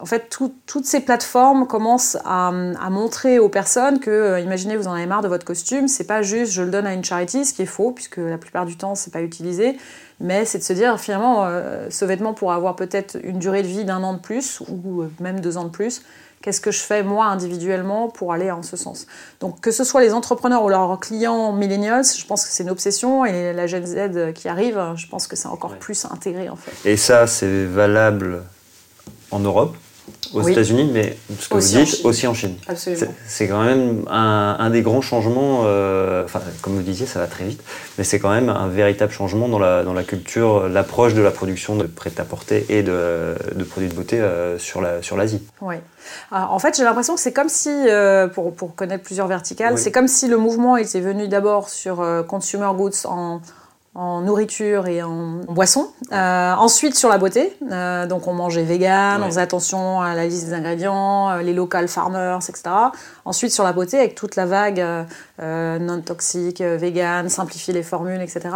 En 0.00 0.06
fait, 0.06 0.28
toutes 0.66 0.84
ces 0.84 1.00
plateformes 1.00 1.66
commencent 1.66 2.18
à, 2.24 2.52
montrer 2.90 3.38
aux 3.38 3.48
personnes 3.48 4.00
que, 4.00 4.10
euh, 4.10 4.40
imaginez, 4.40 4.76
vous 4.76 4.86
en 4.86 4.92
avez 4.92 5.06
marre 5.06 5.22
de 5.22 5.28
votre 5.28 5.46
costume, 5.46 5.88
c'est 5.88 6.06
pas 6.06 6.22
juste 6.22 6.52
je 6.52 6.62
le 6.62 6.70
donne 6.70 6.86
à 6.86 6.92
une 6.92 7.02
charity, 7.02 7.44
ce 7.44 7.54
qui 7.54 7.62
est 7.62 7.66
faux, 7.66 7.90
puisque 7.90 8.18
la 8.18 8.38
plupart 8.38 8.66
du 8.66 8.76
temps, 8.76 8.94
c'est 8.94 9.12
pas 9.12 9.22
utilisé, 9.22 9.78
mais 10.20 10.44
c'est 10.44 10.58
de 10.58 10.62
se 10.62 10.72
dire 10.74 11.00
finalement, 11.00 11.46
euh, 11.46 11.88
ce 11.90 12.04
vêtement 12.04 12.34
pourrait 12.34 12.54
avoir 12.54 12.76
peut-être 12.76 13.18
une 13.24 13.38
durée 13.38 13.62
de 13.62 13.68
vie 13.68 13.84
d'un 13.84 14.02
an 14.02 14.12
de 14.12 14.20
plus, 14.20 14.60
ou 14.68 15.04
même 15.20 15.40
deux 15.40 15.56
ans 15.56 15.64
de 15.64 15.70
plus. 15.70 16.02
Qu'est-ce 16.42 16.60
que 16.60 16.70
je 16.70 16.80
fais 16.80 17.02
moi 17.02 17.26
individuellement 17.26 18.08
pour 18.08 18.32
aller 18.32 18.50
en 18.50 18.62
ce 18.62 18.76
sens. 18.76 19.06
Donc 19.40 19.60
que 19.60 19.70
ce 19.70 19.84
soit 19.84 20.02
les 20.02 20.12
entrepreneurs 20.12 20.64
ou 20.64 20.68
leurs 20.68 21.00
clients 21.00 21.52
millennials, 21.52 22.04
je 22.04 22.24
pense 22.26 22.44
que 22.44 22.52
c'est 22.52 22.62
une 22.62 22.70
obsession 22.70 23.24
et 23.24 23.52
la 23.52 23.66
Gen 23.66 23.84
Z 23.84 24.32
qui 24.34 24.48
arrive, 24.48 24.80
je 24.94 25.06
pense 25.08 25.26
que 25.26 25.36
c'est 25.36 25.48
encore 25.48 25.76
plus 25.76 26.04
intégré 26.04 26.48
en 26.48 26.56
fait. 26.56 26.88
Et 26.88 26.96
ça, 26.96 27.26
c'est 27.26 27.64
valable 27.64 28.44
en 29.30 29.40
Europe? 29.40 29.76
Aux 30.34 30.42
États-Unis, 30.42 30.90
mais 30.92 31.16
ce 31.38 31.48
que 31.48 31.54
vous 31.54 31.84
dites, 31.84 32.04
aussi 32.04 32.26
en 32.26 32.34
Chine. 32.34 32.56
Absolument. 32.66 33.14
C'est 33.26 33.48
quand 33.48 33.62
même 33.62 34.04
un, 34.08 34.70
des 34.70 34.82
grands 34.82 35.00
changements, 35.00 35.62
euh, 35.64 36.24
enfin, 36.24 36.40
comme 36.60 36.74
vous 36.74 36.82
disiez, 36.82 37.06
ça 37.06 37.18
va 37.18 37.26
très 37.26 37.44
vite, 37.44 37.62
mais 37.96 38.04
c'est 38.04 38.18
quand 38.18 38.30
même 38.30 38.48
un 38.48 38.68
véritable 38.68 39.12
changement 39.12 39.48
dans 39.48 39.58
la, 39.58 39.82
dans 39.82 39.94
la 39.94 40.04
culture, 40.04 40.68
l'approche 40.68 41.14
de 41.14 41.22
la 41.22 41.30
production 41.30 41.76
de 41.76 41.84
prêt-à-porter 41.84 42.66
et 42.68 42.82
de, 42.82 43.34
de, 43.54 43.64
produits 43.64 43.88
de 43.88 43.94
beauté 43.94 44.20
euh, 44.20 44.58
sur 44.58 44.80
l'Asie. 44.80 45.02
Sur 45.58 45.66
oui. 45.66 45.76
en 46.30 46.58
fait, 46.58 46.76
j'ai 46.76 46.84
l'impression 46.84 47.14
que 47.14 47.20
c'est 47.20 47.32
comme 47.32 47.48
si, 47.48 47.70
euh, 47.70 48.28
pour, 48.28 48.54
pour, 48.54 48.74
connaître 48.74 49.04
plusieurs 49.04 49.26
verticales, 49.26 49.78
c'est 49.78 49.92
comme 49.92 50.08
si 50.08 50.28
le 50.28 50.36
mouvement 50.36 50.76
était 50.76 51.00
venu 51.00 51.28
d'abord 51.28 51.68
sur 51.68 52.04
consumer 52.26 52.70
goods 52.76 53.06
en 53.06 53.40
en 53.98 54.20
nourriture 54.20 54.86
et 54.86 55.02
en, 55.02 55.40
boisson. 55.48 55.88
Euh, 56.12 56.54
ensuite 56.54 56.94
sur 56.94 57.08
la 57.08 57.18
beauté, 57.18 57.56
euh, 57.72 58.06
donc 58.06 58.28
on 58.28 58.32
mangeait 58.32 58.62
vegan, 58.62 59.20
on 59.24 59.26
faisait 59.26 59.40
attention 59.40 60.00
à 60.00 60.14
la 60.14 60.26
liste 60.26 60.46
des 60.46 60.54
ingrédients, 60.54 61.30
euh, 61.30 61.42
les 61.42 61.52
local 61.52 61.88
farmers, 61.88 62.38
etc. 62.48 62.62
Ensuite 63.24 63.50
sur 63.50 63.64
la 63.64 63.72
beauté 63.72 63.98
avec 63.98 64.14
toute 64.14 64.36
la 64.36 64.46
vague 64.46 64.84
non 65.40 66.00
toxique, 66.00 66.60
vegan, 66.60 67.28
simplifier 67.28 67.74
les 67.74 67.82
formules, 67.82 68.20
etc. 68.20 68.50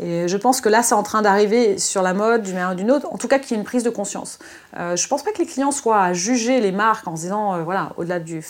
Et 0.00 0.26
je 0.28 0.36
pense 0.36 0.60
que 0.60 0.68
là 0.68 0.82
c'est 0.82 0.94
en 0.94 1.02
train 1.02 1.22
d'arriver 1.22 1.78
sur 1.78 2.02
la 2.02 2.14
mode 2.14 2.42
d'une 2.42 2.54
manière 2.54 2.72
ou 2.72 2.74
d'une 2.74 2.90
autre, 2.90 3.06
en 3.12 3.18
tout 3.18 3.28
cas 3.28 3.38
qu'il 3.38 3.52
y 3.52 3.54
ait 3.54 3.58
une 3.58 3.64
prise 3.64 3.84
de 3.84 3.90
conscience. 3.90 4.38
je 4.74 5.06
pense 5.06 5.22
pas 5.22 5.30
que 5.30 5.38
les 5.38 5.46
clients 5.46 5.70
soient 5.70 6.00
à 6.00 6.12
juger 6.12 6.60
les 6.60 6.72
marques 6.72 7.06
en 7.06 7.16
se 7.16 7.22
disant 7.22 7.62
voilà 7.62 7.92
au-delà 7.96 8.18
du, 8.18 8.42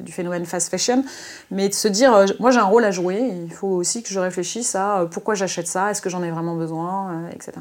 du 0.00 0.12
phénomène 0.12 0.44
fast 0.44 0.70
fashion, 0.70 1.04
mais 1.52 1.68
de 1.68 1.74
se 1.74 1.86
dire 1.86 2.24
moi 2.40 2.50
j'ai 2.50 2.58
un 2.58 2.64
rôle 2.64 2.84
à 2.84 2.90
jouer, 2.90 3.32
il 3.44 3.52
faut 3.52 3.68
aussi 3.68 4.02
que 4.02 4.08
je 4.08 4.18
réfléchisse 4.18 4.74
à 4.74 5.06
pourquoi 5.10 5.34
j'achète 5.34 5.68
ça 5.68 5.90
Est-ce 5.90 6.02
que 6.02 6.10
j'en 6.10 6.22
ai 6.22 6.30
vraiment 6.30 6.56
besoin 6.56 7.12
euh, 7.12 7.30
Etc. 7.34 7.52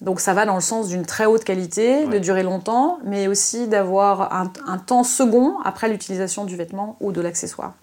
Donc 0.00 0.20
ça 0.20 0.34
va 0.34 0.44
dans 0.44 0.54
le 0.54 0.60
sens 0.60 0.88
d'une 0.88 1.06
très 1.06 1.24
haute 1.24 1.44
qualité, 1.44 2.06
de 2.06 2.18
durer 2.18 2.42
longtemps, 2.42 2.98
mais 3.04 3.28
aussi 3.28 3.66
d'avoir 3.66 4.32
un, 4.34 4.78
temps 4.78 5.04
second 5.04 5.58
après 5.64 5.88
l'utilisation 5.88 6.44
du 6.44 6.54
vêtement 6.54 6.96
ou 7.00 7.12
de 7.12 7.20
l'accessoire. 7.20 7.74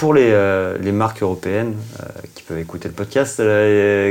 Pour 0.00 0.14
les, 0.14 0.30
euh, 0.32 0.78
les, 0.80 0.92
marques 0.92 1.22
européennes 1.22 1.74
euh, 2.00 2.06
qui 2.34 2.42
peuvent 2.42 2.58
écouter 2.58 2.88
le 2.88 2.94
podcast, 2.94 3.42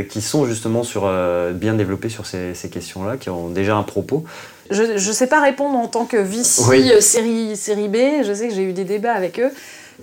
qui 0.07 0.21
sont 0.21 0.45
justement 0.45 0.83
sur, 0.83 1.11
bien 1.53 1.73
développées 1.73 2.09
sur 2.09 2.27
ces, 2.27 2.53
ces 2.53 2.69
questions-là, 2.69 3.17
qui 3.17 3.31
ont 3.31 3.49
déjà 3.49 3.75
un 3.75 3.81
propos, 3.81 4.23
je 4.69 4.83
ne 4.83 4.97
sais 4.99 5.25
pas 5.25 5.41
répondre 5.41 5.75
en 5.75 5.87
tant 5.87 6.05
que 6.05 6.17
VC 6.17 7.01
série, 7.01 7.57
série 7.57 7.87
B, 7.87 8.23
je 8.23 8.33
sais 8.33 8.47
que 8.49 8.53
j'ai 8.53 8.61
eu 8.61 8.73
des 8.73 8.83
débats 8.83 9.13
avec 9.13 9.39
eux. 9.39 9.49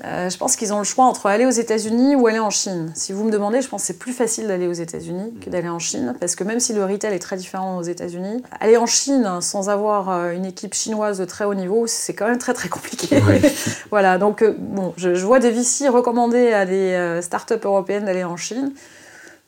Euh, 0.04 0.28
je 0.28 0.36
pense 0.36 0.56
qu'ils 0.56 0.72
ont 0.72 0.78
le 0.78 0.84
choix 0.84 1.04
entre 1.04 1.26
aller 1.26 1.46
aux 1.46 1.50
États-Unis 1.50 2.16
ou 2.16 2.26
aller 2.26 2.38
en 2.38 2.50
Chine. 2.50 2.92
Si 2.94 3.12
vous 3.12 3.24
me 3.24 3.30
demandez, 3.30 3.62
je 3.62 3.68
pense 3.68 3.82
que 3.82 3.86
c'est 3.86 3.98
plus 3.98 4.12
facile 4.12 4.46
d'aller 4.46 4.66
aux 4.66 4.72
États-Unis 4.72 5.34
que 5.40 5.50
d'aller 5.50 5.68
en 5.68 5.78
Chine, 5.78 6.14
parce 6.20 6.36
que 6.36 6.44
même 6.44 6.60
si 6.60 6.72
le 6.72 6.84
retail 6.84 7.14
est 7.14 7.18
très 7.18 7.36
différent 7.36 7.78
aux 7.78 7.82
États-Unis, 7.82 8.42
aller 8.60 8.76
en 8.76 8.86
Chine 8.86 9.28
sans 9.40 9.70
avoir 9.70 10.10
euh, 10.10 10.32
une 10.32 10.44
équipe 10.44 10.74
chinoise 10.74 11.18
de 11.18 11.24
très 11.24 11.44
haut 11.44 11.54
niveau, 11.54 11.86
c'est 11.86 12.14
quand 12.14 12.28
même 12.28 12.38
très 12.38 12.54
très 12.54 12.68
compliqué. 12.68 13.20
voilà, 13.90 14.18
donc 14.18 14.42
euh, 14.42 14.54
bon, 14.58 14.92
je, 14.96 15.10
vois 15.10 15.40
des 15.40 15.50
VC 15.50 15.88
recommander 15.88 16.52
à 16.52 16.66
des 16.66 17.20
startups 17.22 17.54
européennes 17.64 18.04
d'aller 18.04 18.24
en 18.24 18.36
Chine. 18.36 18.72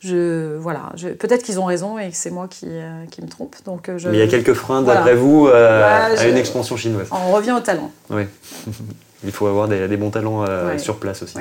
Je, 0.00 0.56
voilà, 0.56 0.92
peut-être 1.18 1.42
qu'ils 1.42 1.58
ont 1.58 1.64
raison 1.64 1.98
et 1.98 2.10
que 2.10 2.16
c'est 2.16 2.30
moi 2.30 2.46
qui, 2.48 2.68
qui, 3.10 3.20
me 3.20 3.28
trompe. 3.28 3.56
Donc, 3.64 3.90
je, 3.96 4.08
Mais 4.08 4.18
il 4.18 4.20
y 4.20 4.22
a 4.22 4.28
quelques 4.28 4.52
freins, 4.52 4.82
d'après 4.82 5.16
vous, 5.16 5.48
à 5.48 6.24
une 6.26 6.36
expansion 6.36 6.76
chinoise. 6.76 7.08
On 7.10 7.32
revient 7.32 7.52
au 7.52 7.60
talent. 7.60 7.90
Oui. 8.10 8.22
Il 9.24 9.32
faut 9.32 9.46
avoir 9.46 9.68
des, 9.68 9.96
bons 9.96 10.10
talents 10.10 10.44
euh, 10.48 10.78
sur 10.78 10.98
place 10.98 11.22
aussi. 11.22 11.36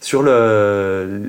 Sur 0.00 0.22
le, 0.22 1.20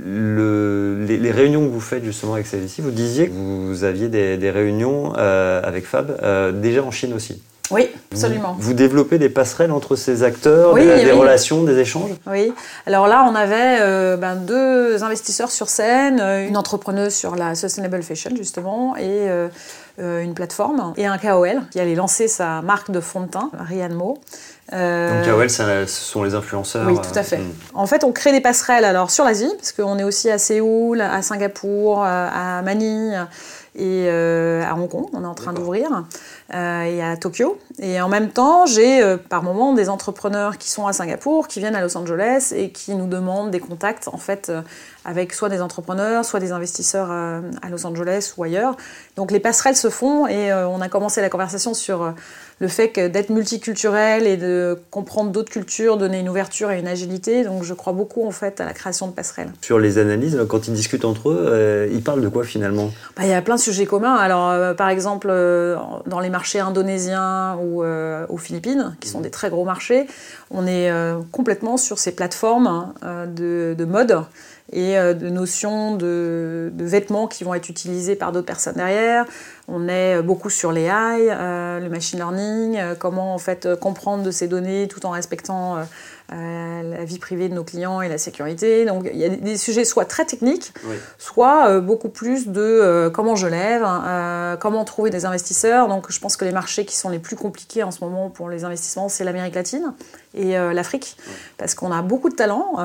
les, 1.05 1.31
réunions 1.31 1.65
que 1.65 1.71
vous 1.71 1.81
faites 1.81 2.05
justement 2.05 2.35
avec 2.35 2.47
CVC, 2.47 2.81
vous 2.81 2.91
disiez 2.91 3.27
que 3.27 3.33
vous 3.33 3.83
aviez 3.83 4.07
des, 4.07 4.49
réunions 4.49 5.13
euh, 5.17 5.61
avec 5.63 5.85
Fab 5.85 6.17
euh, 6.23 6.51
déjà 6.53 6.83
en 6.83 6.91
Chine 6.91 7.13
aussi. 7.13 7.41
Oui, 7.69 7.89
absolument. 8.11 8.55
Vous, 8.59 8.73
développez 8.73 9.17
des 9.17 9.29
passerelles 9.29 9.71
entre 9.71 9.95
ces 9.95 10.23
acteurs, 10.23 10.73
des, 10.73 11.11
relations, 11.11 11.63
des 11.63 11.79
échanges? 11.79 12.11
Oui. 12.27 12.51
Alors 12.85 13.07
là, 13.07 13.25
on 13.29 13.35
avait 13.35 14.17
ben, 14.17 14.35
deux 14.35 15.03
investisseurs 15.03 15.51
sur 15.51 15.69
scène, 15.69 16.19
une 16.19 16.57
entrepreneuse 16.57 17.13
sur 17.13 17.35
la 17.35 17.55
Sustainable 17.55 18.03
Fashion 18.03 18.31
justement, 18.35 18.97
et 18.97 19.29
une 19.97 20.33
plateforme, 20.33 20.93
et 20.97 21.05
un 21.05 21.17
KOL 21.17 21.61
qui 21.71 21.79
allait 21.79 21.95
lancer 21.95 22.27
sa 22.27 22.61
marque 22.61 22.91
de 22.91 22.99
fond 22.99 23.21
de 23.21 23.27
teint, 23.27 23.49
Rian 23.53 23.93
Mo. 23.93 24.19
Euh, 24.73 25.25
Donc 25.25 25.33
KOL, 25.33 25.49
ce 25.49 25.85
sont 25.87 26.23
les 26.23 26.33
influenceurs 26.33 26.87
Oui, 26.87 26.95
tout 26.95 27.17
à 27.17 27.23
fait. 27.23 27.37
Euh. 27.37 27.73
En 27.73 27.85
fait, 27.85 28.03
on 28.03 28.11
crée 28.11 28.31
des 28.31 28.39
passerelles 28.41 28.85
alors 28.85 29.11
sur 29.11 29.25
l'Asie, 29.25 29.51
parce 29.57 29.71
qu'on 29.73 29.97
est 29.97 30.03
aussi 30.03 30.29
à 30.29 30.37
Séoul, 30.37 31.01
à 31.01 31.21
Singapour, 31.21 32.03
euh, 32.03 32.27
à 32.33 32.61
Manille 32.61 33.27
et 33.75 34.09
à 34.09 34.75
Hong 34.75 34.89
Kong, 34.89 35.05
on 35.13 35.23
est 35.23 35.27
en 35.27 35.33
train 35.33 35.53
d'ouvrir, 35.53 36.03
et 36.51 37.03
à 37.03 37.15
Tokyo. 37.19 37.57
Et 37.79 38.01
en 38.01 38.09
même 38.09 38.29
temps, 38.29 38.65
j'ai 38.65 39.17
par 39.29 39.43
moment 39.43 39.73
des 39.73 39.89
entrepreneurs 39.89 40.57
qui 40.57 40.69
sont 40.69 40.87
à 40.87 40.93
Singapour, 40.93 41.47
qui 41.47 41.59
viennent 41.59 41.75
à 41.75 41.81
Los 41.81 41.97
Angeles 41.97 42.53
et 42.55 42.71
qui 42.71 42.95
nous 42.95 43.07
demandent 43.07 43.51
des 43.51 43.59
contacts 43.59 44.07
en 44.07 44.17
fait 44.17 44.51
avec 45.05 45.33
soit 45.33 45.49
des 45.49 45.61
entrepreneurs, 45.61 46.25
soit 46.25 46.39
des 46.39 46.51
investisseurs 46.51 47.09
à 47.11 47.69
Los 47.69 47.85
Angeles 47.85 48.33
ou 48.37 48.43
ailleurs. 48.43 48.75
Donc 49.15 49.31
les 49.31 49.39
passerelles 49.39 49.77
se 49.77 49.89
font 49.89 50.27
et 50.27 50.53
on 50.53 50.81
a 50.81 50.89
commencé 50.89 51.21
la 51.21 51.29
conversation 51.29 51.73
sur 51.73 52.13
le 52.61 52.67
fait 52.67 52.99
d'être 52.99 53.31
multiculturel 53.31 54.27
et 54.27 54.37
de 54.37 54.79
comprendre 54.91 55.31
d'autres 55.31 55.51
cultures, 55.51 55.97
donner 55.97 56.19
une 56.19 56.29
ouverture 56.29 56.69
et 56.69 56.79
une 56.79 56.87
agilité. 56.87 57.43
Donc 57.43 57.63
je 57.63 57.73
crois 57.73 57.91
beaucoup 57.91 58.25
en 58.25 58.29
fait 58.29 58.61
à 58.61 58.65
la 58.65 58.73
création 58.73 59.07
de 59.07 59.13
passerelles. 59.13 59.51
Sur 59.61 59.79
les 59.79 59.97
analyses, 59.97 60.39
quand 60.47 60.67
ils 60.67 60.73
discutent 60.75 61.03
entre 61.03 61.31
eux, 61.31 61.43
euh, 61.47 61.89
ils 61.91 62.03
parlent 62.03 62.21
de 62.21 62.29
quoi 62.29 62.43
finalement? 62.43 62.91
Bah, 63.17 63.23
Il 63.23 63.29
y 63.29 63.33
a 63.33 63.41
plein 63.41 63.55
de 63.55 63.59
sujets 63.59 63.87
communs. 63.87 64.13
Alors 64.13 64.51
euh, 64.51 64.75
par 64.75 64.89
exemple, 64.89 65.27
euh, 65.31 65.75
dans 66.05 66.19
les 66.19 66.29
marchés 66.29 66.59
indonésiens 66.59 67.57
ou 67.63 67.83
aux 67.83 68.37
Philippines, 68.37 68.95
qui 68.99 69.09
sont 69.09 69.21
des 69.21 69.31
très 69.31 69.49
gros 69.49 69.65
marchés, 69.65 70.05
on 70.51 70.67
est 70.67 70.91
complètement 71.31 71.77
sur 71.77 71.97
ces 71.97 72.11
plateformes 72.11 72.67
hein, 72.67 73.25
de, 73.25 73.73
de 73.75 73.85
mode 73.85 74.19
et 74.71 74.95
de 74.95 75.29
notions 75.29 75.95
de, 75.95 76.71
vêtements 76.77 77.27
qui 77.27 77.43
vont 77.43 77.53
être 77.53 77.69
utilisés 77.69 78.15
par 78.15 78.31
d'autres 78.31 78.47
personnes 78.47 78.75
derrière. 78.75 79.25
On 79.67 79.87
est 79.87 80.21
beaucoup 80.21 80.49
sur 80.49 80.71
les 80.71 80.89
euh, 80.89 81.79
le 81.79 81.89
machine 81.89 82.19
learning, 82.19 82.77
euh, 82.77 82.95
comment 82.95 83.33
en 83.33 83.37
fait 83.37 83.65
euh, 83.65 83.75
comprendre 83.75 84.23
de 84.23 84.31
ces 84.31 84.47
données 84.47 84.87
tout 84.87 85.05
en 85.05 85.11
respectant 85.11 85.77
la 86.31 87.03
vie 87.03 87.19
privée 87.19 87.49
de 87.49 87.53
nos 87.53 87.63
clients 87.63 88.01
et 88.01 88.09
la 88.09 88.17
sécurité. 88.17 88.85
Donc 88.85 89.09
il 89.11 89.19
y 89.19 89.25
a 89.25 89.29
des 89.29 89.57
sujets 89.57 89.85
soit 89.85 90.05
très 90.05 90.25
techniques, 90.25 90.73
soit 91.17 91.79
beaucoup 91.79 92.09
plus 92.09 92.47
de 92.47 93.11
comment 93.13 93.35
je 93.35 93.47
lève, 93.47 93.85
comment 94.59 94.85
trouver 94.85 95.09
des 95.09 95.25
investisseurs. 95.25 95.87
Donc 95.87 96.11
je 96.11 96.19
pense 96.19 96.37
que 96.37 96.45
les 96.45 96.51
marchés 96.51 96.85
qui 96.85 96.95
sont 96.95 97.09
les 97.09 97.19
plus 97.19 97.35
compliqués 97.35 97.83
en 97.83 97.91
ce 97.91 98.03
moment 98.03 98.29
pour 98.29 98.49
les 98.49 98.63
investissements, 98.63 99.09
c'est 99.09 99.23
l'Amérique 99.23 99.55
latine 99.55 99.93
et 100.33 100.53
l'Afrique, 100.53 101.17
parce 101.57 101.75
qu'on 101.75 101.91
a 101.91 102.01
beaucoup 102.01 102.29
de 102.29 102.35
talents, 102.35 102.75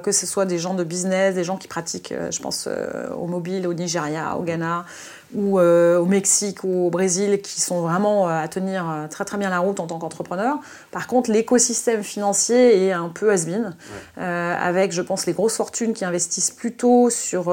que 0.00 0.12
ce 0.12 0.26
soit 0.26 0.46
des 0.46 0.58
gens 0.58 0.74
de 0.74 0.84
business, 0.84 1.34
des 1.34 1.44
gens 1.44 1.58
qui 1.58 1.68
pratiquent, 1.68 2.14
je 2.30 2.40
pense, 2.40 2.68
au 3.16 3.26
mobile, 3.26 3.66
au 3.66 3.74
Nigeria, 3.74 4.36
au 4.38 4.42
Ghana 4.42 4.86
ou 5.34 5.58
au 5.58 6.06
Mexique 6.06 6.64
ou 6.64 6.86
au 6.86 6.90
Brésil 6.90 7.40
qui 7.42 7.60
sont 7.60 7.80
vraiment 7.80 8.28
à 8.28 8.46
tenir 8.48 9.06
très 9.10 9.24
très 9.24 9.36
bien 9.38 9.50
la 9.50 9.58
route 9.58 9.80
en 9.80 9.86
tant 9.86 9.98
qu'entrepreneur. 9.98 10.58
Par 10.92 11.06
contre, 11.06 11.30
l'écosystème 11.30 12.02
financier 12.02 12.86
est 12.86 12.92
un 12.92 13.08
peu 13.08 13.30
has-been, 13.30 13.74
avec, 14.16 14.92
je 14.92 15.02
pense, 15.02 15.26
les 15.26 15.32
grosses 15.32 15.56
fortunes 15.56 15.94
qui 15.94 16.04
investissent 16.04 16.52
plutôt 16.52 17.10
sur 17.10 17.52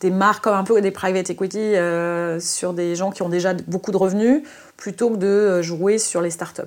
des 0.00 0.10
marques 0.10 0.44
comme 0.44 0.54
un 0.54 0.64
peu 0.64 0.80
des 0.80 0.90
private 0.92 1.28
equity 1.30 1.74
sur 2.38 2.72
des 2.72 2.94
gens 2.94 3.10
qui 3.10 3.22
ont 3.22 3.28
déjà 3.28 3.54
beaucoup 3.66 3.90
de 3.90 3.96
revenus 3.96 4.42
plutôt 4.76 5.10
que 5.10 5.16
de 5.16 5.62
jouer 5.62 5.98
sur 5.98 6.22
les 6.22 6.30
startups. 6.30 6.62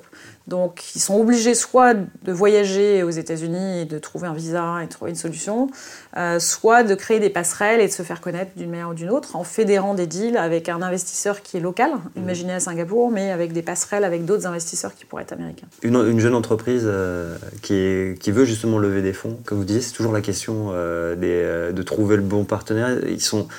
Donc, 0.48 0.94
ils 0.96 1.00
sont 1.00 1.16
obligés 1.16 1.56
soit 1.56 1.94
de 1.94 2.32
voyager 2.34 3.02
aux 3.04 3.10
États-Unis 3.10 3.82
et 3.82 3.86
de 3.86 3.98
trouver 3.98 4.28
un 4.28 4.34
visa 4.34 4.84
et 4.84 4.88
trouver 4.88 5.12
une 5.12 5.18
solution, 5.18 5.70
euh, 6.18 6.38
soit 6.39 6.84
de 6.84 6.96
créer 6.96 7.22
des 7.22 7.30
passerelles 7.30 7.80
et 7.80 7.88
de 7.88 7.91
se 7.91 8.04
faire 8.04 8.20
connaître 8.20 8.52
d'une 8.58 8.70
manière 8.70 8.89
ou 8.89 8.94
d'une 8.94 9.10
autre 9.10 9.38
en 9.38 9.46
fédérant 9.46 9.94
des 9.94 10.06
deals 10.06 10.36
avec 10.36 10.68
un 10.68 10.82
investisseur 10.82 11.41
qui 11.41 11.56
est 11.56 11.60
local, 11.62 11.91
mmh. 11.91 12.20
imaginez 12.22 12.54
à 12.54 12.60
Singapour, 12.60 13.10
mais 13.10 13.32
avec 13.32 13.54
des 13.54 13.62
passerelles 13.62 14.04
avec 14.04 14.26
d'autres 14.26 14.46
investisseurs 14.46 14.94
qui 14.96 15.06
pourraient 15.06 15.24
être 15.24 15.32
américains. 15.32 15.68
Une, 15.82 16.20
jeune 16.20 16.36
entreprise 16.36 16.84
euh, 16.86 17.38
qui, 17.62 18.32
veut 18.32 18.46
justement 18.46 18.80
lever 18.80 19.02
des 19.02 19.14
fonds, 19.14 19.38
comme 19.46 19.60
vous 19.60 19.64
disiez, 19.64 19.82
c'est 19.82 19.94
toujours 19.94 20.12
la 20.12 20.22
question 20.22 20.72
euh, 20.74 21.72
de 21.72 21.84
trouver 21.84 22.18
le 22.18 22.22
bon 22.22 22.44
partenaire. 22.44 22.98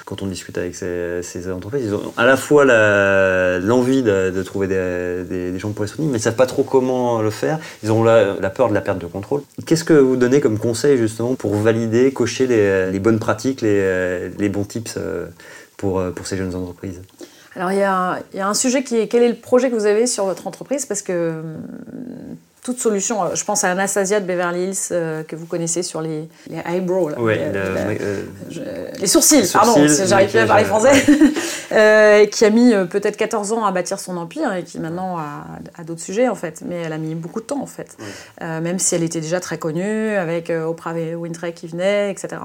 Quand 0.04 0.22
on 0.22 0.26
discute 0.26 0.58
avec 0.58 0.74
ces, 0.74 1.50
entreprises, 1.50 1.86
ils 1.86 1.94
ont 1.94 2.12
à 2.16 2.26
la 2.26 2.36
fois 2.36 2.64
l'envie 2.64 4.02
de, 4.02 4.42
trouver 4.42 4.66
des, 4.66 5.24
des, 5.24 5.58
gens 5.58 5.72
pour 5.72 5.84
les 5.84 5.88
soutenir, 5.88 6.10
mais 6.10 6.18
ils 6.18 6.20
ne 6.20 6.24
savent 6.24 6.36
pas 6.36 6.46
trop 6.46 6.62
comment 6.74 7.22
le 7.22 7.30
faire. 7.30 7.60
Ils 7.84 7.92
ont 7.92 8.02
la, 8.02 8.50
peur 8.50 8.68
de 8.68 8.74
la 8.74 8.80
perte 8.80 8.98
de 8.98 9.06
contrôle. 9.06 9.42
Qu'est-ce 9.64 9.84
que 9.84 9.92
vous 9.92 10.16
donnez 10.16 10.40
comme 10.40 10.58
conseil 10.58 10.98
justement 10.98 11.36
pour 11.36 11.54
valider, 11.54 12.12
cocher 12.12 12.48
les, 12.48 12.98
bonnes 12.98 13.20
pratiques, 13.20 13.60
les, 13.60 14.48
bons 14.48 14.64
tips 14.64 14.96
euh, 14.96 15.26
pour, 15.76 16.00
euh, 16.00 16.10
pour 16.10 16.26
ces 16.26 16.36
jeunes 16.36 16.52
entreprises? 16.56 17.00
Alors 17.54 17.70
il 17.70 17.78
y, 17.78 17.84
a, 17.84 18.18
y, 18.34 18.40
a, 18.40 18.48
un 18.48 18.54
sujet 18.54 18.82
qui 18.82 18.96
est 18.98 19.06
quel 19.06 19.22
est 19.22 19.28
le 19.28 19.36
projet 19.36 19.70
que 19.70 19.76
vous 19.76 19.86
avez 19.86 20.08
sur 20.08 20.24
votre 20.24 20.48
entreprise? 20.48 20.84
Parce 20.84 21.02
que 21.02 21.34
toute 22.64 22.80
solution. 22.80 23.22
Euh, 23.22 23.34
je 23.34 23.44
pense 23.44 23.62
à 23.62 23.70
Anastasia 23.70 24.18
de 24.18 24.26
Beverly 24.26 24.64
Hills 24.64 24.88
euh, 24.90 25.22
que 25.22 25.36
vous 25.36 25.44
connaissez 25.46 25.82
sur 25.82 26.00
les, 26.00 26.28
les 26.48 26.56
eyebrows. 26.66 27.10
euh, 27.20 28.24
les, 28.98 29.06
sourcils, 29.06 29.48
pardon, 29.52 29.74
j'arrive 29.86 30.30
plus 30.30 30.38
à 30.38 30.46
parler 30.46 30.64
français. 30.64 30.92
qui 32.30 32.44
a 32.44 32.50
mis 32.50 32.72
peut-être 32.90 33.16
14 33.16 33.52
ans 33.52 33.64
à 33.64 33.72
bâtir 33.72 33.98
son 34.00 34.16
empire 34.16 34.52
et 34.54 34.62
qui 34.62 34.78
maintenant 34.78 35.18
a, 35.18 35.84
d'autres 35.84 36.00
sujets 36.00 36.28
en 36.28 36.34
fait. 36.34 36.62
Mais 36.66 36.82
elle 36.82 36.92
a 36.92 36.98
mis 36.98 37.14
beaucoup 37.14 37.40
de 37.40 37.46
temps 37.46 37.60
en 37.60 37.66
fait. 37.66 37.96
même 38.40 38.78
si 38.78 38.94
elle 38.94 39.02
était 39.02 39.20
déjà 39.20 39.40
très 39.40 39.58
connue 39.58 40.16
avec 40.16 40.50
Oprah 40.50 40.94
Winfrey 40.94 41.52
qui 41.52 41.66
venait, 41.66 42.10
etc. 42.10 42.36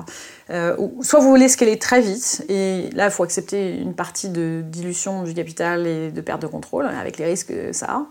soit 1.01 1.19
vous 1.19 1.29
voulez 1.29 1.47
scaler 1.47 1.77
très 1.77 2.01
vite 2.01 2.43
et 2.49 2.89
là 2.93 3.05
il 3.05 3.11
faut 3.11 3.23
accepter 3.23 3.77
une 3.77 3.93
partie 3.93 4.29
de 4.29 4.61
dilution 4.65 5.23
du 5.23 5.33
capital 5.33 5.87
et 5.87 6.09
de 6.09 6.21
perte 6.21 6.41
de 6.41 6.47
contrôle 6.47 6.87
avec 6.87 7.17
les 7.17 7.25
risques 7.25 7.49
que 7.49 7.71
ça 7.71 7.85
a. 7.85 8.05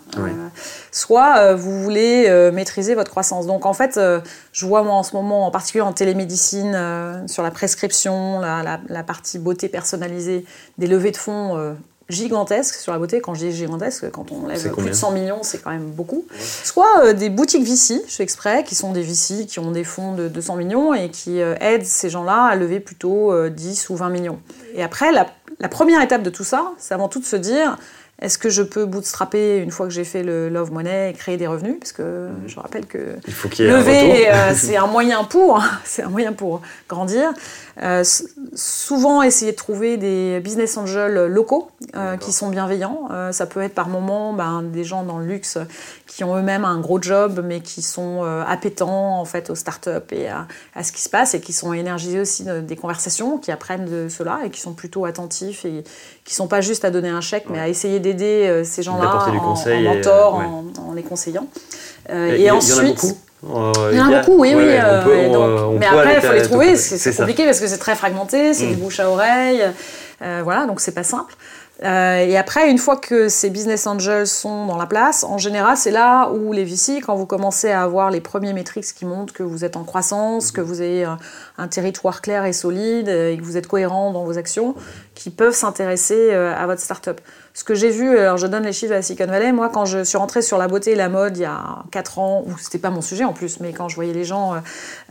soit 0.93 1.55
vous 1.55 1.83
voulez 1.83 1.98
euh, 1.99 2.53
maîtriser 2.53 2.95
votre 2.95 3.11
croissance. 3.11 3.47
Donc 3.47 3.67
en 3.67 3.73
fait, 3.73 3.97
euh, 3.97 4.21
je 4.53 4.67
vois 4.67 4.83
moi 4.83 4.95
en 4.95 5.03
ce 5.03 5.15
moment, 5.15 5.47
en 5.47 5.51
particulier 5.51 5.83
en 5.83 5.93
télémédecine, 5.93 6.73
euh, 6.75 7.27
sur 7.27 7.43
la 7.43 7.51
prescription, 7.51 8.41
la, 8.41 9.03
partie 9.07 9.39
beauté 9.39 9.69
personnalisée, 9.69 10.45
des 10.77 10.87
levées 10.87 11.13
de 11.13 11.17
fonds 11.17 11.77
gigantesques 12.09 12.75
sur 12.75 12.93
la 12.93 12.99
beauté. 12.99 13.21
Quand 13.21 13.35
je 13.35 13.47
dis 13.47 13.53
gigantesques, 13.53 14.11
quand 14.11 14.33
on 14.33 14.47
lève 14.47 14.73
plus 14.73 14.91
de 14.91 14.93
100 14.93 15.13
millions, 15.13 15.43
c'est 15.43 15.59
quand 15.59 15.71
même 15.71 15.91
beaucoup. 15.91 16.27
Soit 16.65 17.13
des 17.15 17.31
boutiques 17.31 17.65
VC, 17.65 18.03
je 18.07 18.15
fais 18.15 18.23
exprès, 18.23 18.65
qui 18.65 18.75
sont 18.75 18.93
des 18.93 19.03
VC 19.03 19.47
qui 19.47 19.59
ont 19.59 19.71
des 19.71 19.85
fonds 19.85 20.15
de 20.15 20.29
200 20.29 20.57
millions 20.57 20.95
et 20.95 21.11
qui 21.11 21.39
aident 21.39 21.85
ces 21.85 22.11
gens-là 22.11 22.45
à 22.45 22.57
lever 22.57 22.81
plutôt 22.81 23.49
10 23.49 23.89
ou 23.91 23.97
20 23.97 24.11
millions. 24.11 24.39
Et 24.75 24.83
après, 24.83 25.13
la 25.13 25.69
première 25.69 26.03
étape 26.03 26.23
de 26.23 26.31
tout 26.31 26.45
ça, 26.45 26.73
c'est 26.79 26.95
avant 26.95 27.09
tout 27.09 27.21
de 27.21 27.27
se 27.27 27.37
dire 27.37 27.79
est-ce 28.21 28.37
que 28.37 28.51
je 28.51 28.63
peux 28.63 28.85
bootstrapper 28.85 29.59
une 29.59 29.71
fois 29.71 29.87
que 29.87 29.93
j'ai 29.93 30.03
fait 30.03 30.25
le 30.25 30.49
Love 30.49 30.73
Money 30.73 31.11
et 31.11 31.13
créer 31.13 31.37
des 31.37 31.47
revenus? 31.47 31.77
Parce 31.79 31.93
que 31.93 32.29
mhm. 32.29 32.49
je 32.49 32.59
rappelle 32.59 32.87
que 32.87 33.17
lever, 33.61 34.29
euh, 34.29 34.53
c'est 34.57 34.77
un 34.77 34.89
moyen 34.89 35.23
pour, 35.23 35.63
c'est 35.85 36.03
un 36.03 36.09
moyen 36.09 36.33
pour 36.33 36.61
grandir. 36.89 37.33
Euh, 37.81 38.03
souvent, 38.55 39.23
essayer 39.23 39.53
de 39.53 39.57
trouver 39.57 39.99
des 39.99 40.41
business 40.41 40.77
angels 40.77 41.27
locaux 41.27 41.71
euh, 41.95 42.17
qui 42.17 42.33
sont 42.33 42.49
bienveillants. 42.49 43.09
ça 43.31 43.47
peut 43.47 43.61
être 43.61 43.75
par 43.75 43.89
moment 43.89 44.33
ben, 44.33 44.65
des 44.65 44.83
gens 44.83 45.05
dans 45.05 45.19
le 45.19 45.27
luxe 45.27 45.57
qui 46.09 46.25
ont 46.25 46.37
eux-mêmes 46.37 46.65
un 46.65 46.81
gros 46.81 47.01
job, 47.01 47.45
mais 47.45 47.61
qui 47.61 47.83
sont 47.83 48.25
appétants 48.47 49.21
en 49.21 49.25
fait 49.25 49.49
aux 49.51 49.55
startups 49.55 49.91
et 50.11 50.29
à, 50.29 50.49
à, 50.75 50.83
ce 50.83 50.91
qui 50.91 51.03
se 51.03 51.09
passe 51.09 51.35
et 51.35 51.41
qui 51.41 51.53
sont 51.53 51.73
énergisés 51.73 52.19
aussi 52.19 52.45
des 52.63 52.77
conversations, 52.77 53.39
qui 53.39 53.53
apprennent 53.53 53.85
de 53.85 54.09
cela 54.09 54.41
et 54.45 54.51
qui 54.51 54.61
sont 54.61 54.73
plutôt 54.73 55.05
attentifs 55.05 55.65
et 55.65 55.85
qui 56.25 56.35
sont 56.35 56.49
pas 56.49 56.61
juste 56.61 56.85
à 56.85 56.91
donner 56.91 57.11
un 57.11 57.21
chèque, 57.21 57.47
mais 57.49 57.61
à 57.61 57.69
essayer 57.69 58.01
d'aider 58.09 58.49
euh, 58.49 58.65
ces 58.65 58.83
gens-là 58.83 59.27
en, 59.27 59.37
en, 59.37 59.81
mentor, 59.83 60.35
en, 60.35 60.93
les 60.95 61.03
conseillant. 61.03 61.47
Euh, 62.11 62.37
et, 62.37 62.51
ensuite. 62.51 63.15
Il 63.43 63.49
y 63.49 63.51
en 63.51 63.53
a 63.53 63.61
beaucoup. 63.61 63.89
il 63.93 63.97
y 63.97 64.01
en 64.01 64.13
a 64.13 64.21
beaucoup, 64.21 64.41
oui, 64.41 64.55
oui. 64.57 64.65
mais 64.65 65.87
après, 65.87 66.15
il 66.17 66.21
faut 66.21 66.33
les 66.33 66.43
trouver. 66.43 66.77
C'est 66.77 67.17
compliqué 67.17 67.45
parce 67.45 67.61
que 67.61 67.67
c'est 67.67 67.79
très 67.79 67.95
fragmenté, 67.95 68.55
c'est 68.55 68.67
du 68.67 68.77
mm. 68.77 68.81
bouche 68.81 69.01
à 69.01 69.11
oreille. 69.11 69.63
Euh, 70.23 70.41
voilà, 70.43 70.67
donc 70.67 70.81
c'est 70.81 70.95
pas 70.95 71.05
simple. 71.05 71.35
Euh, 71.85 72.19
et 72.19 72.37
après, 72.37 72.71
une 72.71 72.79
fois 72.79 72.97
que 72.97 73.29
ces 73.29 73.51
business 73.51 73.87
angels 73.87 74.27
sont 74.27 74.67
dans 74.67 74.77
la 74.77 74.87
place, 74.87 75.23
en 75.23 75.39
général, 75.39 75.77
c'est 75.77 75.93
là 75.93 76.31
où 76.31 76.53
les 76.53 76.65
VC, 76.65 77.01
quand 77.01 77.15
vous 77.15 77.27
commencez 77.27 77.71
à 77.71 77.83
avoir 77.83 78.11
les 78.11 78.21
premiers 78.21 78.53
métriques 78.53 78.93
qui 78.95 79.05
montrent 79.05 79.33
que 79.33 79.45
vous 79.45 79.65
êtes 79.65 79.77
en 79.77 79.85
croissance, 79.85 80.51
que 80.51 80.61
vous 80.61 80.81
avez 80.81 81.05
un, 81.05 81.69
territoire 81.69 82.21
clair 82.21 82.47
et 82.47 82.53
solide 82.53 83.09
et 83.09 83.37
que 83.39 83.45
vous 83.45 83.57
êtes 83.57 83.67
cohérent 83.67 84.13
dans 84.13 84.25
vos 84.25 84.39
actions, 84.39 84.75
qui 85.15 85.31
peuvent 85.31 85.55
s'intéresser 85.55 86.31
euh, 86.33 86.55
à 86.57 86.67
votre 86.67 86.81
startup. 86.81 87.21
Ce 87.55 87.63
que 87.63 87.75
j'ai 87.75 87.91
vu, 87.91 88.19
alors 88.19 88.39
je 88.39 88.47
donne 88.47 88.65
les 88.65 88.73
chiffres 88.73 88.91
de 88.91 88.97
la 88.97 89.03
Silicon 89.03 89.27
Valley, 89.27 89.53
moi 89.53 89.69
quand 89.69 89.85
je 89.85 90.05
suis 90.05 90.17
rentrée 90.17 90.43
sur 90.43 90.59
la 90.59 90.69
beauté 90.69 90.93
et 90.93 90.95
la 90.95 91.09
mode 91.09 91.37
il 91.37 91.43
y 91.43 91.45
a 91.45 91.83
4 91.91 92.19
ans, 92.19 92.45
où 92.47 92.57
c'était 92.59 92.79
pas 92.79 92.91
mon 92.91 93.03
sujet 93.03 93.25
en 93.25 93.33
plus, 93.33 93.61
mais 93.61 93.73
quand 93.73 93.89
je 93.89 93.97
voyais 93.97 94.13
les 94.13 94.25
gens, 94.25 94.55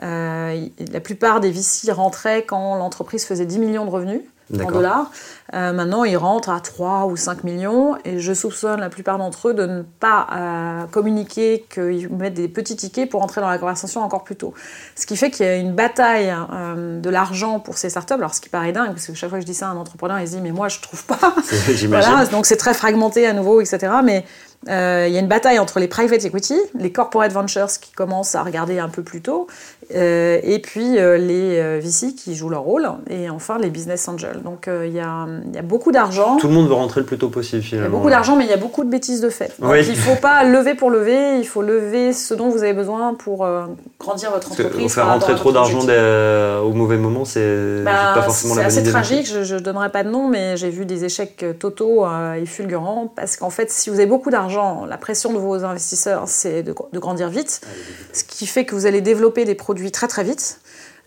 euh, 0.03 0.67
la 0.91 0.99
plupart 0.99 1.39
des 1.39 1.51
VC 1.51 1.91
rentraient 1.91 2.43
quand 2.43 2.75
l'entreprise 2.75 3.25
faisait 3.25 3.45
10 3.45 3.59
millions 3.59 3.85
de 3.85 3.91
revenus 3.91 4.21
en 4.53 4.71
dollars. 4.71 5.11
Euh, 5.53 5.71
maintenant, 5.71 6.03
ils 6.03 6.17
rentrent 6.17 6.49
à 6.49 6.59
3 6.59 7.05
ou 7.05 7.15
5 7.15 7.43
millions 7.43 7.97
et 8.03 8.19
je 8.19 8.33
soupçonne 8.33 8.79
la 8.79 8.89
plupart 8.89 9.17
d'entre 9.17 9.49
eux 9.49 9.53
de 9.53 9.65
ne 9.65 9.81
pas 9.81 10.27
euh, 10.35 10.85
communiquer 10.87 11.65
qu'ils 11.69 12.09
mettent 12.09 12.33
des 12.33 12.47
petits 12.47 12.75
tickets 12.75 13.09
pour 13.09 13.21
entrer 13.21 13.41
dans 13.41 13.49
la 13.49 13.57
conversation 13.57 14.01
encore 14.01 14.23
plus 14.23 14.35
tôt. 14.35 14.53
Ce 14.95 15.05
qui 15.05 15.15
fait 15.15 15.31
qu'il 15.31 15.45
y 15.45 15.49
a 15.49 15.55
une 15.55 15.73
bataille 15.73 16.33
euh, 16.53 16.99
de 16.99 17.09
l'argent 17.09 17.59
pour 17.59 17.77
ces 17.77 17.89
startups. 17.89 18.13
Alors, 18.13 18.33
ce 18.33 18.41
qui 18.41 18.49
paraît 18.49 18.73
dingue, 18.73 18.89
parce 18.89 19.07
que 19.07 19.13
chaque 19.13 19.29
fois 19.29 19.39
que 19.39 19.45
je 19.45 19.47
dis 19.47 19.53
ça 19.53 19.67
à 19.67 19.71
un 19.71 19.77
entrepreneur, 19.77 20.19
il 20.19 20.27
se 20.27 20.35
dit 20.35 20.41
Mais 20.41 20.51
moi, 20.51 20.67
je 20.67 20.79
trouve 20.79 21.05
pas. 21.05 21.17
voilà, 21.87 22.25
donc 22.25 22.45
c'est 22.45 22.57
très 22.57 22.73
fragmenté 22.73 23.25
à 23.25 23.33
nouveau, 23.33 23.61
etc. 23.61 23.93
Mais 24.03 24.25
euh, 24.69 25.05
il 25.07 25.13
y 25.13 25.17
a 25.17 25.19
une 25.19 25.27
bataille 25.27 25.59
entre 25.59 25.79
les 25.79 25.87
private 25.87 26.25
equity, 26.25 26.55
les 26.77 26.91
corporate 26.91 27.31
ventures 27.31 27.67
qui 27.79 27.91
commencent 27.91 28.35
à 28.35 28.43
regarder 28.43 28.79
un 28.79 28.89
peu 28.89 29.01
plus 29.01 29.21
tôt, 29.21 29.47
euh, 29.95 30.39
et 30.43 30.59
puis 30.59 30.97
euh, 30.97 31.17
les 31.17 31.79
VC 31.79 32.13
qui 32.15 32.35
jouent 32.35 32.49
leur 32.49 32.63
rôle, 32.63 32.89
et 33.09 33.29
enfin 33.29 33.59
les 33.59 33.69
business 33.69 34.07
angels. 34.07 34.41
Donc 34.43 34.67
il 34.67 34.91
y, 34.91 34.99
a, 34.99 35.27
y, 35.53 35.57
a, 35.57 35.61
beaucoup 35.61 35.91
d'argent. 35.91 36.37
Tout 36.37 36.47
le 36.47 36.53
monde 36.53 36.67
veut 36.67 36.73
rentrer 36.73 37.01
le 37.01 37.05
plus 37.05 37.17
tôt 37.17 37.29
possible 37.29 37.61
finalement. 37.61 37.87
Il 37.87 37.91
y 37.91 37.95
a 37.95 37.97
beaucoup 37.97 38.09
d'argent, 38.09 38.35
mais 38.35 38.45
il 38.45 38.49
y 38.49 38.53
a 38.53 38.57
beaucoup 38.57 38.83
de 38.83 38.89
bêtises 38.89 39.21
de 39.21 39.29
fait. 39.29 39.53
Donc 39.59 39.73
il 39.81 39.89
ne 39.89 39.95
faut 39.95 40.15
pas 40.15 40.43
lever 40.43 40.73
pour 40.73 40.89
lever, 40.89 41.37
il 41.37 41.47
faut 41.47 41.61
lever 41.61 42.11
ce 42.11 42.33
dont 42.33 42.49
vous 42.49 42.63
avez 42.63 42.73
besoin 42.73 43.13
pour 43.13 43.47
grandir 43.99 44.31
votre 44.31 44.51
entreprise. 44.51 44.93
faire 44.93 45.07
rentrer 45.07 45.35
trop 45.35 45.51
d'argent 45.51 45.79
au 45.79 46.73
mauvais 46.73 46.97
moment, 46.97 47.23
c'est 47.25 47.83
bah, 47.83 48.13
pas 48.15 48.21
forcément 48.23 48.55
la 48.55 48.63
bonne 48.63 48.71
idée. 48.71 48.81
C'est 48.81 48.81
assez 48.81 48.91
tragique, 48.91 49.27
je 49.27 49.55
ne 49.55 49.59
donnerai 49.59 49.89
pas 49.89 50.03
de 50.03 50.09
nom, 50.09 50.27
mais 50.27 50.57
j'ai 50.57 50.69
vu 50.69 50.85
des 50.85 51.05
échecs 51.05 51.45
totaux 51.59 52.05
et 52.35 52.45
fulgurants, 52.45 53.11
parce 53.15 53.37
qu'en 53.37 53.49
fait, 53.49 53.71
si 53.71 53.89
vous 53.89 53.95
avez 53.95 54.07
beaucoup 54.07 54.29
d'argent, 54.29 54.56
la 54.85 54.97
pression 54.97 55.33
de 55.33 55.37
vos 55.37 55.63
investisseurs, 55.63 56.23
c'est 56.27 56.63
de, 56.63 56.73
grandir 56.99 57.29
vite, 57.29 57.61
ce 58.13 58.23
qui 58.23 58.47
fait 58.47 58.65
que 58.65 58.75
vous 58.75 58.85
allez 58.85 59.01
développer 59.01 59.45
des 59.45 59.55
produits 59.55 59.91
très 59.91 60.07
très 60.07 60.23
vite. 60.23 60.59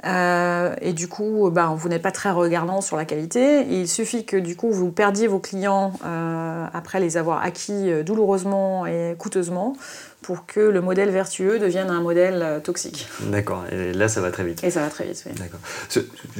Euh, 0.06 0.74
et 0.80 0.92
du 0.92 1.08
coup, 1.08 1.50
ben, 1.50 1.74
vous 1.76 1.88
n'êtes 1.88 2.02
pas 2.02 2.10
très 2.10 2.30
regardant 2.30 2.80
sur 2.80 2.96
la 2.96 3.04
qualité. 3.04 3.66
il 3.68 3.88
suffit 3.88 4.24
que 4.24 4.36
du 4.36 4.56
coup, 4.56 4.70
vous 4.70 4.90
perdiez 4.90 5.26
vos 5.26 5.38
clients 5.38 5.92
euh, 6.04 6.66
après 6.72 7.00
les 7.00 7.16
avoir 7.16 7.42
acquis 7.42 7.90
euh, 7.90 8.02
douloureusement 8.02 8.86
et 8.86 9.14
coûteusement 9.18 9.76
pour 10.22 10.46
que 10.46 10.60
le 10.60 10.80
modèle 10.80 11.10
vertueux 11.10 11.58
devienne 11.58 11.90
un 11.90 12.00
modèle 12.00 12.60
toxique. 12.62 13.08
D'accord, 13.22 13.64
et 13.72 13.94
là 13.94 14.06
ça 14.06 14.20
va 14.20 14.30
très 14.30 14.44
vite. 14.44 14.62
Et 14.62 14.70
ça 14.70 14.80
va 14.80 14.88
très 14.88 15.04
vite, 15.04 15.24
oui. 15.26 15.32
D'accord. 15.38 15.60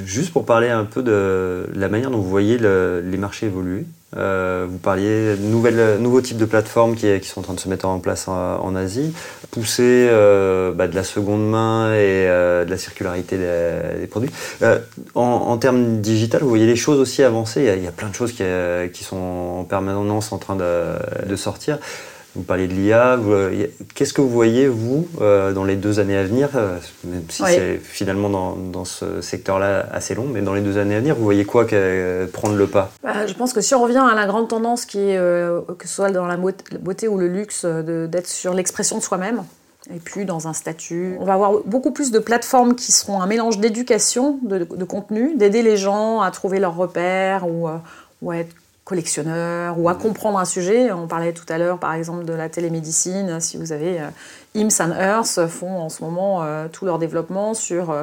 Juste 0.04 0.34
pour 0.34 0.44
parler 0.44 0.68
un 0.68 0.84
peu 0.84 1.02
de 1.02 1.66
la 1.74 1.88
manière 1.88 2.10
dont 2.10 2.18
vous 2.18 2.28
voyez 2.28 2.58
les 2.58 3.16
marchés 3.16 3.46
évoluer, 3.46 3.86
euh, 4.16 4.66
vous 4.68 4.78
parliez 4.78 5.36
de 5.36 5.42
nouvelles, 5.42 5.98
nouveaux 6.00 6.20
types 6.20 6.36
de 6.36 6.44
plateformes 6.44 6.96
qui, 6.96 7.06
qui, 7.20 7.28
sont 7.28 7.40
en 7.40 7.42
train 7.44 7.54
de 7.54 7.60
se 7.60 7.68
mettre 7.68 7.86
en 7.86 8.00
place 8.00 8.26
en, 8.26 8.74
Asie, 8.74 9.12
pousser 9.50 10.08
euh, 10.10 10.72
bah, 10.72 10.88
de 10.88 10.94
la 10.96 11.04
seconde 11.04 11.48
main 11.48 11.92
et 11.92 12.26
euh, 12.26 12.64
de 12.64 12.70
la 12.70 12.78
circularité 12.78 13.38
des, 13.38 14.06
produits. 14.08 14.30
En, 15.14 15.22
en, 15.22 15.56
termes 15.58 16.00
digital, 16.00 16.42
vous 16.42 16.48
voyez 16.48 16.66
les 16.66 16.76
choses 16.76 16.98
aussi 16.98 17.22
avancer. 17.22 17.60
Il 17.60 17.66
y 17.66 17.70
a, 17.70 17.76
il 17.76 17.84
y 17.84 17.88
a 17.88 17.92
plein 17.92 18.08
de 18.08 18.14
choses 18.14 18.32
qui, 18.32 18.42
qui, 18.92 19.04
sont 19.04 19.16
en 19.60 19.64
permanence 19.64 20.32
en 20.32 20.38
train 20.38 20.56
de, 20.56 21.26
de 21.26 21.36
sortir. 21.36 21.78
Vous 22.34 22.42
parliez 22.42 22.68
de 22.68 22.74
l'IA. 22.74 23.18
Qu'est-ce 23.94 24.12
que 24.12 24.20
vous 24.20 24.28
voyez, 24.28 24.68
vous, 24.68 25.08
dans 25.18 25.64
les 25.64 25.76
deux 25.76 26.00
années 26.00 26.16
à 26.16 26.24
venir, 26.24 26.50
même 27.04 27.24
si 27.28 27.42
c'est 27.44 27.78
finalement 27.78 28.28
dans, 28.28 28.56
dans 28.56 28.84
ce 28.84 29.20
secteur-là 29.20 29.86
assez 29.92 30.14
long, 30.14 30.26
mais 30.26 30.40
dans 30.40 30.54
les 30.54 30.60
deux 30.60 30.78
années 30.78 30.94
à 30.94 31.00
venir, 31.00 31.14
vous 31.14 31.24
voyez 31.24 31.44
quoi 31.44 31.66
prendre 32.32 32.56
le 32.56 32.66
pas? 32.66 32.92
Bah, 33.02 33.26
Je 33.26 33.34
pense 33.34 33.52
que 33.52 33.60
si 33.60 33.74
on 33.74 33.82
revient 33.82 34.04
à 34.10 34.14
la 34.14 34.26
grande 34.26 34.48
tendance 34.48 34.84
qui 34.84 34.98
est, 34.98 35.16
que 35.16 35.88
ce 35.88 35.94
soit 35.94 36.10
dans 36.10 36.26
la 36.26 36.36
beauté 36.36 37.08
ou 37.08 37.18
le 37.18 37.28
luxe, 37.28 37.64
d'être 37.64 38.28
sur 38.28 38.54
l'expression 38.54 38.98
de 38.98 39.02
soi-même, 39.02 39.42
et 39.94 39.98
puis 39.98 40.24
dans 40.24 40.48
un 40.48 40.52
statut. 40.52 41.16
On 41.20 41.24
va 41.24 41.34
avoir 41.34 41.52
beaucoup 41.64 41.90
plus 41.90 42.10
de 42.10 42.18
plateformes 42.18 42.74
qui 42.74 42.92
seront 42.92 43.22
un 43.22 43.26
mélange 43.26 43.58
d'éducation, 43.58 44.38
de, 44.42 44.64
contenu, 44.84 45.34
d'aider 45.36 45.62
les 45.62 45.76
gens 45.76 46.20
à 46.20 46.30
trouver 46.30 46.58
leurs 46.58 46.76
repères 46.76 47.48
ou, 47.48 47.68
euh, 47.68 47.76
ou 48.22 48.30
à 48.30 48.38
être 48.38 48.54
collectionneurs 48.90 49.78
ou 49.78 49.88
à 49.88 49.94
comprendre 49.94 50.38
un 50.38 50.44
sujet. 50.44 50.90
On 50.90 51.06
parlait 51.06 51.32
tout 51.32 51.44
à 51.48 51.58
l'heure 51.58 51.78
par 51.78 51.94
exemple 51.94 52.24
de 52.24 52.32
la 52.32 52.48
télémédecine. 52.48 53.38
Si 53.38 53.56
vous 53.56 53.70
avez 53.70 54.00
euh, 54.00 54.08
IMS 54.54 54.80
and 54.80 54.92
Earth 54.98 55.46
font 55.48 55.78
en 55.78 55.88
ce 55.88 56.02
moment 56.02 56.42
euh, 56.42 56.66
tout 56.68 56.84
leur 56.84 56.98
développement 56.98 57.54
sur 57.54 57.94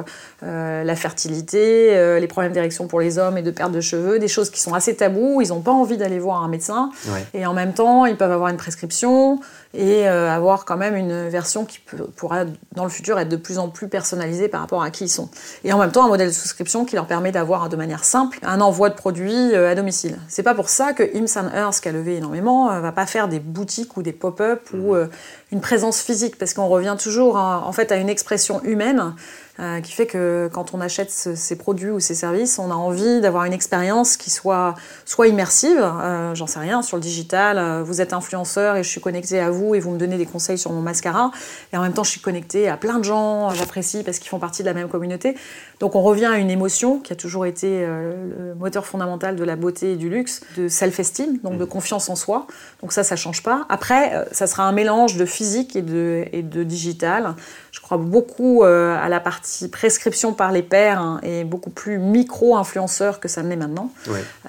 la 0.42 0.96
fertilité, 0.96 2.18
les 2.20 2.26
problèmes 2.26 2.52
d'érection 2.52 2.86
pour 2.86 3.00
les 3.00 3.18
hommes 3.18 3.38
et 3.38 3.42
de 3.42 3.50
perte 3.50 3.72
de 3.72 3.80
cheveux, 3.80 4.18
des 4.18 4.28
choses 4.28 4.50
qui 4.50 4.60
sont 4.60 4.74
assez 4.74 4.94
tabous. 4.96 5.40
Ils 5.42 5.48
n'ont 5.48 5.60
pas 5.60 5.72
envie 5.72 5.96
d'aller 5.96 6.18
voir 6.18 6.42
un 6.42 6.48
médecin 6.48 6.90
et 7.34 7.46
en 7.46 7.54
même 7.54 7.72
temps 7.72 8.06
ils 8.06 8.16
peuvent 8.16 8.32
avoir 8.32 8.50
une 8.50 8.56
prescription 8.56 9.40
et 9.74 10.08
euh, 10.08 10.30
avoir 10.30 10.64
quand 10.64 10.76
même 10.76 10.96
une 10.96 11.28
version 11.28 11.64
qui 11.64 11.80
pourra 12.16 12.44
dans 12.74 12.84
le 12.84 12.90
futur 12.90 13.18
être 13.18 13.28
de 13.28 13.36
plus 13.36 13.58
en 13.58 13.68
plus 13.68 13.88
personnalisée 13.88 14.48
par 14.48 14.60
rapport 14.60 14.82
à 14.82 14.90
qui 14.90 15.04
ils 15.04 15.10
sont. 15.10 15.28
Et 15.64 15.72
en 15.72 15.78
même 15.78 15.92
temps 15.92 16.04
un 16.04 16.08
modèle 16.08 16.28
de 16.28 16.32
souscription 16.32 16.84
qui 16.84 16.96
leur 16.96 17.06
permet 17.06 17.32
d'avoir 17.32 17.68
de 17.68 17.76
manière 17.76 18.04
simple 18.04 18.38
un 18.42 18.60
envoi 18.60 18.88
de 18.88 18.94
produits 18.94 19.54
euh, 19.54 19.70
à 19.70 19.74
domicile. 19.74 20.18
C'est 20.28 20.42
pas 20.42 20.54
pour 20.54 20.70
ça 20.70 20.94
que 20.94 21.02
Imsan 21.16 21.50
Earth, 21.54 21.80
qui 21.80 21.88
a 21.88 21.92
levé 21.92 22.16
énormément, 22.16 22.70
euh, 22.70 22.80
va 22.80 22.92
pas 22.92 23.06
faire 23.06 23.28
des 23.28 23.40
boutiques 23.40 23.96
ou 23.96 24.02
des 24.02 24.12
pop-up 24.12 24.62
ou 24.72 24.94
mmh. 24.94 25.08
Une 25.52 25.60
présence 25.60 26.00
physique 26.00 26.36
parce 26.36 26.54
qu'on 26.54 26.68
revient 26.68 26.96
toujours 26.98 27.36
en 27.36 27.72
fait 27.72 27.90
à 27.92 27.96
une 27.96 28.08
expression 28.08 28.62
humaine 28.64 29.14
euh, 29.60 29.80
qui 29.80 29.90
fait 29.90 30.06
que 30.06 30.48
quand 30.52 30.72
on 30.72 30.80
achète 30.80 31.10
ces 31.10 31.58
produits 31.58 31.90
ou 31.90 31.98
ces 31.98 32.14
services, 32.14 32.60
on 32.60 32.70
a 32.70 32.74
envie 32.74 33.20
d'avoir 33.20 33.44
une 33.44 33.52
expérience 33.52 34.16
qui 34.16 34.30
soit 34.30 34.76
soit 35.04 35.26
immersive, 35.26 35.80
euh, 35.82 36.32
j'en 36.36 36.46
sais 36.46 36.60
rien, 36.60 36.80
sur 36.80 36.96
le 36.96 37.02
digital, 37.02 37.58
euh, 37.58 37.82
vous 37.82 38.00
êtes 38.00 38.12
influenceur 38.12 38.76
et 38.76 38.84
je 38.84 38.88
suis 38.88 39.00
connecté 39.00 39.40
à 39.40 39.50
vous 39.50 39.74
et 39.74 39.80
vous 39.80 39.90
me 39.90 39.98
donnez 39.98 40.16
des 40.16 40.26
conseils 40.26 40.58
sur 40.58 40.70
mon 40.70 40.80
mascara, 40.80 41.32
et 41.72 41.76
en 41.76 41.82
même 41.82 41.92
temps 41.92 42.04
je 42.04 42.10
suis 42.10 42.20
connecté 42.20 42.68
à 42.68 42.76
plein 42.76 43.00
de 43.00 43.04
gens, 43.04 43.50
j'apprécie 43.50 44.04
parce 44.04 44.20
qu'ils 44.20 44.28
font 44.28 44.38
partie 44.38 44.62
de 44.62 44.68
la 44.68 44.74
même 44.74 44.88
communauté. 44.88 45.36
Donc 45.80 45.96
on 45.96 46.02
revient 46.02 46.26
à 46.26 46.38
une 46.38 46.50
émotion 46.50 47.00
qui 47.00 47.12
a 47.12 47.16
toujours 47.16 47.44
été 47.44 47.84
le 47.84 48.54
moteur 48.54 48.86
fondamental 48.86 49.34
de 49.34 49.44
la 49.44 49.56
beauté 49.56 49.92
et 49.92 49.96
du 49.96 50.08
luxe, 50.08 50.40
de 50.56 50.68
self-esteem, 50.68 51.38
donc 51.38 51.58
de 51.58 51.64
mmh. 51.64 51.68
confiance 51.68 52.08
en 52.08 52.16
soi. 52.16 52.46
Donc 52.80 52.92
ça, 52.92 53.04
ça 53.04 53.14
change 53.16 53.42
pas. 53.42 53.64
Après, 53.68 54.26
ça 54.32 54.46
sera 54.46 54.64
un 54.64 54.72
mélange 54.72 55.16
de 55.16 55.24
physique 55.24 55.76
et 55.76 55.82
de, 55.82 56.24
et 56.32 56.42
de 56.42 56.64
digital. 56.64 57.34
Je 57.70 57.80
crois 57.80 57.98
beaucoup 57.98 58.64
à 58.64 59.08
la 59.08 59.20
partie 59.20 59.47
prescription 59.70 60.32
par 60.32 60.52
les 60.52 60.62
pairs 60.62 61.00
hein, 61.00 61.20
est 61.22 61.44
beaucoup 61.44 61.70
plus 61.70 61.98
micro-influenceur 61.98 63.20
que 63.20 63.28
ça 63.28 63.42
ne 63.42 63.48
l'est 63.48 63.56
maintenant. 63.56 63.90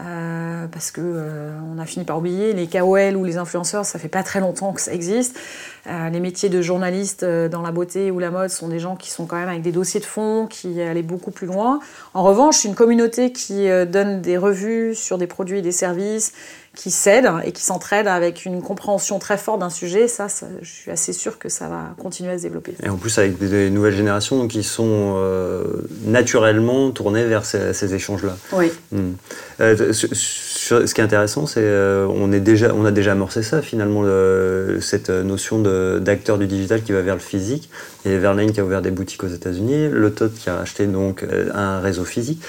Euh, 0.02 0.66
parce 0.72 0.91
que 0.91 1.02
euh, 1.04 1.52
on 1.74 1.80
a 1.80 1.86
fini 1.86 2.06
par 2.06 2.18
oublier 2.18 2.54
les 2.54 2.68
KOL 2.68 3.16
ou 3.16 3.26
les 3.26 3.38
influenceurs, 3.38 3.86
ça 3.86 4.00
fait 4.00 4.08
pas 4.08 4.24
très 4.24 4.39
longtemps 4.39 4.74
que 4.74 4.82
ça 4.82 4.93
existe. 4.93 5.38
Euh, 5.88 6.10
les 6.10 6.20
métiers 6.20 6.50
de 6.50 6.62
journaliste 6.62 7.26
dans 7.26 7.62
la 7.62 7.72
beauté 7.72 8.12
ou 8.12 8.20
la 8.20 8.32
mode 8.32 8.50
sont 8.50 8.68
des 8.68 8.80
gens 8.80 8.95
qui 8.95 9.10
sont 9.10 9.26
quand 9.26 9.38
même 9.38 9.50
avec 9.50 9.62
des 9.62 9.72
dossiers 9.72 10.00
de 10.00 10.06
fond, 10.06 10.47
qui 10.47 10.82
allaient 10.82 11.02
beaucoup 11.02 11.32
plus 11.32 11.47
loin. 11.47 11.80
En 12.14 12.24
revanche, 12.24 12.64
une 12.66 12.76
communauté 12.76 13.32
qui 13.32 13.68
donne 13.88 14.22
des 14.22 14.38
revues 14.38 14.95
sur 14.95 15.18
des 15.18 15.28
produits 15.28 15.60
et 15.60 15.62
des 15.62 15.72
services, 15.72 16.34
qui 16.76 16.92
s'aident 16.92 17.32
et 17.46 17.52
qui 17.52 17.64
s'entraident 17.64 18.08
avec 18.08 18.46
une 18.46 18.62
compréhension 18.62 19.20
très 19.20 19.38
forte 19.38 19.60
d'un 19.60 19.70
sujet, 19.70 20.08
ça, 20.08 20.28
je 20.62 20.70
suis 20.70 20.92
assez 20.92 21.14
sûr 21.14 21.40
que 21.40 21.50
ça 21.50 21.68
va 21.68 21.94
continuer 21.98 22.32
à 22.32 22.38
se 22.38 22.44
développer. 22.44 22.76
Et 22.84 22.90
en 22.90 22.98
plus 22.98 23.18
avec 23.18 23.38
des 23.38 23.70
nouvelles 23.70 23.96
générations 23.96 24.48
qui 24.48 24.64
sont 24.64 25.16
euh, 25.18 25.64
naturellement 26.06 26.92
tournées 26.92 27.26
vers 27.26 27.44
ces, 27.46 27.94
échanges-là. 27.94 28.38
Oui. 28.54 28.72
Hmm. 28.92 29.14
Euh, 29.62 29.94
ce 29.94 30.94
qui 30.94 31.02
est 31.02 31.04
intéressant, 31.04 31.48
c'est 31.48 31.62
euh, 31.64 32.08
on 32.08 32.32
est 32.32 32.40
déjà, 32.40 32.74
on 32.74 32.86
a 32.86 32.92
déjà 32.92 33.14
amorcé 33.14 33.44
ça 33.44 33.62
finalement 33.62 34.04
cette 34.80 35.10
notion 35.10 35.60
d'acteur 36.00 36.38
du 36.38 36.48
digital 36.48 36.84
qui 36.84 36.92
va 36.92 37.02
vers 37.02 37.16
le 37.16 37.22
physique. 37.22 37.70
A 38.06 38.10
Verlaine 38.10 38.52
qui 38.52 38.60
a 38.60 38.64
ouvert 38.64 38.82
des 38.82 38.92
boutiques 38.92 39.24
aux 39.24 39.28
États-Unis, 39.28 39.90
le 39.90 40.14
TOT 40.14 40.30
qui 40.30 40.50
a 40.50 40.60
acheté 40.60 40.86
donc 40.86 41.26
un 41.54 41.80
réseau 41.80 42.06
physique. 42.06 42.42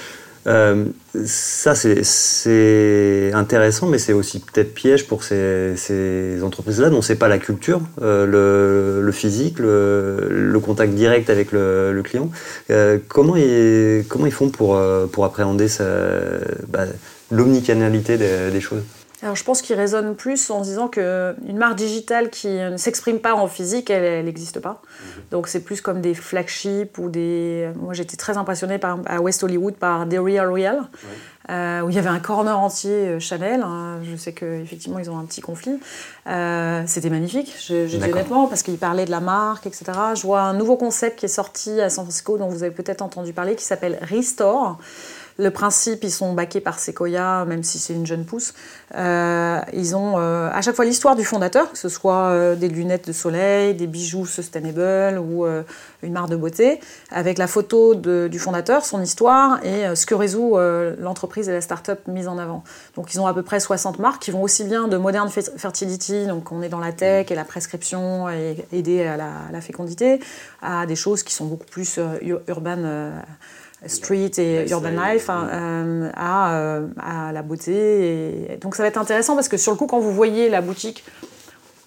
Euh, 0.47 0.85
ça, 1.25 1.75
c'est 1.75 3.31
intéressant, 3.33 3.87
mais 3.87 3.99
c'est 3.99 4.13
aussi 4.13 4.39
peut-être 4.39 4.73
piège 4.73 5.07
pour 5.07 5.23
ces, 5.23 5.73
ces 5.75 6.41
entreprises-là 6.43 6.89
dont 6.89 7.01
c'est 7.01 7.15
pas 7.15 7.27
la 7.27 7.37
culture, 7.37 7.81
euh, 8.01 8.25
le, 8.25 9.05
le, 9.05 9.11
physique, 9.11 9.59
le, 9.59 10.27
le, 10.29 10.59
contact 10.59 10.93
direct 10.93 11.29
avec 11.29 11.51
le, 11.51 11.93
le 11.93 12.03
client. 12.03 12.31
Euh, 12.69 12.97
comment, 13.07 13.35
ils, 13.35 14.03
comment 14.07 14.25
ils 14.25 14.31
font 14.31 14.49
pour, 14.49 14.77
euh, 14.77 15.05
pour 15.05 15.25
appréhender 15.25 15.67
bah, 16.69 16.85
l'omnicanalité 17.29 18.17
des, 18.17 18.51
des 18.51 18.61
choses? 18.61 18.83
Alors 19.23 19.35
je 19.35 19.43
pense 19.43 19.61
qu'il 19.61 19.75
résonne 19.75 20.15
plus 20.15 20.49
en 20.49 20.61
disant 20.61 20.87
qu'une 20.87 21.57
marque 21.57 21.75
digitale 21.75 22.29
qui 22.29 22.47
ne 22.47 22.77
s'exprime 22.77 23.19
pas 23.19 23.35
en 23.35 23.47
physique, 23.47 23.89
elle 23.89 24.25
n'existe 24.25 24.59
pas. 24.59 24.81
Mhm. 24.81 25.23
Donc 25.31 25.47
c'est 25.47 25.61
plus 25.61 25.81
comme 25.81 26.01
des 26.01 26.15
flagships 26.15 26.97
ou 26.97 27.09
des... 27.09 27.69
Moi 27.75 27.93
j'étais 27.93 28.17
très 28.17 28.37
impressionnée 28.37 28.79
par, 28.79 28.99
à 29.05 29.21
West 29.21 29.43
Hollywood 29.43 29.75
par 29.75 30.09
The 30.09 30.17
Real 30.17 30.51
Real, 30.51 30.83
euh, 31.49 31.81
où 31.81 31.89
il 31.89 31.95
y 31.95 31.99
avait 31.99 32.09
un 32.09 32.19
corner 32.19 32.57
entier 32.59 32.91
euh, 32.91 33.19
Chanel. 33.19 33.61
Hein. 33.61 33.99
Je 34.03 34.15
sais 34.15 34.33
qu'effectivement 34.33 34.97
ils 34.97 35.11
ont 35.11 35.19
un 35.19 35.25
petit 35.25 35.41
conflit. 35.41 35.79
Euh, 36.27 36.83
c'était 36.87 37.09
magnifique, 37.09 37.53
je, 37.59 37.87
je 37.87 37.97
dis 37.97 38.11
honnêtement, 38.11 38.47
parce 38.47 38.63
qu'ils 38.63 38.77
parlaient 38.77 39.05
de 39.05 39.11
la 39.11 39.21
marque, 39.21 39.67
etc. 39.67 39.85
Je 40.15 40.21
vois 40.23 40.41
un 40.41 40.53
nouveau 40.53 40.77
concept 40.77 41.19
qui 41.19 41.25
est 41.25 41.29
sorti 41.29 41.79
à 41.79 41.89
San 41.91 42.05
Francisco, 42.05 42.39
dont 42.39 42.47
vous 42.47 42.63
avez 42.63 42.73
peut-être 42.73 43.03
entendu 43.03 43.33
parler, 43.33 43.55
qui 43.55 43.65
s'appelle 43.65 43.99
Restore. 44.01 44.79
Le 45.37 45.49
principe, 45.49 46.03
ils 46.03 46.11
sont 46.11 46.33
baqués 46.33 46.59
par 46.59 46.79
Sequoia, 46.79 47.45
même 47.45 47.63
si 47.63 47.79
c'est 47.79 47.93
une 47.93 48.05
jeune 48.05 48.25
pousse. 48.25 48.53
Euh, 48.95 49.59
ils 49.73 49.95
ont 49.95 50.19
euh, 50.19 50.49
à 50.51 50.61
chaque 50.61 50.75
fois 50.75 50.85
l'histoire 50.85 51.15
du 51.15 51.23
fondateur, 51.23 51.71
que 51.71 51.77
ce 51.77 51.89
soit 51.89 52.29
euh, 52.29 52.55
des 52.55 52.67
lunettes 52.67 53.07
de 53.07 53.13
soleil, 53.13 53.73
des 53.73 53.87
bijoux 53.87 54.25
sustainable 54.25 55.19
ou 55.19 55.45
une 56.03 56.13
marque 56.13 56.29
de 56.29 56.35
beauté, 56.35 56.79
avec 57.09 57.37
la 57.37 57.47
photo 57.47 57.95
du 57.95 58.39
fondateur, 58.39 58.85
son 58.85 59.01
histoire 59.01 59.63
et 59.65 59.95
ce 59.95 60.05
que 60.05 60.13
résout 60.13 60.57
l'entreprise 60.99 61.49
et 61.49 61.53
la 61.53 61.61
start-up 61.61 62.07
mise 62.07 62.27
en 62.27 62.37
avant. 62.37 62.63
Donc 62.95 63.13
ils 63.13 63.19
ont 63.19 63.27
à 63.27 63.33
peu 63.33 63.43
près 63.43 63.59
60 63.59 63.99
marques 63.99 64.21
qui 64.21 64.31
vont 64.31 64.43
aussi 64.43 64.63
bien 64.63 64.87
de 64.87 64.97
modern 64.97 65.29
fertility, 65.29 66.27
donc 66.27 66.51
on 66.51 66.61
est 66.61 66.69
dans 66.69 66.79
la 66.79 66.91
tech 66.91 67.31
et 67.31 67.35
la 67.35 67.45
prescription 67.45 68.29
et 68.29 68.65
aider 68.71 69.03
à 69.03 69.17
la, 69.17 69.29
à 69.49 69.51
la 69.51 69.61
fécondité, 69.61 70.19
à 70.61 70.85
des 70.85 70.95
choses 70.95 71.23
qui 71.23 71.33
sont 71.33 71.45
beaucoup 71.45 71.67
plus 71.67 71.99
urbaines 72.47 73.13
street 73.87 74.31
et 74.37 74.69
urban 74.69 74.91
life 74.91 75.29
hein, 75.29 75.47
euh, 75.51 76.09
à, 76.15 76.55
euh, 76.55 76.87
à, 76.99 77.31
la 77.31 77.41
beauté. 77.41 78.53
Et... 78.53 78.57
Donc 78.57 78.75
ça 78.75 78.83
va 78.83 78.89
être 78.89 78.97
intéressant 78.97 79.35
parce 79.35 79.49
que 79.49 79.57
sur 79.57 79.71
le 79.71 79.77
coup, 79.77 79.87
quand 79.87 79.99
vous 79.99 80.13
voyez 80.13 80.49
la 80.49 80.61
boutique, 80.61 81.03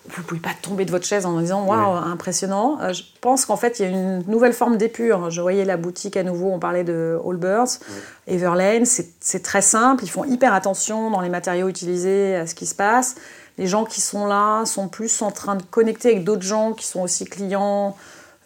vous 0.09 0.21
ne 0.21 0.27
pouvez 0.27 0.41
pas 0.41 0.51
tomber 0.61 0.85
de 0.85 0.91
votre 0.91 1.07
chaise 1.07 1.25
en 1.25 1.41
disant 1.41 1.65
waouh, 1.65 1.97
impressionnant. 1.97 2.79
Euh, 2.81 2.93
je 2.93 3.03
pense 3.21 3.47
qu'en 3.47 3.57
fait, 3.57 3.79
il 3.79 3.83
y 3.83 3.87
a 3.87 3.89
une 3.89 4.23
nouvelle 4.27 4.53
forme 4.53 4.77
d'épure. 4.77 5.31
Je 5.31 5.41
voyais 5.41 5.65
la 5.65 5.77
boutique 5.77 6.17
à 6.17 6.23
nouveau, 6.23 6.51
on 6.51 6.59
parlait 6.59 6.85
de 6.85 7.19
Allbirds, 7.27 7.79
Everlane, 8.27 8.85
c'est 8.85 9.43
très 9.43 9.63
simple. 9.63 10.05
Ils 10.05 10.11
font 10.11 10.25
hyper 10.25 10.53
attention 10.53 11.11
dans 11.11 11.21
les 11.21 11.31
matériaux 11.31 11.69
utilisés 11.69 12.37
à 12.37 12.47
ce 12.47 12.55
qui 12.55 12.67
se 12.67 12.75
passe. 12.75 13.17
Les 13.57 13.69
gens 13.69 13.85
qui 13.85 14.01
sont 14.01 14.27
là 14.27 14.65
sont 14.65 14.89
plus 14.89 15.23
en 15.23 15.31
train 15.31 15.55
de 15.55 15.63
connecter 15.63 16.11
avec 16.11 16.25
d'autres 16.25 16.43
gens 16.43 16.73
qui 16.73 16.87
sont 16.87 17.03
aussi 17.03 17.25
clients 17.25 17.97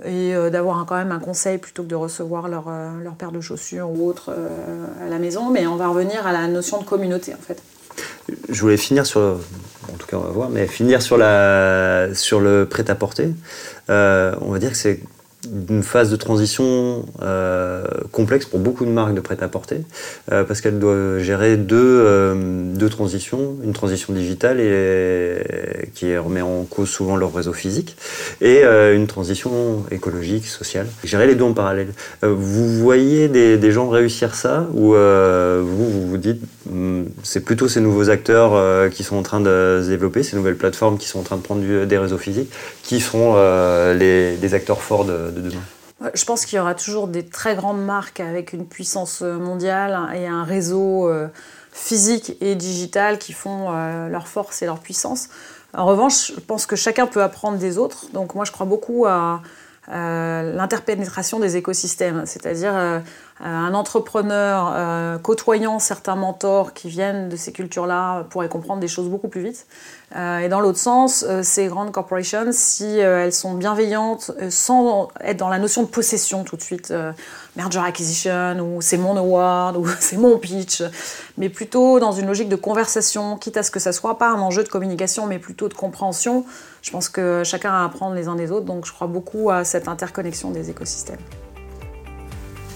et 0.05 0.35
euh, 0.35 0.51
d'avoir 0.51 0.85
quand 0.87 0.97
même 0.97 1.13
un 1.13 1.19
conseil 1.19 1.59
plutôt 1.59 1.83
que 1.83 1.89
de 1.89 1.95
recevoir 1.95 2.49
leur, 2.49 2.67
euh, 2.69 3.11
paire 3.19 3.33
de 3.33 3.41
chaussures 3.41 3.91
ou 3.91 4.09
autre 4.09 4.31
euh, 4.31 4.87
à 5.05 5.09
la 5.09 5.19
maison. 5.19 5.51
Mais 5.51 5.67
on 5.67 5.77
va 5.77 5.89
revenir 5.89 6.27
à 6.27 6.33
la 6.33 6.47
notion 6.47 6.81
de 6.81 6.85
communauté 6.85 7.35
en 7.35 7.43
fait. 7.43 7.63
Je 8.49 8.61
voulais 8.61 8.77
finir 8.77 9.07
sur, 9.07 9.21
en 9.21 9.97
tout 9.99 10.07
cas 10.07 10.17
on 10.17 10.21
va 10.23 10.31
voir, 10.31 10.51
mais 10.51 10.67
finir 10.67 11.03
sur, 11.03 11.17
la, 11.17 12.09
sur 12.15 12.41
le 12.41 12.67
prêt-à-porter. 12.67 13.35
on 13.89 14.51
va 14.51 14.59
dire 14.59 14.71
que 14.71 14.77
c'est 14.77 15.01
une 15.69 15.83
phase 15.83 16.11
de 16.11 16.17
transition 16.17 17.07
complexe 18.19 18.47
pour 18.47 18.59
beaucoup 18.59 18.85
de 18.85 18.91
marques 18.91 19.15
de 19.15 19.21
prêt-à-porter, 19.21 19.83
euh, 20.33 20.43
parce 20.43 20.61
qu'elles 20.61 20.81
doivent 20.81 21.21
gérer 21.21 21.57
deux, 21.57 21.77
euh, 21.79 22.35
deux 22.75 22.89
transitions, 22.89 23.55
une 23.63 23.73
transition 23.73 24.13
digitale 24.13 24.59
et, 24.59 25.89
qui 25.95 26.17
remet 26.17 26.41
en 26.41 26.65
cause 26.65 26.89
souvent 26.89 27.15
leur 27.15 27.33
réseau 27.33 27.53
physique, 27.53 27.97
et 28.41 28.65
une 28.65 29.07
transition 29.07 29.85
écologique, 29.93 30.47
sociale. 30.47 30.89
Gérer 31.05 31.29
les 31.29 31.37
deux 31.37 31.45
en 31.45 31.53
parallèle. 31.53 31.91
vous 32.23 32.69
voyez 32.69 33.29
des, 33.29 33.71
gens 33.71 33.89
réussir 33.89 34.35
ça, 34.35 34.67
ou 34.75 34.95
vous, 34.95 35.91
vous 35.95 36.09
vous 36.09 36.19
dites, 36.19 36.43
hmm, 36.69 37.05
c'est 37.23 37.45
plutôt 37.45 37.69
ces 37.69 37.81
nouveaux 37.81 38.11
acteurs 38.11 38.91
qui 38.91 39.05
sont 39.05 39.17
en 39.17 39.23
train 39.23 39.41
de 39.41 39.81
se 39.85 39.89
développer, 39.89 40.25
ces 40.25 40.37
nouvelles 40.37 40.57
plateformes 40.57 40.99
qui 40.99 41.07
sont 41.07 41.21
en 41.21 41.27
train 41.29 41.37
de 41.37 41.43
prendre 41.43 41.63
des 41.85 41.99
réseaux 41.99 42.19
physiques, 42.19 42.51
qui 42.83 42.99
seront 42.99 43.37
les, 43.95 44.37
les 44.37 44.55
acteurs 44.55 44.83
forts 44.83 45.05
de 45.05 45.31
je 46.15 46.25
pense 46.25 46.47
qu'il 46.47 46.57
y 46.57 46.61
aura 46.61 46.75
toujours 46.75 47.09
des 47.09 47.27
très 47.27 47.57
grandes 47.57 47.85
marques 47.85 48.21
avec 48.21 48.53
une 48.53 48.67
puissance 48.67 49.23
mondiale 49.23 49.99
et 50.15 50.27
un 50.27 50.45
réseau 50.45 51.09
euh, 51.09 51.29
physique 51.73 52.37
et 52.41 52.55
digital 52.55 53.19
qui 53.19 53.33
font 53.33 53.73
euh, 53.73 54.09
leur 54.09 54.29
force 54.29 54.63
et 54.63 54.67
leur 54.67 54.79
puissance. 54.79 55.29
En 55.75 55.87
revanche, 55.87 56.33
je 56.35 56.41
pense 56.41 56.67
que 56.67 56.77
chacun 56.77 57.07
peut 57.07 57.23
apprendre 57.23 57.59
des 57.59 57.79
autres. 57.79 58.07
Donc 58.13 58.35
moi, 58.35 58.45
je 58.45 58.53
crois 58.53 58.67
beaucoup 58.67 59.07
à 59.07 59.43
euh, 59.91 60.53
l'interpénétration 60.55 61.41
des 61.41 61.57
écosystèmes, 61.57 62.25
c'est-à-dire 62.27 62.75
euh, 62.77 62.99
un 63.41 63.73
entrepreneur 63.73 64.71
euh, 64.75 65.17
côtoyant 65.17 65.79
certains 65.79 66.15
mentors 66.15 66.75
qui 66.75 66.91
viennent 66.91 67.31
de 67.31 67.37
ces 67.37 67.53
cultures-là 67.53 68.25
pourrait 68.29 68.51
comprendre 68.51 68.81
des 68.81 68.89
choses 68.89 69.09
beaucoup 69.09 69.29
plus 69.29 69.43
vite. 69.43 69.67
et 70.15 70.49
dans 70.49 70.61
l'autre 70.61 70.79
sens, 70.79 71.25
ces 71.43 71.69
grandes 71.69 71.93
corporations, 71.93 72.49
si 72.51 72.99
elles 72.99 73.33
sont 73.33 73.55
bienveillantes, 73.55 74.33
sans 74.51 75.09
être 75.23 75.37
dans 75.39 75.49
la 75.49 75.59
notion 75.59 75.83
de 75.83 75.89
possession 75.89 76.45
tout 76.45 76.57
de 76.57 76.63
suite, 76.63 76.93
merger 77.57 77.81
acquisition, 77.81 78.59
ou 78.61 78.83
c'est 78.83 78.99
mon 78.99 79.17
award, 79.17 79.77
ou 79.77 79.87
c'est 80.01 80.17
mon 80.17 80.37
pitch, 80.39 80.83
mais 81.39 81.49
plutôt 81.49 82.01
dans 82.01 82.13
une 82.13 82.27
logique 82.27 82.49
de 82.49 82.57
conversation, 82.57 83.37
quitte 83.37 83.57
à 83.57 83.63
ce 83.63 83.71
que 83.71 83.81
ça 83.81 83.93
soit 83.93 84.19
pas 84.19 84.29
un 84.29 84.41
enjeu 84.41 84.65
de 84.65 84.69
communication, 84.69 85.27
mais 85.27 85.39
plutôt 85.39 85.69
de 85.69 85.75
compréhension, 85.75 86.45
je 86.83 86.91
pense 86.91 87.09
que 87.09 87.43
chacun 87.45 87.73
a 87.73 87.83
à 87.83 87.85
apprendre 87.85 88.15
les 88.15 88.29
uns 88.29 88.37
des 88.37 88.51
autres, 88.51 88.67
donc 88.67 88.87
je 88.87 88.93
crois 88.93 89.07
beaucoup 89.07 89.51
à 89.51 89.65
cette 89.65 89.89
interconnexion 89.89 90.51
des 90.51 90.71
écosystèmes. 90.71 91.21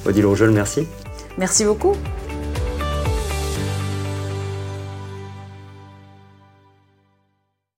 Odile 0.04 0.26
Rougeol, 0.26 0.50
merci. 0.50 0.86
Merci 1.38 1.64
beaucoup. 1.64 1.94